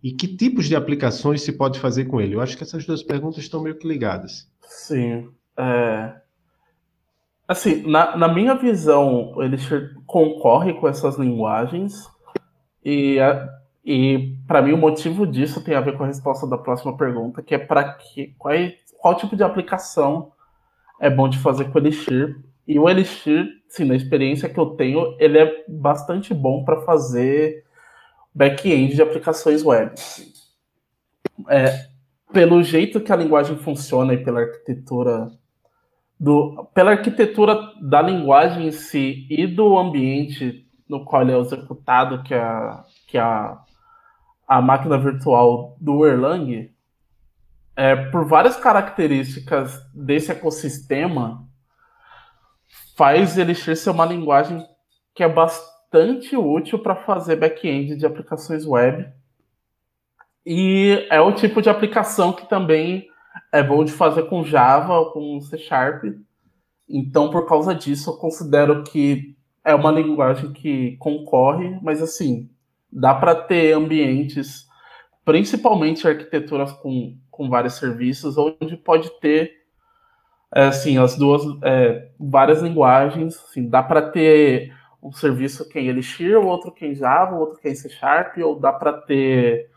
E 0.00 0.12
que 0.12 0.28
tipos 0.28 0.66
de 0.66 0.76
aplicações 0.76 1.42
se 1.42 1.52
pode 1.52 1.80
fazer 1.80 2.04
com 2.04 2.20
ele? 2.20 2.36
Eu 2.36 2.40
acho 2.40 2.56
que 2.56 2.62
essas 2.62 2.86
duas 2.86 3.02
perguntas 3.02 3.38
estão 3.38 3.60
meio 3.60 3.76
que 3.76 3.88
ligadas. 3.88 4.48
Sim. 4.62 5.28
É... 5.56 6.14
Assim, 7.48 7.82
na, 7.90 8.16
na 8.16 8.32
minha 8.32 8.54
visão, 8.54 9.34
ele 9.42 9.56
concorre 10.06 10.74
com 10.74 10.86
essas 10.86 11.16
linguagens 11.16 12.08
e, 12.84 13.18
e 13.84 14.37
para 14.48 14.62
mim 14.62 14.72
o 14.72 14.78
motivo 14.78 15.26
disso 15.26 15.62
tem 15.62 15.74
a 15.74 15.80
ver 15.80 15.96
com 15.96 16.04
a 16.04 16.06
resposta 16.06 16.46
da 16.46 16.56
próxima 16.56 16.96
pergunta, 16.96 17.42
que 17.42 17.54
é 17.54 17.58
para 17.58 17.92
que 17.92 18.34
qual, 18.38 18.54
qual 18.96 19.14
tipo 19.14 19.36
de 19.36 19.44
aplicação 19.44 20.32
é 20.98 21.10
bom 21.10 21.28
de 21.28 21.38
fazer 21.38 21.66
com 21.66 21.78
o 21.78 21.82
Elixir. 21.82 22.40
E 22.66 22.78
o 22.78 22.88
Elixir, 22.88 23.46
sim, 23.68 23.84
na 23.84 23.94
experiência 23.94 24.48
que 24.48 24.58
eu 24.58 24.70
tenho, 24.70 25.14
ele 25.20 25.38
é 25.38 25.64
bastante 25.68 26.32
bom 26.32 26.64
para 26.64 26.80
fazer 26.80 27.62
back-end 28.34 28.94
de 28.94 29.02
aplicações 29.02 29.62
web. 29.62 29.92
É, 31.48 31.86
pelo 32.32 32.62
jeito 32.62 33.00
que 33.00 33.12
a 33.12 33.16
linguagem 33.16 33.56
funciona 33.56 34.14
e 34.14 34.24
pela 34.24 34.40
arquitetura 34.40 35.30
do, 36.18 36.68
pela 36.74 36.92
arquitetura 36.92 37.54
da 37.82 38.00
linguagem 38.00 38.68
em 38.68 38.72
si 38.72 39.26
e 39.30 39.46
do 39.46 39.78
ambiente 39.78 40.66
no 40.88 41.04
qual 41.04 41.22
ele 41.22 41.32
é 41.32 41.38
executado, 41.38 42.22
que 42.22 42.34
é, 42.34 42.70
que 43.06 43.18
é 43.18 43.20
a, 43.20 43.58
a 44.48 44.62
máquina 44.62 44.96
virtual 44.96 45.76
do 45.78 46.06
Erlang, 46.06 46.70
é, 47.76 47.94
por 47.94 48.26
várias 48.26 48.56
características 48.56 49.78
desse 49.94 50.32
ecossistema, 50.32 51.46
faz 52.96 53.36
ele 53.36 53.54
ser 53.54 53.90
uma 53.90 54.06
linguagem 54.06 54.66
que 55.14 55.22
é 55.22 55.28
bastante 55.28 56.36
útil 56.36 56.78
para 56.78 56.96
fazer 56.96 57.36
back-end 57.36 57.94
de 57.94 58.06
aplicações 58.06 58.66
web. 58.66 59.06
E 60.44 61.06
é 61.10 61.20
o 61.20 61.32
tipo 61.32 61.60
de 61.60 61.68
aplicação 61.68 62.32
que 62.32 62.48
também 62.48 63.06
é 63.52 63.62
bom 63.62 63.84
de 63.84 63.92
fazer 63.92 64.24
com 64.24 64.42
Java 64.42 64.94
ou 64.94 65.12
com 65.12 65.40
C 65.40 65.58
Sharp. 65.58 66.04
Então, 66.88 67.30
por 67.30 67.46
causa 67.46 67.74
disso, 67.74 68.10
eu 68.10 68.16
considero 68.16 68.82
que 68.82 69.36
é 69.62 69.74
uma 69.74 69.90
linguagem 69.90 70.52
que 70.52 70.96
concorre, 70.96 71.78
mas 71.82 72.02
assim, 72.02 72.48
dá 72.92 73.14
para 73.14 73.34
ter 73.34 73.72
ambientes, 73.72 74.66
principalmente 75.24 76.06
arquiteturas 76.06 76.72
com, 76.72 77.16
com 77.30 77.48
vários 77.48 77.74
serviços, 77.74 78.36
onde 78.38 78.76
pode 78.76 79.10
ter 79.20 79.58
é, 80.54 80.64
assim, 80.64 80.96
as 80.96 81.16
duas, 81.16 81.42
é, 81.62 82.08
várias 82.18 82.62
linguagens, 82.62 83.36
assim, 83.36 83.68
dá 83.68 83.82
para 83.82 84.02
ter 84.02 84.74
um 85.02 85.12
serviço 85.12 85.68
que 85.68 85.78
é 85.78 85.82
em 85.82 85.88
Elixir, 85.88 86.38
outro 86.38 86.72
que 86.72 86.84
é 86.84 86.88
em 86.88 86.94
Java, 86.94 87.36
outro 87.36 87.60
que 87.60 87.68
é 87.68 87.70
em 87.70 87.74
C 87.74 87.88
Sharp, 87.88 88.36
ou 88.38 88.58
dá 88.58 88.72
para 88.72 88.92
ter 88.92 89.70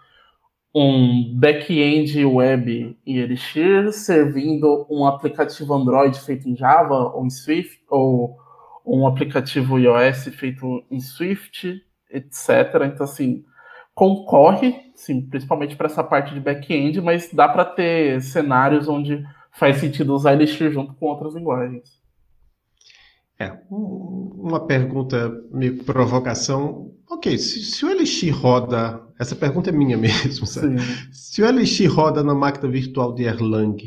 um 0.74 1.34
back-end 1.36 2.26
web 2.26 2.98
em 3.06 3.18
Elixir, 3.18 3.92
servindo 3.92 4.88
um 4.90 5.06
aplicativo 5.06 5.74
Android 5.74 6.18
feito 6.20 6.48
em 6.48 6.56
Java 6.56 7.12
ou 7.14 7.26
em 7.26 7.30
Swift, 7.30 7.82
ou 7.90 8.38
um 8.86 9.06
aplicativo 9.06 9.78
iOS 9.78 10.30
feito 10.36 10.84
em 10.90 11.00
Swift, 11.00 11.84
etc. 12.14 12.84
Então, 12.86 13.04
assim, 13.04 13.44
concorre, 13.94 14.92
sim, 14.96 15.22
principalmente 15.22 15.76
para 15.76 15.88
essa 15.88 16.04
parte 16.04 16.34
de 16.34 16.40
back-end, 16.40 17.02
mas 17.02 17.30
dá 17.32 17.48
para 17.48 17.66
ter 17.66 18.22
cenários 18.22 18.88
onde 18.88 19.24
faz 19.52 19.78
sentido 19.78 20.14
usar 20.14 20.34
Elixir 20.34 20.72
junto 20.72 20.94
com 20.94 21.08
outras 21.08 21.36
linguagens. 21.36 22.00
É, 23.38 23.58
uma 23.70 24.66
pergunta 24.68 25.32
meio 25.52 25.84
provocação. 25.84 26.92
Ok, 27.10 27.38
se, 27.40 27.60
se, 27.64 27.84
o 27.84 27.90
Elixir 27.90 28.36
roda. 28.36 29.02
Essa 29.20 29.36
pergunta 29.36 29.70
é 29.70 29.74
minha 29.74 29.98
mesmo, 29.98 30.46
sabe? 30.46 30.80
Se 31.12 31.42
o 31.42 31.46
Elixir 31.46 31.92
roda 31.92 32.24
na 32.24 32.36
máquina 32.36 32.70
virtual 32.72 33.14
de 33.14 33.24
Erlang, 33.24 33.78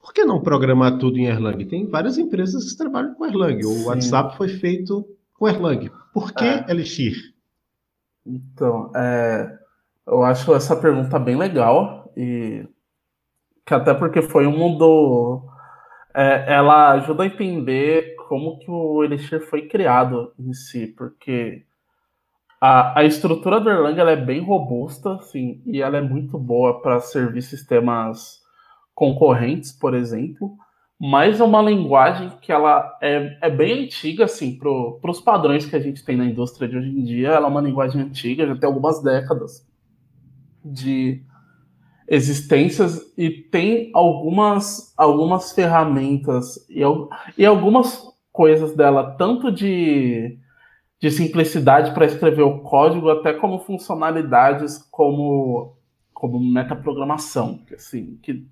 por 0.00 0.12
que 0.12 0.24
não 0.24 0.40
programar 0.40 0.98
tudo 0.98 1.18
em 1.18 1.26
Erlang? 1.26 1.64
Tem 1.64 1.86
várias 1.88 2.16
empresas 2.16 2.70
que 2.70 2.76
trabalham 2.76 3.14
com 3.14 3.26
Erlang. 3.26 3.64
O 3.64 3.74
Sim. 3.74 3.84
WhatsApp 3.86 4.36
foi 4.36 4.48
feito 4.48 5.04
com 5.34 5.48
Erlang. 5.48 5.90
Por 6.14 6.32
que 6.32 6.44
é. 6.44 6.64
Elixir? 6.68 7.31
Então, 8.24 8.90
é, 8.94 9.58
eu 10.06 10.22
acho 10.22 10.54
essa 10.54 10.76
pergunta 10.76 11.18
bem 11.18 11.36
legal 11.36 12.12
e 12.16 12.66
que 13.66 13.74
até 13.74 13.94
porque 13.94 14.22
foi 14.22 14.46
um 14.46 14.76
do 14.76 15.42
é, 16.14 16.54
ela 16.54 16.92
ajuda 16.92 17.22
a 17.22 17.26
entender 17.26 18.16
como 18.28 18.58
que 18.58 18.70
o 18.70 19.02
Elixir 19.02 19.40
foi 19.48 19.68
criado 19.68 20.32
em 20.38 20.52
si, 20.52 20.86
porque 20.86 21.64
a, 22.60 23.00
a 23.00 23.04
estrutura 23.04 23.60
do 23.60 23.70
Erlang 23.70 23.98
é 24.00 24.16
bem 24.16 24.40
robusta, 24.44 25.14
assim, 25.14 25.62
e 25.66 25.80
ela 25.80 25.96
é 25.96 26.00
muito 26.00 26.38
boa 26.38 26.80
para 26.80 27.00
servir 27.00 27.42
sistemas 27.42 28.40
concorrentes, 28.94 29.72
por 29.72 29.94
exemplo, 29.94 30.56
mas 31.04 31.40
é 31.40 31.44
uma 31.44 31.60
linguagem 31.60 32.30
que 32.40 32.52
ela 32.52 32.96
é, 33.02 33.36
é 33.40 33.50
bem 33.50 33.86
antiga, 33.86 34.26
assim, 34.26 34.56
para 34.56 35.10
os 35.10 35.20
padrões 35.20 35.66
que 35.66 35.74
a 35.74 35.80
gente 35.80 36.04
tem 36.04 36.16
na 36.16 36.24
indústria 36.24 36.68
de 36.68 36.76
hoje 36.76 36.90
em 36.90 37.02
dia. 37.02 37.30
Ela 37.30 37.48
é 37.48 37.50
uma 37.50 37.60
linguagem 37.60 38.00
antiga, 38.00 38.46
já 38.46 38.54
tem 38.54 38.68
algumas 38.68 39.02
décadas 39.02 39.66
de 40.64 41.20
existências 42.06 43.12
e 43.18 43.30
tem 43.30 43.90
algumas, 43.92 44.94
algumas 44.96 45.50
ferramentas 45.50 46.64
e, 46.70 46.82
e 47.36 47.44
algumas 47.44 48.04
coisas 48.30 48.72
dela, 48.76 49.16
tanto 49.18 49.50
de, 49.50 50.38
de 51.00 51.10
simplicidade 51.10 51.92
para 51.94 52.06
escrever 52.06 52.42
o 52.42 52.60
código, 52.60 53.10
até 53.10 53.32
como 53.32 53.58
funcionalidades 53.58 54.78
como, 54.88 55.76
como 56.14 56.38
metaprogramação, 56.38 57.58
assim, 57.74 58.20
que, 58.22 58.46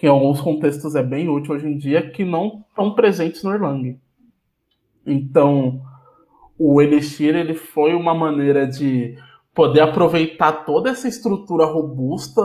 que 0.00 0.06
em 0.06 0.10
alguns 0.10 0.40
contextos 0.40 0.94
é 0.94 1.02
bem 1.02 1.28
útil 1.28 1.54
hoje 1.54 1.68
em 1.68 1.76
dia, 1.76 2.10
que 2.10 2.24
não 2.24 2.64
estão 2.70 2.94
presentes 2.94 3.42
no 3.42 3.52
Erlang. 3.52 4.00
Então, 5.06 5.82
o 6.58 6.80
Elixir 6.80 7.36
ele 7.36 7.52
foi 7.52 7.92
uma 7.92 8.14
maneira 8.14 8.66
de 8.66 9.18
poder 9.54 9.82
aproveitar 9.82 10.64
toda 10.64 10.88
essa 10.88 11.06
estrutura 11.06 11.66
robusta 11.66 12.40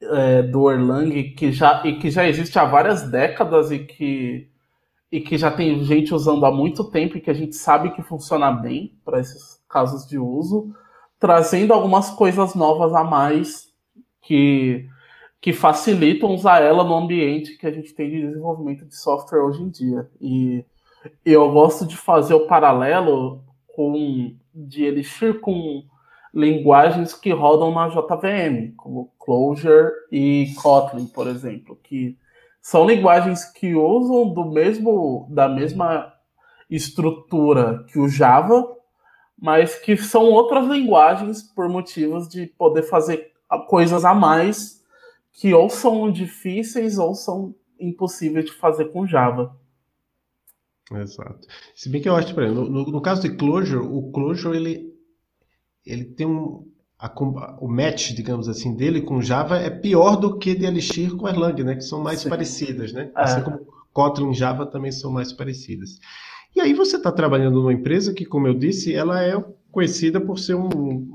é, 0.00 0.42
do 0.44 0.70
Erlang 0.70 1.24
que 1.34 1.52
já, 1.52 1.82
e 1.84 1.98
que 1.98 2.10
já 2.10 2.26
existe 2.26 2.58
há 2.58 2.64
várias 2.64 3.02
décadas 3.10 3.70
e 3.70 3.80
que, 3.80 4.48
e 5.12 5.20
que 5.20 5.36
já 5.36 5.50
tem 5.50 5.84
gente 5.84 6.14
usando 6.14 6.46
há 6.46 6.50
muito 6.50 6.84
tempo 6.84 7.18
e 7.18 7.20
que 7.20 7.30
a 7.30 7.34
gente 7.34 7.54
sabe 7.54 7.90
que 7.90 8.02
funciona 8.02 8.50
bem 8.50 8.94
para 9.04 9.20
esses 9.20 9.62
casos 9.68 10.08
de 10.08 10.18
uso, 10.18 10.74
trazendo 11.20 11.74
algumas 11.74 12.08
coisas 12.08 12.54
novas 12.54 12.94
a 12.94 13.04
mais 13.04 13.68
que, 14.22 14.88
que 15.40 15.52
facilitam 15.52 16.34
usar 16.34 16.60
ela 16.60 16.82
no 16.82 16.94
ambiente 16.94 17.56
que 17.56 17.66
a 17.66 17.70
gente 17.70 17.94
tem 17.94 18.10
de 18.10 18.26
desenvolvimento 18.26 18.84
de 18.84 18.96
software 18.96 19.44
hoje 19.44 19.62
em 19.62 19.68
dia. 19.68 20.08
E 20.20 20.64
eu 21.24 21.50
gosto 21.52 21.86
de 21.86 21.96
fazer 21.96 22.34
o 22.34 22.46
paralelo 22.46 23.44
com 23.68 24.36
de 24.52 24.84
Elixir 24.84 25.40
com 25.40 25.84
linguagens 26.34 27.14
que 27.14 27.30
rodam 27.32 27.72
na 27.72 27.88
JVM, 27.88 28.74
como 28.76 29.12
Clojure 29.18 29.90
e 30.10 30.52
Kotlin, 30.60 31.06
por 31.06 31.26
exemplo, 31.28 31.78
que 31.82 32.18
são 32.60 32.86
linguagens 32.86 33.44
que 33.44 33.74
usam 33.74 34.32
do 34.32 34.44
mesmo 34.44 35.28
da 35.30 35.48
mesma 35.48 36.12
estrutura 36.68 37.84
que 37.88 37.98
o 37.98 38.08
Java, 38.08 38.68
mas 39.40 39.76
que 39.76 39.96
são 39.96 40.24
outras 40.24 40.66
linguagens 40.66 41.42
por 41.42 41.68
motivos 41.68 42.28
de 42.28 42.46
poder 42.46 42.82
fazer 42.82 43.32
coisas 43.68 44.04
a 44.04 44.12
mais 44.12 44.77
que 45.38 45.54
ou 45.54 45.70
são 45.70 46.10
difíceis 46.10 46.98
ou 46.98 47.14
são 47.14 47.54
impossíveis 47.78 48.46
de 48.46 48.52
fazer 48.52 48.86
com 48.86 49.06
Java. 49.06 49.56
Exato. 50.92 51.46
Se 51.76 51.88
bem 51.88 52.02
que 52.02 52.08
eu 52.08 52.16
acho, 52.16 52.34
por 52.34 52.42
exemplo, 52.42 52.68
no, 52.68 52.84
no 52.86 53.00
caso 53.00 53.22
de 53.22 53.36
Clojure, 53.36 53.86
o 53.86 54.10
Clojure 54.10 54.56
ele, 54.56 54.92
ele 55.86 56.04
tem 56.04 56.26
um. 56.26 56.66
A, 56.98 57.08
o 57.60 57.68
match, 57.68 58.10
digamos 58.10 58.48
assim, 58.48 58.74
dele 58.74 59.02
com 59.02 59.22
Java 59.22 59.58
é 59.58 59.70
pior 59.70 60.16
do 60.16 60.36
que 60.36 60.56
de 60.56 60.64
Elixir 60.64 61.14
com 61.14 61.28
Erlang, 61.28 61.62
né? 61.62 61.76
Que 61.76 61.82
são 61.82 62.02
mais 62.02 62.20
Sim. 62.20 62.28
parecidas, 62.28 62.92
né? 62.92 63.12
É. 63.16 63.22
Assim 63.22 63.40
como 63.42 63.64
Kotlin 63.92 64.32
e 64.32 64.34
Java 64.34 64.66
também 64.66 64.90
são 64.90 65.12
mais 65.12 65.32
parecidas. 65.32 66.00
E 66.56 66.60
aí 66.60 66.74
você 66.74 66.96
está 66.96 67.12
trabalhando 67.12 67.60
numa 67.60 67.72
empresa 67.72 68.12
que, 68.12 68.26
como 68.26 68.48
eu 68.48 68.54
disse, 68.54 68.92
ela 68.92 69.22
é 69.22 69.40
conhecida 69.70 70.20
por 70.20 70.40
ser 70.40 70.56
um, 70.56 70.68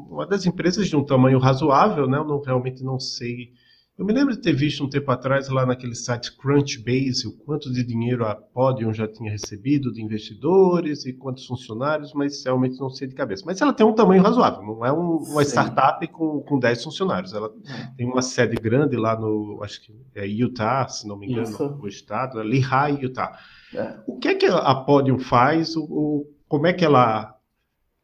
uma 0.09 0.25
das 0.25 0.45
empresas 0.45 0.87
de 0.87 0.95
um 0.95 1.03
tamanho 1.03 1.39
razoável, 1.39 2.07
né? 2.07 2.17
Eu 2.17 2.23
não, 2.23 2.39
realmente 2.39 2.81
não 2.81 2.97
sei 2.97 3.51
eu 3.95 4.03
me 4.03 4.11
lembro 4.11 4.35
de 4.35 4.41
ter 4.41 4.53
visto 4.53 4.83
um 4.83 4.89
tempo 4.89 5.11
atrás 5.11 5.49
lá 5.49 5.67
naquele 5.67 5.93
site 5.93 6.35
Crunchbase 6.35 7.27
o 7.27 7.37
quanto 7.45 7.71
de 7.71 7.83
dinheiro 7.83 8.25
a 8.25 8.33
Podium 8.33 8.91
já 8.91 9.07
tinha 9.07 9.29
recebido 9.29 9.93
de 9.93 10.01
investidores 10.01 11.05
e 11.05 11.13
quantos 11.13 11.45
funcionários, 11.45 12.11
mas 12.13 12.43
realmente 12.43 12.79
não 12.79 12.89
sei 12.89 13.07
de 13.07 13.13
cabeça. 13.13 13.43
Mas 13.45 13.61
ela 13.61 13.71
tem 13.71 13.85
um 13.85 13.93
tamanho 13.93 14.23
razoável, 14.23 14.63
não 14.63 14.83
é 14.83 14.91
um, 14.91 15.17
uma 15.17 15.43
Sim. 15.43 15.51
startup 15.51 16.07
com, 16.07 16.41
com 16.41 16.57
10 16.57 16.83
funcionários. 16.83 17.33
Ela 17.33 17.53
é. 17.67 17.95
tem 17.95 18.07
uma 18.07 18.23
sede 18.23 18.55
grande 18.55 18.97
lá 18.97 19.15
no, 19.15 19.59
acho 19.63 19.79
que 19.79 19.93
é 20.15 20.25
Utah, 20.25 20.87
se 20.87 21.07
não 21.07 21.15
me 21.15 21.27
engano, 21.27 21.47
Isso. 21.47 21.79
o 21.79 21.87
estado, 21.87 22.39
é 22.39 22.43
Lehigh, 22.43 22.99
Utah. 22.99 23.37
É. 23.75 23.99
O 24.07 24.17
que 24.17 24.27
é 24.27 24.35
que 24.35 24.47
a 24.47 24.73
Podium 24.73 25.19
faz? 25.19 25.75
O, 25.75 25.83
o, 25.83 26.25
como 26.47 26.65
é 26.65 26.73
que 26.73 26.83
ela 26.83 27.32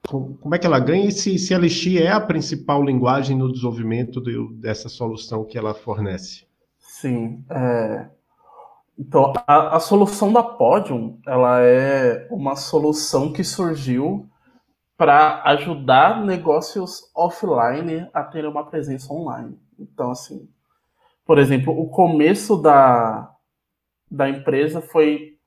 como 0.10 0.56
é 0.56 0.58
que 0.58 0.66
ela 0.66 0.80
ganha 0.80 1.08
e 1.08 1.12
se, 1.12 1.38
se 1.38 1.54
a 1.54 1.60
é 2.02 2.12
a 2.12 2.20
principal 2.20 2.84
linguagem 2.84 3.38
no 3.38 3.52
desenvolvimento 3.52 4.20
de, 4.20 4.36
dessa 4.56 4.90
solução 4.90 5.46
que 5.46 5.58
ela 5.58 5.74
fornece? 5.74 6.48
Sim. 6.80 7.44
É... 7.50 8.10
Então, 8.98 9.32
a, 9.48 9.78
a, 9.78 9.80
solução 9.80 10.34
da 10.34 10.44
Podium, 10.44 11.20
ela 11.26 11.62
é 11.62 12.28
uma 12.30 12.58
solução 12.58 13.32
que 13.32 13.44
surgiu 13.44 14.28
para 14.98 15.42
ajudar 15.46 16.26
negócios 16.26 17.10
offline 17.16 18.10
a 18.14 18.24
terem 18.24 18.50
uma 18.50 18.70
presença 18.70 19.14
online. 19.14 19.58
Então, 19.80 20.12
assim, 20.12 20.50
por 21.26 21.38
exemplo, 21.38 21.72
o 21.80 21.88
começo 21.90 22.58
da, 22.58 23.32
da 24.12 24.30
empresa 24.30 24.82
foi, 24.82 25.38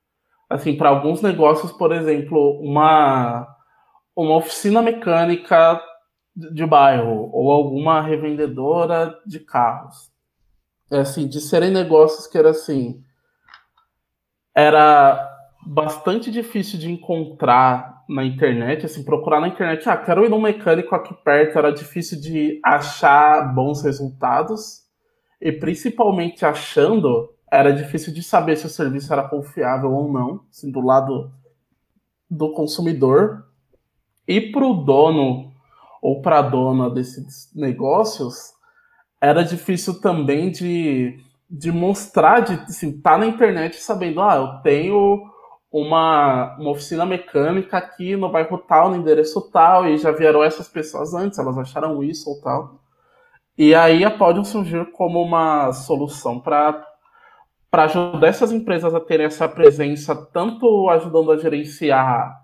assim, 0.48 0.74
para 0.74 0.88
alguns 0.88 1.20
negócios, 1.20 1.70
por 1.72 1.92
exemplo, 1.92 2.58
uma 2.62 3.46
uma 4.16 4.36
oficina 4.36 4.82
mecânica 4.82 5.80
de 6.34 6.64
bairro 6.64 7.30
ou 7.32 7.50
alguma 7.50 8.00
revendedora 8.00 9.18
de 9.26 9.40
carros. 9.40 10.10
É 10.90 11.00
assim, 11.00 11.26
de 11.26 11.40
serem 11.40 11.70
negócios 11.70 12.26
que 12.26 12.36
era 12.36 12.50
assim, 12.50 13.02
era 14.54 15.28
bastante 15.66 16.30
difícil 16.30 16.78
de 16.78 16.90
encontrar 16.90 18.02
na 18.08 18.24
internet, 18.24 18.84
assim, 18.84 19.04
procurar 19.04 19.40
na 19.40 19.48
internet, 19.48 19.88
ah, 19.88 19.96
quero 19.96 20.24
ir 20.24 20.28
num 20.28 20.40
mecânico 20.40 20.94
aqui 20.94 21.14
perto, 21.24 21.58
era 21.58 21.72
difícil 21.72 22.20
de 22.20 22.60
achar 22.64 23.54
bons 23.54 23.82
resultados, 23.82 24.82
e 25.40 25.50
principalmente 25.52 26.44
achando, 26.44 27.32
era 27.50 27.72
difícil 27.72 28.12
de 28.12 28.22
saber 28.22 28.56
se 28.56 28.66
o 28.66 28.70
serviço 28.70 29.12
era 29.12 29.28
confiável 29.28 29.92
ou 29.92 30.12
não, 30.12 30.44
assim, 30.50 30.70
do 30.70 30.80
lado 30.80 31.32
do 32.28 32.52
consumidor, 32.52 33.46
e 34.36 34.52
para 34.52 34.66
o 34.66 34.74
dono 34.74 35.52
ou 36.00 36.22
para 36.22 36.38
a 36.38 36.42
dona 36.42 36.88
desses 36.88 37.50
negócios, 37.54 38.52
era 39.20 39.44
difícil 39.44 40.00
também 40.00 40.50
de, 40.50 41.18
de 41.48 41.70
mostrar, 41.70 42.40
de 42.40 42.54
assim, 42.54 43.00
tá 43.00 43.18
na 43.18 43.26
internet 43.26 43.76
sabendo, 43.76 44.22
ah, 44.22 44.36
eu 44.36 44.62
tenho 44.62 45.22
uma, 45.70 46.56
uma 46.58 46.70
oficina 46.70 47.04
mecânica 47.04 47.76
aqui 47.76 48.16
no 48.16 48.30
bairro 48.30 48.56
tal, 48.58 48.90
no 48.90 48.96
endereço 48.96 49.50
tal, 49.50 49.86
e 49.86 49.98
já 49.98 50.10
vieram 50.10 50.42
essas 50.42 50.68
pessoas 50.68 51.14
antes, 51.14 51.38
elas 51.38 51.58
acharam 51.58 52.02
isso 52.02 52.30
ou 52.30 52.40
tal. 52.40 52.80
E 53.56 53.74
aí 53.74 54.02
a 54.02 54.10
Podium 54.10 54.44
surgiu 54.44 54.86
como 54.92 55.22
uma 55.22 55.72
solução 55.72 56.40
para 56.40 56.88
para 57.70 57.84
ajudar 57.84 58.26
essas 58.26 58.52
empresas 58.52 58.94
a 58.94 59.00
terem 59.00 59.24
essa 59.24 59.48
presença, 59.48 60.14
tanto 60.14 60.90
ajudando 60.90 61.32
a 61.32 61.38
gerenciar 61.38 62.42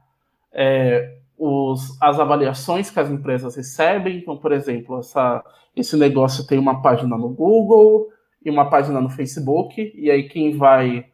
é, 0.50 1.17
os, 1.38 1.96
as 2.02 2.18
avaliações 2.18 2.90
que 2.90 2.98
as 2.98 3.10
empresas 3.10 3.54
recebem. 3.54 4.18
Então, 4.18 4.36
por 4.36 4.52
exemplo, 4.52 4.98
essa, 4.98 5.44
esse 5.76 5.96
negócio 5.96 6.46
tem 6.46 6.58
uma 6.58 6.82
página 6.82 7.16
no 7.16 7.28
Google 7.28 8.08
e 8.44 8.50
uma 8.50 8.68
página 8.68 9.00
no 9.00 9.08
Facebook, 9.08 9.92
e 9.94 10.10
aí 10.10 10.28
quem 10.28 10.56
vai 10.56 11.06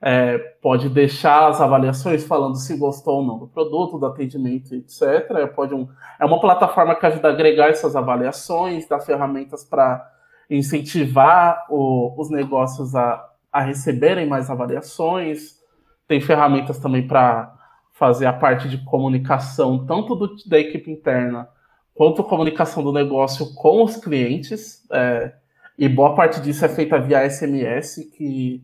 é, 0.00 0.36
pode 0.60 0.88
deixar 0.88 1.48
as 1.48 1.60
avaliações 1.60 2.24
falando 2.24 2.56
se 2.56 2.76
gostou 2.76 3.18
ou 3.18 3.24
não 3.24 3.38
do 3.38 3.46
produto, 3.46 3.98
do 3.98 4.06
atendimento, 4.06 4.74
etc. 4.74 5.30
É, 5.30 5.46
pode 5.46 5.74
um, 5.74 5.88
é 6.20 6.24
uma 6.24 6.40
plataforma 6.40 6.94
que 6.96 7.06
ajuda 7.06 7.28
a 7.28 7.32
agregar 7.32 7.68
essas 7.68 7.94
avaliações, 7.94 8.88
dá 8.88 8.98
ferramentas 8.98 9.64
para 9.64 10.10
incentivar 10.50 11.66
o, 11.70 12.20
os 12.20 12.30
negócios 12.30 12.94
a, 12.96 13.24
a 13.52 13.60
receberem 13.60 14.26
mais 14.26 14.50
avaliações. 14.50 15.60
Tem 16.08 16.20
ferramentas 16.20 16.78
também 16.78 17.06
para 17.06 17.54
fazer 17.92 18.26
a 18.26 18.32
parte 18.32 18.68
de 18.68 18.78
comunicação, 18.84 19.86
tanto 19.86 20.14
do, 20.14 20.36
da 20.46 20.58
equipe 20.58 20.90
interna 20.90 21.48
quanto 21.94 22.24
comunicação 22.24 22.82
do 22.82 22.92
negócio 22.92 23.54
com 23.54 23.84
os 23.84 23.96
clientes. 23.96 24.82
É, 24.90 25.34
e 25.78 25.88
boa 25.88 26.14
parte 26.14 26.40
disso 26.40 26.64
é 26.64 26.68
feita 26.68 27.00
via 27.00 27.28
SMS, 27.28 28.10
que, 28.16 28.62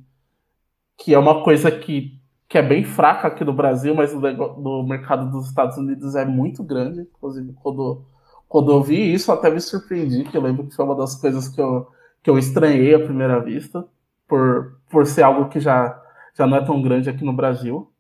que 0.97 1.15
é 1.15 1.19
uma 1.19 1.43
coisa 1.43 1.71
que, 1.71 2.19
que 2.49 2.59
é 2.59 2.63
bem 2.63 2.85
fraca 2.85 3.29
aqui 3.29 3.45
no 3.45 3.53
Brasil, 3.53 3.95
mas 3.95 4.15
no, 4.15 4.21
no 4.61 4.83
mercado 4.83 5.31
dos 5.31 5.49
Estados 5.49 5.77
Unidos 5.77 6.15
é 6.15 6.25
muito 6.25 6.63
grande. 6.63 7.03
Inclusive, 7.03 7.53
quando, 7.63 8.03
quando 8.49 8.73
eu 8.73 8.83
vi 8.83 9.13
isso, 9.13 9.31
até 9.31 9.51
me 9.51 9.61
surpreendi, 9.61 10.25
que 10.25 10.37
eu 10.37 10.43
lembro 10.43 10.67
que 10.67 10.75
foi 10.75 10.85
uma 10.85 10.97
das 10.97 11.15
coisas 11.15 11.49
que 11.49 11.61
eu, 11.61 11.87
que 12.23 12.31
eu 12.31 12.39
estranhei 12.39 12.95
à 12.95 12.99
primeira 12.99 13.41
vista, 13.41 13.87
por, 14.27 14.79
por 14.91 15.07
ser 15.07 15.23
algo 15.23 15.49
que 15.49 15.61
já, 15.61 16.01
já 16.35 16.47
não 16.47 16.57
é 16.57 16.65
tão 16.65 16.81
grande 16.83 17.09
aqui 17.09 17.25
no 17.25 17.33
Brasil. 17.33 17.91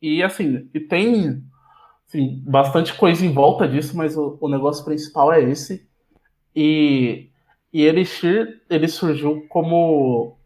E 0.00 0.22
assim, 0.22 0.68
e 0.72 0.80
tem 0.80 1.42
assim, 2.06 2.42
bastante 2.46 2.94
coisa 2.94 3.24
em 3.24 3.32
volta 3.32 3.66
disso, 3.68 3.96
mas 3.96 4.16
o, 4.16 4.38
o 4.40 4.48
negócio 4.48 4.84
principal 4.84 5.32
é 5.32 5.42
esse. 5.42 5.88
E, 6.54 7.30
e 7.72 7.82
Elixir 7.82 8.62
ele 8.70 8.88
surgiu 8.88 9.46
como, 9.48 10.38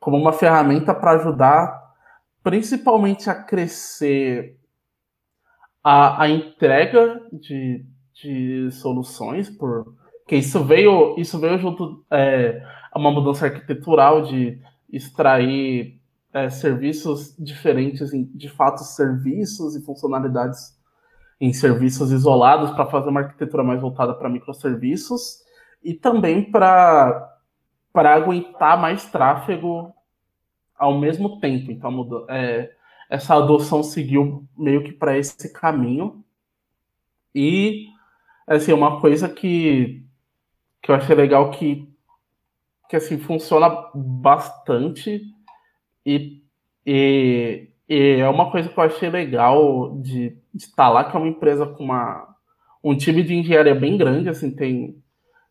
como 0.00 0.16
uma 0.16 0.32
ferramenta 0.32 0.94
para 0.94 1.12
ajudar 1.12 1.78
principalmente 2.42 3.28
a 3.28 3.34
crescer 3.34 4.56
a, 5.84 6.22
a 6.22 6.28
entrega 6.28 7.20
de, 7.32 7.84
de 8.14 8.70
soluções 8.72 9.50
por, 9.50 9.94
que 10.26 10.36
isso 10.36 10.62
veio, 10.62 11.18
isso 11.18 11.38
veio 11.38 11.58
junto 11.58 12.04
é, 12.10 12.62
a 12.92 12.98
uma 12.98 13.10
mudança 13.10 13.46
arquitetural 13.46 14.22
de 14.22 14.60
extrair 14.92 15.97
é, 16.32 16.50
serviços 16.50 17.34
diferentes, 17.38 18.12
em, 18.12 18.24
de 18.24 18.48
fato, 18.48 18.82
serviços 18.84 19.74
e 19.74 19.84
funcionalidades 19.84 20.78
em 21.40 21.52
serviços 21.52 22.10
isolados 22.10 22.70
para 22.72 22.86
fazer 22.86 23.08
uma 23.08 23.20
arquitetura 23.20 23.62
mais 23.62 23.80
voltada 23.80 24.12
para 24.14 24.28
microserviços 24.28 25.42
e 25.82 25.94
também 25.94 26.50
para 26.50 27.30
aguentar 27.94 28.80
mais 28.80 29.04
tráfego 29.06 29.94
ao 30.76 30.98
mesmo 30.98 31.40
tempo. 31.40 31.70
Então, 31.70 32.26
é, 32.28 32.72
essa 33.08 33.36
adoção 33.36 33.82
seguiu 33.82 34.46
meio 34.56 34.84
que 34.84 34.92
para 34.92 35.16
esse 35.16 35.52
caminho. 35.52 36.24
E, 37.34 37.86
assim, 38.46 38.72
uma 38.72 39.00
coisa 39.00 39.28
que, 39.28 40.04
que 40.82 40.90
eu 40.90 40.94
achei 40.94 41.14
legal 41.14 41.50
que, 41.52 41.88
que 42.88 42.96
assim, 42.96 43.18
funciona 43.18 43.70
bastante 43.94 45.22
e, 46.08 46.42
e, 46.86 47.68
e 47.88 48.20
é 48.20 48.28
uma 48.28 48.50
coisa 48.50 48.68
que 48.68 48.78
eu 48.78 48.84
achei 48.84 49.10
legal 49.10 49.98
de, 50.00 50.36
estar 50.54 50.88
lá, 50.88 51.04
que 51.04 51.16
é 51.16 51.20
uma 51.20 51.28
empresa 51.28 51.66
com 51.66 51.84
uma, 51.84 52.34
um 52.82 52.96
time 52.96 53.22
de 53.22 53.34
engenharia 53.34 53.74
bem 53.74 53.96
grande, 53.96 54.28
assim, 54.28 54.50
tem, 54.50 54.96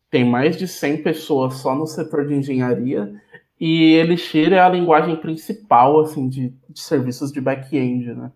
tem 0.09 0.25
mais 0.25 0.57
de 0.57 0.67
100 0.67 1.03
pessoas 1.03 1.55
só 1.55 1.75
no 1.75 1.85
setor 1.85 2.27
de 2.27 2.33
engenharia 2.33 3.13
e 3.59 3.93
Elixir 3.93 4.53
é 4.53 4.59
a 4.59 4.69
linguagem 4.69 5.15
principal 5.15 5.99
assim 5.99 6.29
de, 6.29 6.53
de 6.69 6.79
serviços 6.79 7.31
de 7.31 7.41
back-end, 7.41 8.13
né? 8.13 8.31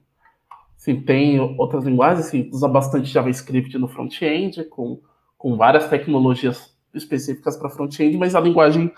Assim, 0.76 1.00
tem 1.00 1.40
outras 1.40 1.86
linguagens, 1.86 2.26
assim, 2.26 2.50
usa 2.52 2.68
bastante 2.68 3.08
JavaScript 3.08 3.78
no 3.78 3.88
front-end, 3.88 4.64
com, 4.64 5.00
com 5.38 5.56
várias 5.56 5.88
tecnologias 5.88 6.71
específicas 6.94 7.58
para 7.58 7.70
front-end, 7.70 8.18
mas 8.18 8.36
a 8.36 8.40
linguagem 8.40 8.92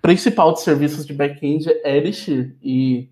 principal 0.00 0.52
de 0.52 0.60
serviços 0.60 1.06
de 1.06 1.12
back-end 1.12 1.68
é 1.68 1.96
Elixir. 1.96 2.56
E 2.62 3.08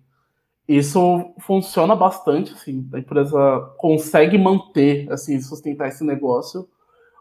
isso 0.67 1.33
funciona 1.39 1.95
bastante, 1.95 2.53
assim, 2.53 2.87
a 2.93 2.99
empresa 2.99 3.73
consegue 3.77 4.37
manter, 4.37 5.11
assim, 5.11 5.39
sustentar 5.41 5.87
esse 5.87 6.03
negócio 6.03 6.67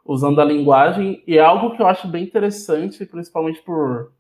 usando 0.05 0.41
a 0.41 0.45
linguagem, 0.45 1.23
e 1.27 1.37
é 1.37 1.41
algo 1.41 1.77
que 1.77 1.83
eu 1.83 1.87
acho 1.87 2.09
bem 2.09 2.25
interessante, 2.25 3.05
principalmente 3.05 3.61
por 3.63 4.11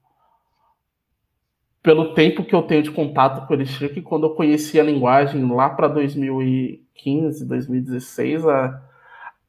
pelo 1.83 2.13
tempo 2.13 2.45
que 2.45 2.55
eu 2.55 2.63
tenho 2.63 2.83
de 2.83 2.91
contato 2.91 3.47
com 3.47 3.55
Elixir, 3.55 3.95
que 3.95 4.03
quando 4.03 4.27
eu 4.27 4.35
conheci 4.35 4.79
a 4.79 4.85
linguagem 4.85 5.51
lá 5.51 5.71
para 5.71 5.89
2015, 5.89 7.47
2016, 7.47 8.47
a, 8.47 8.83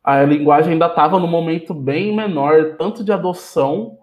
a 0.10 0.26
linguagem 0.26 0.74
ainda 0.74 0.88
estava 0.88 1.20
no 1.20 1.28
momento 1.28 1.74
bem 1.74 2.16
menor, 2.16 2.76
tanto 2.78 3.04
de 3.04 3.12
adoção 3.12 3.98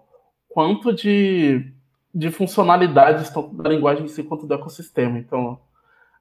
quanto 0.47 0.93
de, 0.93 1.71
de 2.13 2.31
funcionalidades, 2.31 3.29
tanto 3.29 3.53
da 3.55 3.69
linguagem 3.69 4.05
em 4.05 4.07
si 4.07 4.23
quanto 4.23 4.47
do 4.47 4.53
ecossistema. 4.53 5.19
Então, 5.19 5.59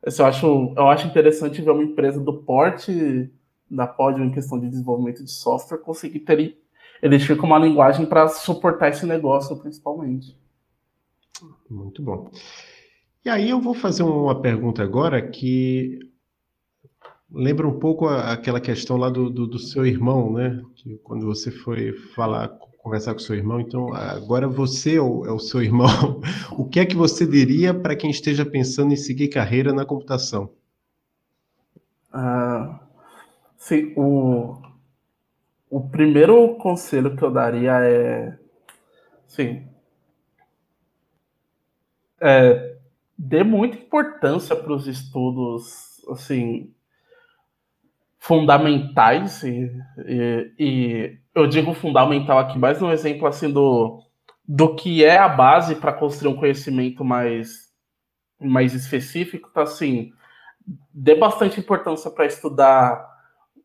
eu 0.02 0.26
acho, 0.26 0.74
eu 0.76 0.88
acho 0.88 1.06
interessante 1.06 1.62
ver 1.62 1.70
uma 1.70 1.84
empresa 1.84 2.20
do 2.20 2.34
porte 2.42 3.30
da 3.70 3.86
Podium 3.86 4.26
em 4.26 4.32
questão 4.32 4.58
de 4.58 4.68
desenvolvimento 4.68 5.24
de 5.24 5.30
software 5.30 5.78
conseguir 5.78 6.20
ter 6.20 6.56
Elixir 7.02 7.36
como 7.36 7.52
uma 7.52 7.64
linguagem 7.64 8.06
para 8.06 8.28
suportar 8.28 8.88
esse 8.88 9.06
negócio, 9.06 9.56
principalmente. 9.56 10.36
Muito 11.68 12.02
bom. 12.02 12.30
E 13.24 13.28
aí 13.28 13.50
eu 13.50 13.60
vou 13.60 13.74
fazer 13.74 14.02
uma 14.02 14.40
pergunta 14.40 14.82
agora 14.82 15.20
que 15.20 15.98
lembra 17.30 17.66
um 17.66 17.78
pouco 17.78 18.06
aquela 18.06 18.60
questão 18.60 18.96
lá 18.96 19.08
do, 19.08 19.30
do, 19.30 19.46
do, 19.46 19.58
seu 19.58 19.84
irmão, 19.84 20.32
né? 20.32 20.62
Que 20.76 20.98
quando 20.98 21.26
você 21.26 21.50
foi 21.50 21.92
falar, 22.14 22.48
conversar 22.78 23.12
com 23.12 23.18
seu 23.18 23.34
irmão, 23.34 23.60
então 23.60 23.92
agora 23.94 24.48
você 24.48 24.96
é 24.96 25.00
o, 25.00 25.26
é 25.26 25.32
o 25.32 25.38
seu 25.38 25.60
irmão. 25.62 26.20
O 26.52 26.64
que 26.64 26.80
é 26.80 26.86
que 26.86 26.96
você 26.96 27.26
diria 27.26 27.74
para 27.74 27.96
quem 27.96 28.10
esteja 28.10 28.44
pensando 28.44 28.92
em 28.92 28.96
seguir 28.96 29.28
carreira 29.28 29.72
na 29.72 29.84
computação? 29.84 30.50
Ah, 32.12 32.80
sim, 33.58 33.92
o, 33.96 34.56
o 35.68 35.80
primeiro 35.88 36.54
conselho 36.56 37.14
que 37.14 37.22
eu 37.22 37.30
daria 37.30 37.72
é, 37.84 38.38
sim, 39.26 39.66
é, 42.18 42.78
dê 43.18 43.44
muita 43.44 43.76
importância 43.76 44.56
para 44.56 44.72
os 44.72 44.86
estudos 44.86 46.02
assim 46.08 46.72
fundamentais 48.26 49.44
e, 49.44 49.70
e, 50.04 50.52
e, 50.58 51.18
eu 51.32 51.46
digo 51.46 51.72
fundamental 51.72 52.38
aqui 52.38 52.58
mais 52.58 52.82
um 52.82 52.90
exemplo 52.90 53.24
assim 53.28 53.52
do, 53.52 54.02
do 54.46 54.74
que 54.74 55.04
é 55.04 55.16
a 55.16 55.28
base 55.28 55.76
para 55.76 55.92
construir 55.92 56.32
um 56.32 56.36
conhecimento 56.36 57.04
mais 57.04 57.66
mais 58.40 58.74
específico 58.74 59.48
tá 59.50 59.62
assim 59.62 60.12
dê 60.92 61.14
bastante 61.14 61.60
importância 61.60 62.10
para 62.10 62.26
estudar 62.26 63.08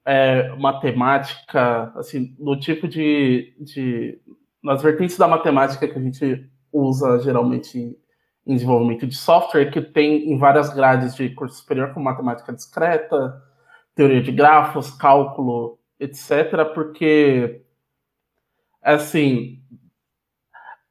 é, 0.05 0.55
matemática 0.55 1.91
assim 1.95 2.35
do 2.37 2.55
tipo 2.55 2.87
de, 2.87 3.55
de 3.59 4.21
nas 4.63 4.83
vertentes 4.83 5.17
da 5.17 5.27
matemática 5.27 5.87
que 5.87 5.97
a 5.97 6.01
gente 6.01 6.47
usa 6.71 7.17
geralmente 7.19 7.97
em 8.45 8.55
desenvolvimento 8.55 9.05
de 9.05 9.15
software, 9.15 9.69
que 9.71 9.81
tem 9.81 10.31
em 10.31 10.37
várias 10.37 10.73
grades 10.73 11.15
de 11.15 11.29
curso 11.29 11.57
superior, 11.57 11.93
como 11.93 12.05
matemática 12.05 12.51
discreta, 12.51 13.39
teoria 13.95 14.21
de 14.21 14.31
grafos, 14.31 14.91
cálculo, 14.91 15.79
etc., 15.99 16.65
porque, 16.73 17.61
assim, 18.81 19.61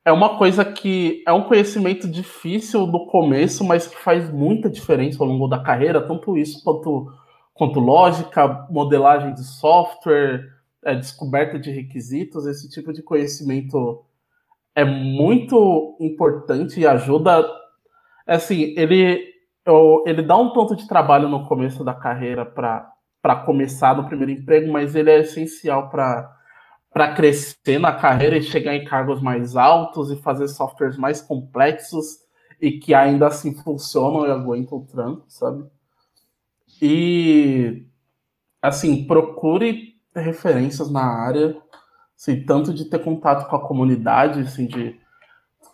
é 0.04 0.12
uma 0.12 0.38
coisa 0.38 0.64
que 0.64 1.22
é 1.26 1.32
um 1.32 1.44
conhecimento 1.44 2.08
difícil 2.08 2.86
no 2.86 3.06
começo, 3.06 3.64
mas 3.64 3.86
que 3.86 3.96
faz 3.96 4.30
muita 4.30 4.70
diferença 4.70 5.22
ao 5.22 5.28
longo 5.28 5.46
da 5.46 5.62
carreira, 5.62 6.00
tanto 6.06 6.36
isso 6.36 6.62
quanto, 6.64 7.12
quanto 7.52 7.80
lógica, 7.80 8.66
modelagem 8.70 9.34
de 9.34 9.44
software, 9.44 10.48
é, 10.84 10.94
descoberta 10.94 11.58
de 11.58 11.70
requisitos, 11.70 12.46
esse 12.46 12.68
tipo 12.70 12.92
de 12.92 13.02
conhecimento 13.02 14.02
é 14.74 14.84
muito 14.84 15.96
importante 16.00 16.80
e 16.80 16.86
ajuda. 16.86 17.46
Assim, 18.26 18.74
ele, 18.76 19.29
ele 20.06 20.22
dá 20.22 20.36
um 20.36 20.52
tanto 20.52 20.76
de 20.76 20.86
trabalho 20.86 21.28
no 21.28 21.46
começo 21.46 21.84
da 21.84 21.94
carreira 21.94 22.44
para 22.44 23.36
começar 23.44 23.96
no 23.96 24.06
primeiro 24.06 24.32
emprego, 24.32 24.72
mas 24.72 24.94
ele 24.94 25.10
é 25.10 25.20
essencial 25.20 25.88
para 25.90 27.14
crescer 27.14 27.78
na 27.78 27.92
carreira 27.92 28.36
e 28.36 28.42
chegar 28.42 28.74
em 28.74 28.84
cargos 28.84 29.20
mais 29.20 29.56
altos 29.56 30.10
e 30.10 30.16
fazer 30.16 30.48
softwares 30.48 30.96
mais 30.96 31.20
complexos 31.20 32.18
e 32.60 32.72
que 32.72 32.92
ainda 32.92 33.26
assim 33.26 33.54
funcionam 33.54 34.26
e 34.26 34.30
aguentam 34.30 34.78
o 34.78 34.86
tranco, 34.86 35.24
sabe? 35.28 35.64
E 36.80 37.86
assim, 38.60 39.06
procure 39.06 39.94
referências 40.14 40.90
na 40.90 41.04
área 41.04 41.56
assim, 42.20 42.44
tanto 42.44 42.74
de 42.74 42.84
ter 42.84 42.98
contato 43.02 43.48
com 43.48 43.56
a 43.56 43.66
comunidade, 43.66 44.40
assim, 44.40 44.66
de 44.66 44.99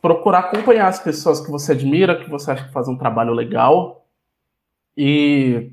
procurar 0.07 0.39
acompanhar 0.39 0.87
as 0.87 1.01
pessoas 1.01 1.41
que 1.41 1.51
você 1.51 1.73
admira, 1.73 2.23
que 2.23 2.31
você 2.31 2.53
acha 2.53 2.65
que 2.65 2.73
fazem 2.73 2.95
um 2.95 2.99
trabalho 2.99 3.33
legal, 3.33 4.07
e, 4.97 5.73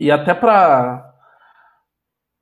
e 0.00 0.10
até 0.10 0.34
para 0.34 1.04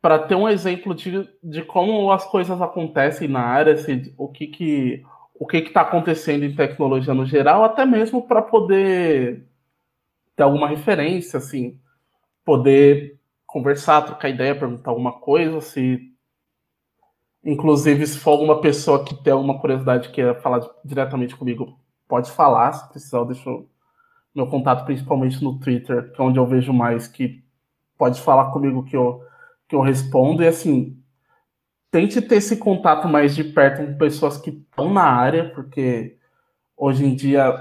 para 0.00 0.18
ter 0.18 0.34
um 0.34 0.46
exemplo 0.46 0.94
de, 0.94 1.26
de 1.42 1.62
como 1.62 2.12
as 2.12 2.26
coisas 2.26 2.60
acontecem 2.60 3.26
na 3.26 3.40
área, 3.40 3.72
assim, 3.74 4.12
o 4.18 4.28
que 4.28 4.46
que 4.46 5.02
o 5.34 5.46
que 5.46 5.58
está 5.58 5.82
acontecendo 5.82 6.44
em 6.44 6.54
tecnologia 6.54 7.12
no 7.12 7.26
geral, 7.26 7.64
até 7.64 7.84
mesmo 7.84 8.26
para 8.26 8.40
poder 8.40 9.46
ter 10.36 10.42
alguma 10.42 10.68
referência, 10.68 11.38
assim, 11.38 11.78
poder 12.44 13.18
conversar, 13.46 14.02
trocar 14.02 14.28
ideia, 14.30 14.54
perguntar 14.54 14.90
alguma 14.90 15.12
coisa, 15.12 15.60
se 15.60 16.13
Inclusive, 17.44 18.06
se 18.06 18.18
for 18.18 18.30
alguma 18.30 18.60
pessoa 18.60 19.04
que 19.04 19.14
tem 19.14 19.32
alguma 19.32 19.58
curiosidade 19.58 20.08
que 20.08 20.14
queira 20.14 20.34
falar 20.34 20.66
diretamente 20.82 21.36
comigo, 21.36 21.78
pode 22.08 22.30
falar. 22.30 22.72
Se 22.72 22.88
precisar, 22.88 23.18
eu 23.18 23.26
deixo 23.26 23.68
meu 24.34 24.46
contato 24.46 24.84
principalmente 24.84 25.44
no 25.44 25.58
Twitter, 25.58 26.10
que 26.12 26.20
é 26.20 26.24
onde 26.24 26.38
eu 26.38 26.46
vejo 26.46 26.72
mais, 26.72 27.06
que 27.06 27.44
pode 27.98 28.20
falar 28.20 28.50
comigo 28.50 28.84
que 28.84 28.96
eu, 28.96 29.22
que 29.68 29.76
eu 29.76 29.82
respondo. 29.82 30.42
E 30.42 30.48
assim, 30.48 30.98
tente 31.90 32.20
ter 32.22 32.36
esse 32.36 32.56
contato 32.56 33.06
mais 33.08 33.36
de 33.36 33.44
perto 33.44 33.84
com 33.84 33.98
pessoas 33.98 34.38
que 34.38 34.50
estão 34.50 34.92
na 34.92 35.04
área, 35.04 35.50
porque 35.50 36.16
hoje 36.74 37.04
em 37.04 37.14
dia, 37.14 37.54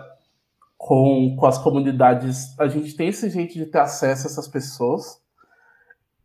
com, 0.77 1.35
com 1.37 1.45
as 1.45 1.57
comunidades, 1.57 2.57
a 2.57 2.67
gente 2.67 2.95
tem 2.95 3.09
esse 3.09 3.29
jeito 3.29 3.53
de 3.53 3.65
ter 3.65 3.79
acesso 3.79 4.27
a 4.27 4.31
essas 4.31 4.47
pessoas. 4.47 5.21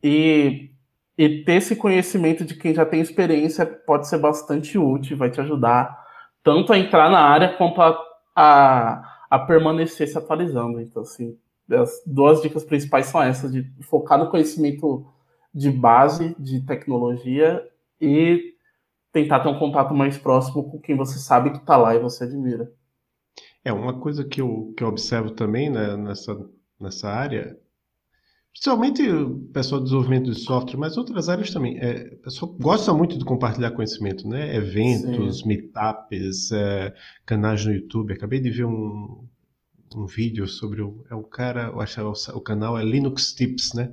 E 0.00 0.70
e 1.18 1.42
ter 1.42 1.54
esse 1.54 1.74
conhecimento 1.74 2.44
de 2.44 2.54
quem 2.54 2.72
já 2.72 2.86
tem 2.86 3.00
experiência 3.00 3.66
pode 3.66 4.06
ser 4.06 4.18
bastante 4.18 4.78
útil, 4.78 5.16
vai 5.16 5.28
te 5.28 5.40
ajudar 5.40 6.06
tanto 6.44 6.72
a 6.72 6.78
entrar 6.78 7.10
na 7.10 7.18
área 7.18 7.56
quanto 7.56 7.82
a, 7.82 7.98
a, 8.36 9.26
a 9.28 9.38
permanecer 9.40 10.06
se 10.06 10.16
atualizando. 10.16 10.80
Então, 10.80 11.02
assim, 11.02 11.36
as 11.68 11.90
duas 12.06 12.40
dicas 12.40 12.64
principais 12.64 13.06
são 13.06 13.20
essas, 13.20 13.50
de 13.50 13.68
focar 13.82 14.16
no 14.16 14.30
conhecimento 14.30 15.04
de 15.52 15.72
base 15.72 16.36
de 16.38 16.64
tecnologia 16.64 17.66
e 18.00 18.54
tentar 19.12 19.40
ter 19.40 19.48
um 19.48 19.58
contato 19.58 19.92
mais 19.92 20.16
próximo 20.16 20.70
com 20.70 20.78
quem 20.78 20.96
você 20.96 21.18
sabe 21.18 21.50
que 21.50 21.58
está 21.58 21.76
lá 21.76 21.96
e 21.96 21.98
você 21.98 22.24
admira. 22.24 22.72
É, 23.64 23.72
uma 23.72 23.98
coisa 23.98 24.24
que 24.24 24.40
eu, 24.40 24.72
que 24.76 24.84
eu 24.84 24.88
observo 24.88 25.32
também 25.32 25.68
né, 25.68 25.96
nessa, 25.96 26.38
nessa 26.80 27.08
área, 27.08 27.58
principalmente 28.52 29.08
o 29.08 29.38
pessoal 29.52 29.80
do 29.80 29.84
desenvolvimento 29.84 30.30
de 30.30 30.40
software, 30.40 30.78
mas 30.78 30.96
outras 30.96 31.28
áreas 31.28 31.50
também, 31.50 31.78
é, 31.78 32.14
o 32.14 32.22
pessoal 32.22 32.52
gosta 32.58 32.92
muito 32.92 33.18
de 33.18 33.24
compartilhar 33.24 33.70
conhecimento, 33.70 34.28
né? 34.28 34.56
Eventos, 34.56 35.40
Sim. 35.40 35.48
meetups, 35.48 36.52
é, 36.52 36.94
canais 37.24 37.64
no 37.64 37.72
YouTube. 37.72 38.12
Acabei 38.12 38.40
de 38.40 38.50
ver 38.50 38.64
um, 38.64 39.24
um 39.94 40.06
vídeo 40.06 40.46
sobre 40.46 40.82
o, 40.82 41.04
é 41.10 41.14
um 41.14 41.22
cara, 41.22 41.68
eu 41.68 41.80
acho 41.80 41.94
que 41.94 42.00
é 42.00 42.04
o, 42.04 42.36
o 42.36 42.40
canal 42.40 42.78
é 42.78 42.84
Linux 42.84 43.32
Tips, 43.32 43.74
né? 43.74 43.92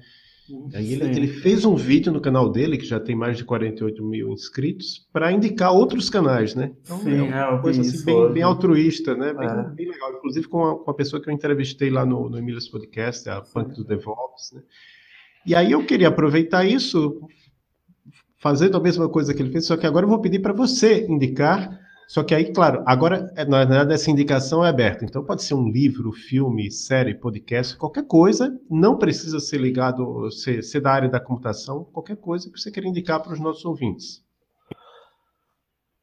Aí 0.75 0.93
ele, 0.93 1.05
ele, 1.05 1.27
fez 1.27 1.65
um 1.65 1.75
vídeo 1.75 2.11
no 2.11 2.21
canal 2.21 2.51
dele, 2.51 2.77
que 2.77 2.85
já 2.85 2.99
tem 2.99 3.15
mais 3.15 3.37
de 3.37 3.43
48 3.43 4.03
mil 4.03 4.31
inscritos, 4.31 5.07
para 5.11 5.31
indicar 5.31 5.73
outros 5.73 6.07
canais, 6.07 6.53
né? 6.53 6.71
Então, 6.83 6.99
Sim, 6.99 7.29
é 7.31 7.45
uma 7.47 7.61
coisa 7.61 7.81
assim, 7.81 8.05
bem, 8.05 8.33
bem, 8.33 8.43
altruísta, 8.43 9.15
né? 9.15 9.33
Bem, 9.33 9.47
é. 9.47 9.63
bem, 9.69 9.89
legal. 9.89 10.13
Inclusive 10.13 10.47
com 10.47 10.63
a, 10.63 10.79
com 10.83 10.91
a, 10.91 10.93
pessoa 10.93 11.21
que 11.21 11.29
eu 11.29 11.33
entrevistei 11.33 11.89
lá 11.89 12.05
no, 12.05 12.29
no 12.29 12.37
Emílias 12.37 12.67
Podcast, 12.67 13.27
a 13.27 13.41
Punk 13.41 13.75
do 13.75 13.83
DevOps, 13.83 14.51
né? 14.53 14.61
E 15.45 15.55
aí 15.55 15.71
eu 15.71 15.83
queria 15.83 16.09
aproveitar 16.09 16.63
isso, 16.63 17.21
fazendo 18.37 18.77
a 18.77 18.81
mesma 18.81 19.09
coisa 19.09 19.33
que 19.33 19.41
ele 19.41 19.51
fez, 19.51 19.65
só 19.65 19.75
que 19.75 19.87
agora 19.87 20.05
eu 20.05 20.09
vou 20.09 20.21
pedir 20.21 20.39
para 20.39 20.53
você 20.53 21.07
indicar 21.07 21.84
só 22.07 22.23
que 22.23 22.35
aí, 22.35 22.53
claro, 22.53 22.83
agora, 22.85 23.31
é, 23.35 23.43
na 23.45 23.65
verdade, 23.65 23.93
essa 23.93 24.11
indicação 24.11 24.63
é 24.63 24.69
aberta. 24.69 25.03
Então, 25.03 25.23
pode 25.23 25.43
ser 25.43 25.55
um 25.55 25.67
livro, 25.67 26.11
filme, 26.11 26.69
série, 26.69 27.15
podcast, 27.15 27.75
qualquer 27.77 28.05
coisa. 28.05 28.59
Não 28.69 28.97
precisa 28.97 29.39
ser 29.39 29.57
ligado, 29.57 30.29
ser, 30.31 30.63
ser 30.63 30.81
da 30.81 30.91
área 30.91 31.09
da 31.09 31.19
computação, 31.19 31.83
qualquer 31.85 32.17
coisa 32.17 32.49
que 32.49 32.59
você 32.59 32.71
queira 32.71 32.87
indicar 32.87 33.21
para 33.21 33.33
os 33.33 33.39
nossos 33.39 33.65
ouvintes. 33.65 34.23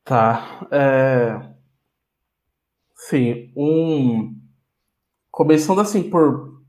Tá. 0.05 0.67
É... 0.71 1.53
Sim, 2.95 3.53
um... 3.57 4.37
Começando 5.31 5.81
assim 5.81 6.11
por 6.11 6.61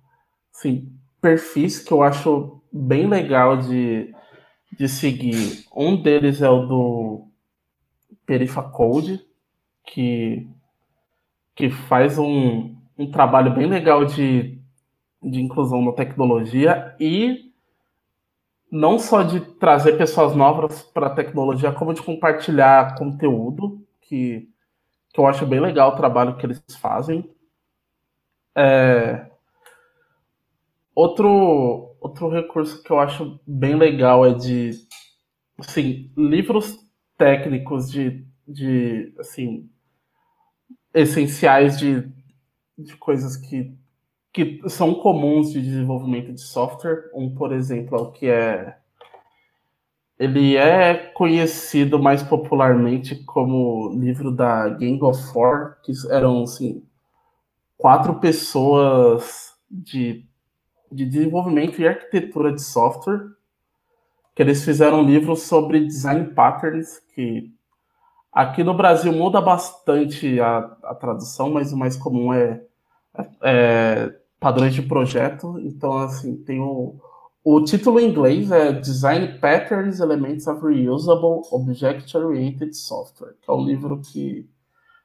assim, 0.56 0.90
perfis 1.20 1.80
que 1.80 1.92
eu 1.92 2.02
acho 2.02 2.62
bem 2.72 3.08
legal 3.08 3.58
de, 3.58 4.14
de 4.78 4.88
seguir. 4.88 5.66
Um 5.76 6.02
deles 6.02 6.42
é 6.42 6.50
o 6.50 6.66
do 6.66 7.33
Perifa 8.26 8.64
Code, 8.64 9.26
que, 9.86 10.48
que 11.56 11.70
faz 11.70 12.18
um, 12.18 12.76
um 12.98 13.12
trabalho 13.12 13.54
bem 13.54 13.68
legal 13.68 14.06
de, 14.06 14.60
de 15.22 15.42
inclusão 15.42 15.84
na 15.84 15.92
tecnologia 15.92 16.96
e 17.00 17.52
não 18.72 18.98
só 18.98 19.22
de 19.22 19.40
trazer 19.40 19.98
pessoas 19.98 20.36
novas 20.36 20.82
para 20.82 21.08
a 21.08 21.14
tecnologia, 21.14 21.72
como 21.72 21.94
de 21.94 22.02
compartilhar 22.02 22.96
conteúdo, 22.98 23.80
que, 24.02 24.50
que 25.14 25.20
eu 25.20 25.28
acho 25.28 25.46
bem 25.46 25.60
legal 25.60 25.92
o 25.92 25.96
trabalho 25.96 26.36
que 26.38 26.46
eles 26.46 26.64
fazem. 26.82 27.30
É... 28.56 29.28
Outro, 30.96 31.96
outro 32.00 32.30
recurso 32.30 32.82
que 32.82 32.92
eu 32.92 33.00
acho 33.00 33.40
bem 33.46 33.76
legal 33.76 34.26
é 34.26 34.34
de 34.34 34.72
assim, 35.58 36.12
livros 36.18 36.83
técnicos 37.18 37.92
de, 37.92 38.26
de 38.48 39.14
assim, 39.20 39.70
essenciais 40.94 41.78
de, 41.78 42.08
de 42.78 42.96
coisas 42.98 43.36
que, 43.38 43.74
que 44.32 44.62
são 44.68 44.94
comuns 44.96 45.52
de 45.52 45.62
desenvolvimento 45.62 46.34
de 46.34 46.42
software. 46.42 47.10
Um, 47.14 47.34
por 47.34 47.52
exemplo, 47.52 47.98
é 47.98 48.02
o 48.02 48.12
que 48.12 48.28
é. 48.28 48.78
Ele 50.20 50.56
é 50.56 50.94
conhecido 50.94 52.00
mais 52.00 52.22
popularmente 52.22 53.16
como 53.24 53.94
livro 54.00 54.32
da 54.32 54.70
Gang 54.70 55.04
of 55.04 55.22
Four, 55.34 55.78
que 55.84 55.92
eram 56.12 56.44
assim, 56.44 56.84
quatro 57.78 58.20
pessoas 58.20 59.54
de, 59.70 60.26
de 60.92 61.06
desenvolvimento 61.06 61.82
e 61.82 61.88
arquitetura 61.88 62.54
de 62.54 62.62
software 62.62 63.34
que 64.36 64.42
eles 64.42 64.64
fizeram 64.64 65.02
um 65.02 65.06
livro 65.06 65.36
sobre 65.36 65.86
design 65.86 66.34
patterns, 66.34 67.00
que 67.14 67.52
aqui 68.32 68.64
no 68.64 68.74
Brasil 68.74 69.14
muda 69.14 69.40
bastante 69.40 70.40
a, 70.40 70.58
a 70.84 70.96
tradução, 70.96 71.52
mas 71.52 71.72
o 71.72 71.78
mais 71.78 71.96
comum 71.96 72.34
é, 72.34 72.62
é, 73.18 73.30
é 73.42 74.16
padrões 74.40 74.74
de 74.74 74.82
projeto. 74.82 75.60
Então, 75.60 75.98
assim, 75.98 76.36
tem 76.38 76.60
o, 76.60 76.96
o 77.44 77.62
título 77.62 78.00
em 78.00 78.10
inglês 78.10 78.52
é 78.52 78.72
Design 78.72 79.38
Patterns 79.40 80.00
Elements 80.00 80.48
of 80.48 80.66
Reusable 80.66 81.42
Object-Oriented 81.52 82.74
Software, 82.74 83.36
que 83.42 83.50
é 83.50 83.54
um 83.54 83.66
livro 83.66 84.00
que 84.00 84.50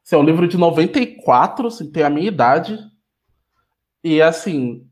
assim, 0.05 0.16
é 0.16 0.18
um 0.18 0.24
livro 0.24 0.49
de 0.49 0.57
94, 0.57 1.66
assim, 1.66 1.91
tem 1.91 2.03
a 2.03 2.11
minha 2.11 2.29
idade. 2.29 2.79
E 4.03 4.22
assim, 4.22 4.87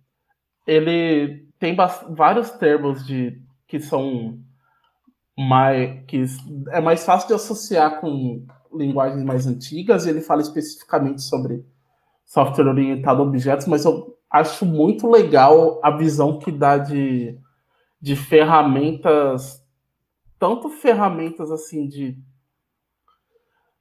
ele 0.67 1.47
tem 1.59 1.75
vários 2.11 2.51
termos 2.51 3.07
de 3.07 3.41
que 3.67 3.81
são 3.81 4.39
mais 5.37 6.05
que 6.07 6.25
é 6.71 6.81
mais 6.81 7.05
fácil 7.05 7.29
de 7.29 7.35
associar 7.35 8.01
com 8.01 8.47
linguagens 8.73 9.23
mais 9.23 9.47
antigas 9.47 10.07
e 10.07 10.11
ele 10.11 10.21
fala 10.21 10.41
especificamente 10.41 11.23
sobre 11.23 11.65
software 12.25 12.69
orientado 12.69 13.23
a 13.23 13.25
objetos, 13.25 13.67
mas 13.67 13.85
eu 13.85 14.17
acho 14.31 14.67
muito 14.67 15.09
legal 15.09 15.81
a 15.83 15.91
visão 15.91 16.39
que 16.39 16.51
dá 16.51 16.77
de, 16.79 17.39
de 18.01 18.17
ferramentas, 18.17 19.63
tanto 20.39 20.69
ferramentas 20.69 21.51
assim 21.51 21.87
de 21.87 22.19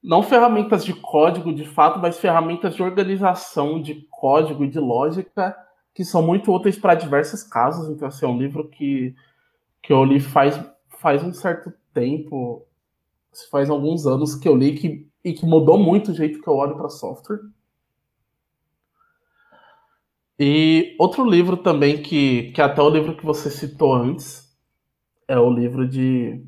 não 0.03 0.21
ferramentas 0.21 0.85
de 0.85 0.93
código 0.93 1.51
de 1.51 1.65
fato, 1.65 1.99
mas 1.99 2.19
ferramentas 2.19 2.75
de 2.75 2.83
organização 2.83 3.81
de 3.81 4.07
código 4.11 4.63
e 4.63 4.69
de 4.69 4.79
lógica 4.79 5.57
que 5.95 6.05
são 6.05 6.21
muito 6.21 6.53
úteis 6.53 6.77
para 6.77 6.93
diversos 6.93 7.41
casos. 7.41 7.89
Então, 7.89 8.07
assim, 8.07 8.25
é 8.25 8.29
um 8.29 8.37
livro 8.37 8.69
que 8.69 9.15
que 9.85 9.93
eu 9.93 10.03
li 10.03 10.19
faz, 10.19 10.59
faz 10.99 11.23
um 11.23 11.31
certo 11.31 11.71
tempo, 11.93 12.65
faz 13.51 13.69
alguns 13.69 14.07
anos 14.07 14.33
que 14.33 14.49
eu 14.49 14.55
li 14.55 14.73
que, 14.73 15.07
e 15.23 15.31
que 15.31 15.45
mudou 15.45 15.77
muito 15.77 16.11
o 16.11 16.15
jeito 16.15 16.41
que 16.41 16.47
eu 16.47 16.55
olho 16.55 16.75
para 16.75 16.89
software. 16.89 17.39
E 20.39 20.95
outro 20.99 21.23
livro 21.23 21.55
também 21.55 22.01
que, 22.01 22.51
que 22.51 22.59
é 22.59 22.63
até 22.63 22.81
o 22.81 22.89
livro 22.89 23.15
que 23.15 23.23
você 23.23 23.51
citou 23.51 23.93
antes 23.93 24.51
é 25.27 25.37
o 25.37 25.51
livro 25.51 25.87
de 25.87 26.43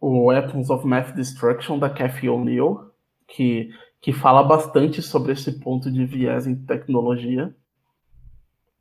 o 0.00 0.26
Weapons 0.26 0.68
of 0.68 0.84
Math 0.86 1.14
Destruction 1.14 1.78
da 1.78 1.88
Cathy 1.88 2.28
O'Neill, 2.28 2.90
que, 3.28 3.70
que 4.00 4.12
fala 4.12 4.42
bastante 4.42 5.00
sobre 5.00 5.32
esse 5.32 5.60
ponto 5.60 5.90
de 5.90 6.04
viés 6.04 6.48
em 6.48 6.56
tecnologia. 6.56 7.54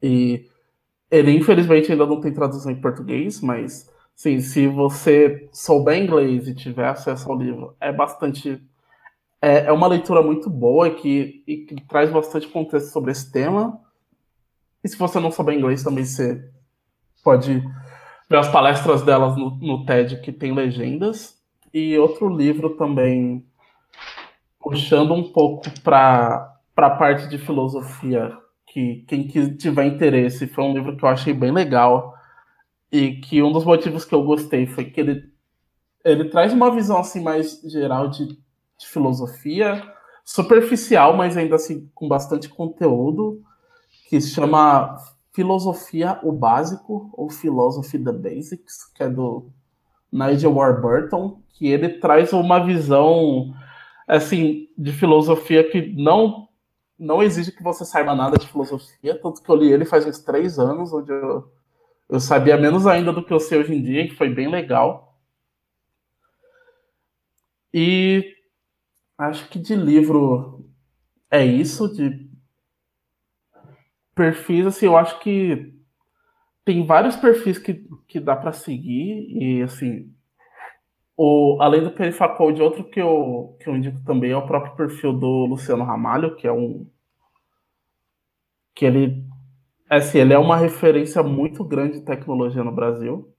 E 0.01 0.49
ele, 1.09 1.31
infelizmente, 1.31 1.91
ainda 1.91 2.05
não 2.05 2.19
tem 2.19 2.33
tradução 2.33 2.71
em 2.71 2.81
português, 2.81 3.41
mas 3.41 3.89
sim, 4.15 4.39
se 4.39 4.67
você 4.67 5.47
souber 5.51 6.01
inglês 6.01 6.47
e 6.47 6.55
tiver 6.55 6.87
acesso 6.87 7.29
ao 7.29 7.37
livro, 7.37 7.75
é 7.79 7.91
bastante. 7.91 8.61
É, 9.41 9.65
é 9.65 9.71
uma 9.71 9.87
leitura 9.87 10.21
muito 10.21 10.49
boa 10.49 10.87
e 10.87 10.95
que, 10.95 11.43
e 11.45 11.57
que 11.57 11.75
traz 11.87 12.11
bastante 12.11 12.47
contexto 12.47 12.91
sobre 12.91 13.11
esse 13.11 13.31
tema. 13.31 13.79
E 14.83 14.87
se 14.87 14.97
você 14.97 15.19
não 15.19 15.31
souber 15.31 15.55
inglês, 15.55 15.83
também 15.83 16.05
você 16.05 16.49
pode 17.23 17.63
ver 18.29 18.37
as 18.37 18.49
palestras 18.49 19.03
delas 19.03 19.37
no, 19.37 19.51
no 19.57 19.85
TED, 19.85 20.21
que 20.21 20.31
tem 20.31 20.53
legendas. 20.53 21.35
E 21.73 21.97
outro 21.97 22.29
livro 22.29 22.77
também, 22.77 23.45
puxando 24.59 25.13
um 25.13 25.31
pouco 25.31 25.69
para 25.81 26.57
a 26.77 26.89
parte 26.89 27.27
de 27.27 27.37
filosofia 27.37 28.35
que 28.75 29.05
quem 29.07 29.25
tiver 29.55 29.85
interesse, 29.85 30.47
foi 30.47 30.65
um 30.65 30.73
livro 30.73 30.97
que 30.97 31.05
eu 31.05 31.07
achei 31.07 31.33
bem 31.33 31.49
legal 31.49 32.13
e 32.91 33.21
que 33.21 33.41
um 33.41 33.49
dos 33.49 33.63
motivos 33.63 34.03
que 34.03 34.13
eu 34.13 34.21
gostei 34.21 34.67
foi 34.67 34.83
que 34.83 34.99
ele, 34.99 35.23
ele 36.03 36.25
traz 36.25 36.51
uma 36.51 36.69
visão 36.69 36.97
assim 36.97 37.23
mais 37.23 37.61
geral 37.61 38.09
de, 38.09 38.27
de 38.27 38.85
filosofia, 38.85 39.81
superficial, 40.25 41.15
mas 41.15 41.37
ainda 41.37 41.55
assim 41.55 41.89
com 41.95 42.05
bastante 42.09 42.49
conteúdo, 42.49 43.41
que 44.09 44.19
se 44.19 44.31
chama 44.31 44.97
Filosofia 45.31 46.19
o 46.21 46.33
Básico, 46.33 47.09
ou 47.13 47.29
Philosophy 47.29 47.97
the 47.97 48.11
Basics, 48.11 48.91
que 48.93 49.03
é 49.03 49.09
do 49.09 49.51
Nigel 50.11 50.53
Warburton, 50.53 51.39
que 51.53 51.67
ele 51.67 51.87
traz 51.99 52.33
uma 52.33 52.59
visão 52.59 53.55
assim 54.05 54.67
de 54.77 54.91
filosofia 54.91 55.63
que 55.63 55.93
não 55.95 56.44
não 56.97 57.21
exige 57.21 57.51
que 57.51 57.63
você 57.63 57.85
saiba 57.85 58.15
nada 58.15 58.37
de 58.37 58.47
filosofia, 58.47 59.19
tanto 59.21 59.41
que 59.41 59.49
eu 59.49 59.55
li 59.55 59.71
ele 59.71 59.85
faz 59.85 60.05
uns 60.05 60.19
três 60.19 60.57
anos, 60.57 60.93
onde 60.93 61.11
eu, 61.11 61.51
eu 62.09 62.19
sabia 62.19 62.57
menos 62.57 62.87
ainda 62.87 63.11
do 63.11 63.23
que 63.23 63.33
eu 63.33 63.39
sei 63.39 63.59
hoje 63.59 63.73
em 63.75 63.83
dia, 63.83 64.07
que 64.07 64.15
foi 64.15 64.29
bem 64.29 64.49
legal. 64.49 65.19
E 67.73 68.33
acho 69.17 69.49
que 69.49 69.59
de 69.59 69.75
livro 69.75 70.69
é 71.29 71.45
isso, 71.45 71.93
de 71.93 72.29
perfis, 74.15 74.65
assim, 74.65 74.85
eu 74.85 74.95
acho 74.95 75.19
que 75.19 75.73
tem 76.63 76.85
vários 76.85 77.17
perfis 77.17 77.57
que, 77.57 77.85
que 78.07 78.19
dá 78.19 78.35
para 78.35 78.53
seguir, 78.53 79.27
e 79.29 79.61
assim, 79.61 80.14
o, 81.17 81.57
além 81.61 81.81
do 81.81 81.91
Perifacode, 81.91 82.61
outro 82.61 82.83
que 82.83 83.01
eu, 83.01 83.55
que 83.59 83.69
eu 83.69 83.75
indico 83.75 84.03
também 84.03 84.31
é 84.31 84.37
o 84.37 84.45
próprio 84.45 84.75
perfil 84.75 85.13
do 85.13 85.45
Luciano 85.45 85.83
Ramalho, 85.83 86.35
que 86.35 86.45
é 86.45 86.51
um. 86.51 86.85
que 88.73 88.85
ele. 88.85 89.23
Assim, 89.89 90.17
ele 90.17 90.33
é 90.33 90.37
uma 90.37 90.57
referência 90.57 91.23
muito 91.23 91.63
grande 91.63 91.99
de 91.99 92.05
tecnologia 92.05 92.63
no 92.63 92.71
Brasil. 92.71 93.31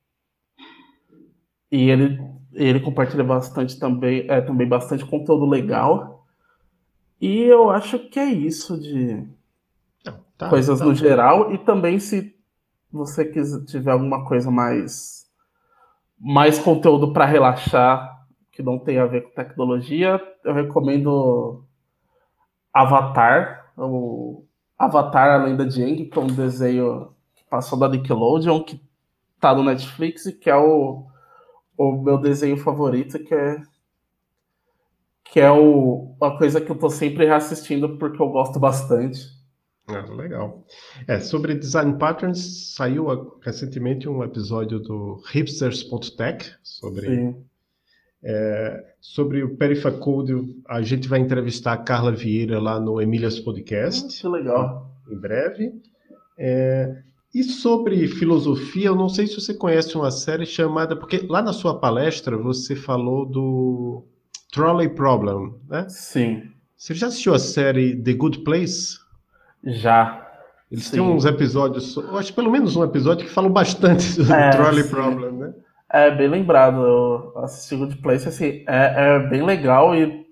E 1.71 1.91
ele, 1.91 2.19
ele 2.53 2.81
compartilha 2.81 3.25
bastante 3.25 3.79
também, 3.79 4.25
é, 4.31 4.41
também 4.41 4.67
bastante 4.67 5.05
conteúdo 5.05 5.45
legal. 5.45 6.25
E 7.21 7.43
eu 7.43 7.71
acho 7.71 7.99
que 8.09 8.19
é 8.19 8.27
isso 8.27 8.81
de 8.81 9.27
tá, 10.39 10.49
coisas 10.49 10.79
tá. 10.79 10.85
no 10.85 10.95
geral. 10.95 11.53
E 11.53 11.59
também 11.59 11.99
se 11.99 12.35
você 12.91 13.25
quiser, 13.25 13.65
tiver 13.65 13.91
alguma 13.91 14.25
coisa 14.25 14.51
mais 14.51 15.26
mais 16.19 16.59
conteúdo 16.59 17.13
para 17.13 17.25
relaxar 17.25 18.17
que 18.53 18.63
não 18.63 18.79
tem 18.79 18.99
a 18.99 19.05
ver 19.05 19.23
com 19.23 19.35
tecnologia, 19.35 20.19
eu 20.43 20.55
recomendo 20.55 21.63
Avatar, 22.73 23.71
o 23.77 24.45
Avatar 24.79 25.41
A 25.41 25.45
Lenda 25.45 25.67
de 25.67 25.83
Aang, 25.83 26.07
que 26.07 26.19
é 26.19 26.23
um 26.23 26.27
desenho 26.27 27.13
que 27.35 27.45
passou 27.51 27.79
da 27.79 27.87
Nickelodeon, 27.87 28.63
que 28.65 28.81
tá 29.39 29.55
no 29.55 29.63
Netflix 29.63 30.25
e 30.25 30.33
que 30.33 30.49
é 30.49 30.57
o, 30.57 31.05
o 31.77 31.93
meu 32.03 32.19
desenho 32.19 32.57
favorito, 32.57 33.19
que 33.19 33.35
é 33.35 33.61
que 35.25 35.41
é 35.41 35.51
o, 35.51 36.15
uma 36.19 36.39
coisa 36.39 36.61
que 36.61 36.71
eu 36.71 36.79
tô 36.79 36.89
sempre 36.89 37.27
reassistindo 37.27 37.99
porque 37.99 38.23
eu 38.23 38.29
gosto 38.29 38.59
bastante. 38.59 39.36
Ah, 39.89 40.05
legal. 40.13 40.65
É, 41.07 41.21
sobre 41.21 41.55
design 41.55 41.97
patterns, 41.99 42.75
saiu 42.75 43.39
recentemente 43.41 44.09
um 44.09 44.23
episódio 44.25 44.81
do 44.81 45.23
hipsters.tech 45.31 46.53
sobre 46.63 47.37
é, 48.23 48.85
sobre 49.01 49.45
o 49.45 49.57
Perifacode. 49.57 50.35
A 50.69 50.83
gente 50.83 51.07
vai 51.07 51.21
entrevistar 51.21 51.75
a 51.75 51.79
Carla 51.79 52.11
Vieira 52.11 52.61
lá 52.61 52.81
no 52.81 53.01
Emílias 53.01 53.39
Podcast. 53.39 54.21
Que 54.21 54.27
legal. 54.27 54.91
Em 55.09 55.17
breve. 55.17 55.73
É, 56.37 57.03
e 57.33 57.45
sobre 57.45 58.09
filosofia, 58.09 58.87
eu 58.87 58.97
não 58.97 59.09
sei 59.09 59.27
se 59.27 59.41
você 59.41 59.55
conhece 59.55 59.97
uma 59.97 60.11
série 60.11 60.45
chamada. 60.45 60.97
Porque 60.97 61.19
lá 61.29 61.41
na 61.41 61.53
sua 61.53 61.79
palestra 61.79 62.37
você 62.37 62.75
falou 62.75 63.25
do 63.25 64.05
Trolley 64.53 64.89
Problem, 64.89 65.55
né? 65.69 65.87
Sim. 65.89 66.43
Você 66.77 66.95
já 66.95 67.07
assistiu 67.07 67.33
a 67.33 67.39
série 67.39 67.95
The 68.03 68.13
Good 68.13 68.41
Place? 68.41 68.99
Já. 69.67 70.25
Eles 70.71 70.91
têm 70.91 71.01
uns 71.01 71.25
episódios, 71.25 71.97
eu 71.97 72.17
acho 72.17 72.35
pelo 72.35 72.51
menos 72.51 72.75
um 72.77 72.85
episódio 72.85 73.25
que 73.27 73.33
falam 73.33 73.51
bastante 73.51 74.17
do 74.23 74.33
é, 74.33 74.51
Trolley 74.51 74.83
sim. 74.83 74.91
Problem, 74.91 75.33
né? 75.33 75.55
É, 75.91 76.11
bem 76.11 76.29
lembrado. 76.29 76.85
Eu 76.85 77.39
assisti 77.39 77.77
Good 77.77 77.99
Place, 77.99 78.29
assim, 78.29 78.65
é, 78.67 78.95
é 78.97 79.19
bem 79.29 79.45
legal 79.45 79.95
e, 79.95 80.27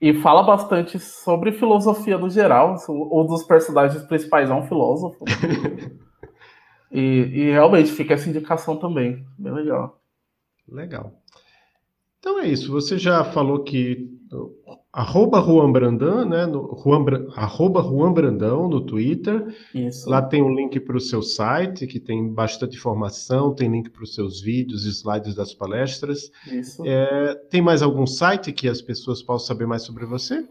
e 0.00 0.14
fala 0.20 0.42
bastante 0.42 0.98
sobre 0.98 1.52
filosofia 1.52 2.18
no 2.18 2.28
geral. 2.28 2.76
Um 2.88 3.26
dos 3.26 3.42
personagens 3.44 4.02
principais 4.04 4.50
é 4.50 4.54
um 4.54 4.66
filósofo. 4.66 5.24
e, 6.92 7.00
e 7.00 7.50
realmente 7.50 7.90
fica 7.90 8.14
essa 8.14 8.28
indicação 8.28 8.76
também. 8.76 9.24
Bem 9.38 9.52
legal. 9.52 9.98
Legal. 10.68 11.12
Então 12.18 12.38
é 12.38 12.46
isso. 12.46 12.70
Você 12.70 12.98
já 12.98 13.24
falou 13.24 13.62
que 13.64 14.10
arroba 14.94 15.40
Juan 15.42 15.72
Brandão, 15.72 16.24
né? 16.24 16.46
No, 16.46 16.80
Juan, 16.82 17.04
arroba 17.34 17.82
Juan 17.82 18.12
Brandão 18.12 18.68
no 18.68 18.80
Twitter. 18.80 19.52
Isso. 19.74 20.08
Lá 20.08 20.22
tem 20.22 20.40
um 20.40 20.54
link 20.54 20.78
para 20.78 20.96
o 20.96 21.00
seu 21.00 21.20
site, 21.20 21.86
que 21.88 21.98
tem 21.98 22.32
bastante 22.32 22.76
informação, 22.76 23.52
tem 23.52 23.68
link 23.68 23.90
para 23.90 24.04
os 24.04 24.14
seus 24.14 24.40
vídeos, 24.40 24.86
slides 24.86 25.34
das 25.34 25.52
palestras. 25.52 26.30
Isso. 26.46 26.86
É, 26.86 27.34
tem 27.50 27.60
mais 27.60 27.82
algum 27.82 28.06
site 28.06 28.52
que 28.52 28.68
as 28.68 28.80
pessoas 28.80 29.20
possam 29.20 29.48
saber 29.48 29.66
mais 29.66 29.82
sobre 29.82 30.06
você? 30.06 30.48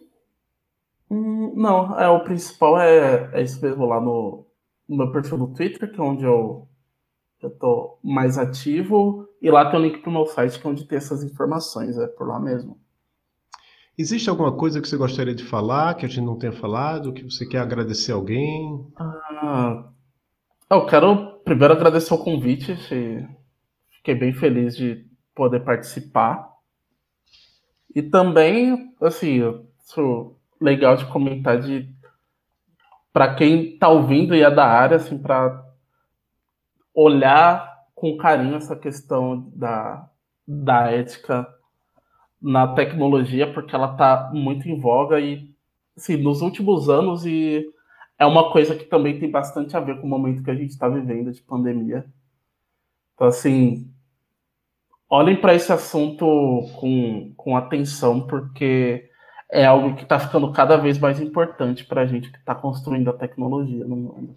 Hum, 1.10 1.54
não, 1.56 1.98
é, 1.98 2.10
o 2.10 2.24
principal 2.26 2.78
é, 2.78 3.30
é 3.34 3.42
isso 3.42 3.64
mesmo 3.64 3.86
lá 3.86 4.02
no, 4.02 4.46
no 4.90 4.98
meu 4.98 5.12
perfil 5.12 5.38
do 5.38 5.48
Twitter, 5.48 5.90
que 5.90 6.00
é 6.00 6.04
onde 6.04 6.26
eu 6.26 6.68
tô 7.60 7.98
mais 8.04 8.38
ativo, 8.38 9.26
e 9.42 9.50
lá 9.50 9.70
tem 9.70 9.80
o 9.80 9.84
link 9.84 10.00
para 10.00 10.10
o 10.10 10.14
meu 10.14 10.26
site, 10.26 10.60
que 10.60 10.68
é 10.68 10.70
onde 10.70 10.86
tem 10.86 10.98
essas 10.98 11.24
informações, 11.24 11.98
é 11.98 12.08
por 12.08 12.28
lá 12.28 12.40
mesmo. 12.40 12.83
Existe 13.96 14.28
alguma 14.28 14.52
coisa 14.52 14.82
que 14.82 14.88
você 14.88 14.98
gostaria 14.98 15.36
de 15.36 15.44
falar, 15.44 15.94
que 15.94 16.06
a 16.06 16.10
gente 16.10 16.26
não 16.26 16.38
tenha 16.38 16.52
falado, 16.52 17.14
que 17.14 17.24
você 17.24 17.46
quer 17.46 17.60
agradecer 17.60 18.12
alguém? 18.12 18.88
Ah, 18.98 19.88
eu 20.70 20.86
quero 20.88 21.40
primeiro 21.46 21.74
agradecer 21.76 22.12
o 22.12 22.18
convite. 22.18 22.76
Fiquei 23.98 24.16
bem 24.16 24.34
feliz 24.34 24.76
de 24.76 25.06
poder 25.36 25.60
participar. 25.60 26.52
E 27.96 28.02
também, 28.02 28.96
assim, 29.00 29.42
isso 29.80 30.36
legal 30.60 30.96
de 30.96 31.06
comentar 31.06 31.60
de 31.60 31.88
para 33.12 33.36
quem 33.36 33.74
está 33.74 33.90
ouvindo 33.90 34.34
e 34.34 34.42
é 34.42 34.50
da 34.50 34.66
área, 34.66 34.98
assim, 34.98 35.20
para 35.20 35.64
olhar 36.96 37.72
com 37.94 38.18
carinho 38.18 38.56
essa 38.56 38.76
questão 38.76 39.52
da, 39.56 40.10
da 40.48 40.92
ética 40.92 41.48
na 42.44 42.68
tecnologia, 42.68 43.52
porque 43.52 43.74
ela 43.74 43.94
está 43.94 44.30
muito 44.34 44.68
em 44.68 44.78
voga 44.78 45.18
e, 45.22 45.50
assim, 45.96 46.18
nos 46.18 46.42
últimos 46.42 46.90
anos, 46.90 47.26
e 47.26 47.66
é 48.20 48.26
uma 48.26 48.52
coisa 48.52 48.76
que 48.76 48.84
também 48.84 49.18
tem 49.18 49.32
bastante 49.32 49.78
a 49.78 49.80
ver 49.80 50.02
com 50.02 50.06
o 50.06 50.10
momento 50.10 50.44
que 50.44 50.52
a 50.52 50.56
gente 50.56 50.72
está 50.72 50.90
vivendo 50.90 51.32
de 51.32 51.42
pandemia. 51.42 52.06
Então, 53.16 53.28
assim, 53.28 53.90
olhem 55.10 55.40
para 55.40 55.56
esse 55.56 55.72
assunto 55.72 56.26
com, 56.80 57.34
com 57.38 57.56
atenção, 57.56 58.28
porque 58.28 59.10
é 59.50 59.66
algo 59.66 59.96
que 59.96 60.04
está 60.04 60.20
ficando 60.20 60.52
cada 60.52 60.76
vez 60.76 60.98
mais 60.98 61.22
importante 61.22 61.86
para 61.86 62.02
a 62.02 62.06
gente 62.06 62.30
que 62.30 62.38
está 62.38 62.54
construindo 62.54 63.10
a 63.10 63.14
tecnologia 63.14 63.86
no 63.86 63.96
mundo. 63.96 64.36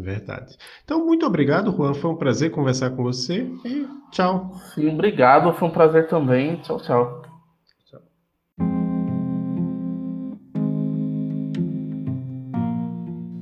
Verdade. 0.00 0.56
Então, 0.84 1.04
muito 1.04 1.26
obrigado, 1.26 1.72
Juan. 1.72 1.92
Foi 1.92 2.10
um 2.10 2.16
prazer 2.16 2.52
conversar 2.52 2.90
com 2.90 3.02
você 3.02 3.50
e 3.64 3.86
tchau. 4.12 4.54
Sim, 4.74 4.94
obrigado. 4.94 5.52
Foi 5.54 5.68
um 5.68 5.72
prazer 5.72 6.06
também. 6.06 6.56
Tchau, 6.62 6.80
tchau. 6.80 7.22
tchau. 7.84 8.00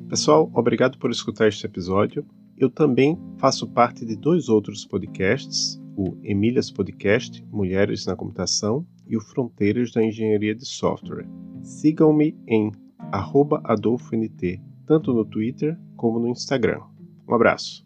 Pessoal, 0.09 0.51
obrigado 0.55 0.97
por 0.99 1.11
escutar 1.11 1.49
este 1.49 1.67
episódio. 1.67 2.25
Eu 2.57 2.71
também 2.71 3.19
faço 3.37 3.69
parte 3.69 4.07
de 4.07 4.17
dois 4.17 4.49
outros 4.49 4.87
podcasts, 4.87 5.79
o 5.95 6.17
Emílias 6.23 6.71
Podcast, 6.71 7.45
Mulheres 7.53 8.07
na 8.07 8.17
Computação, 8.17 8.87
e 9.07 9.15
o 9.15 9.21
Fronteiras 9.21 9.93
da 9.93 10.03
Engenharia 10.03 10.55
de 10.55 10.65
Software. 10.65 11.29
Sigam-me 11.63 12.35
em 12.49 12.73
AdolfoNT, 13.13 14.59
tanto 14.87 15.13
no 15.13 15.25
Twitter 15.25 15.77
como 15.97 16.19
no 16.19 16.29
Instagram. 16.29 16.81
Um 17.29 17.35
abraço. 17.35 17.86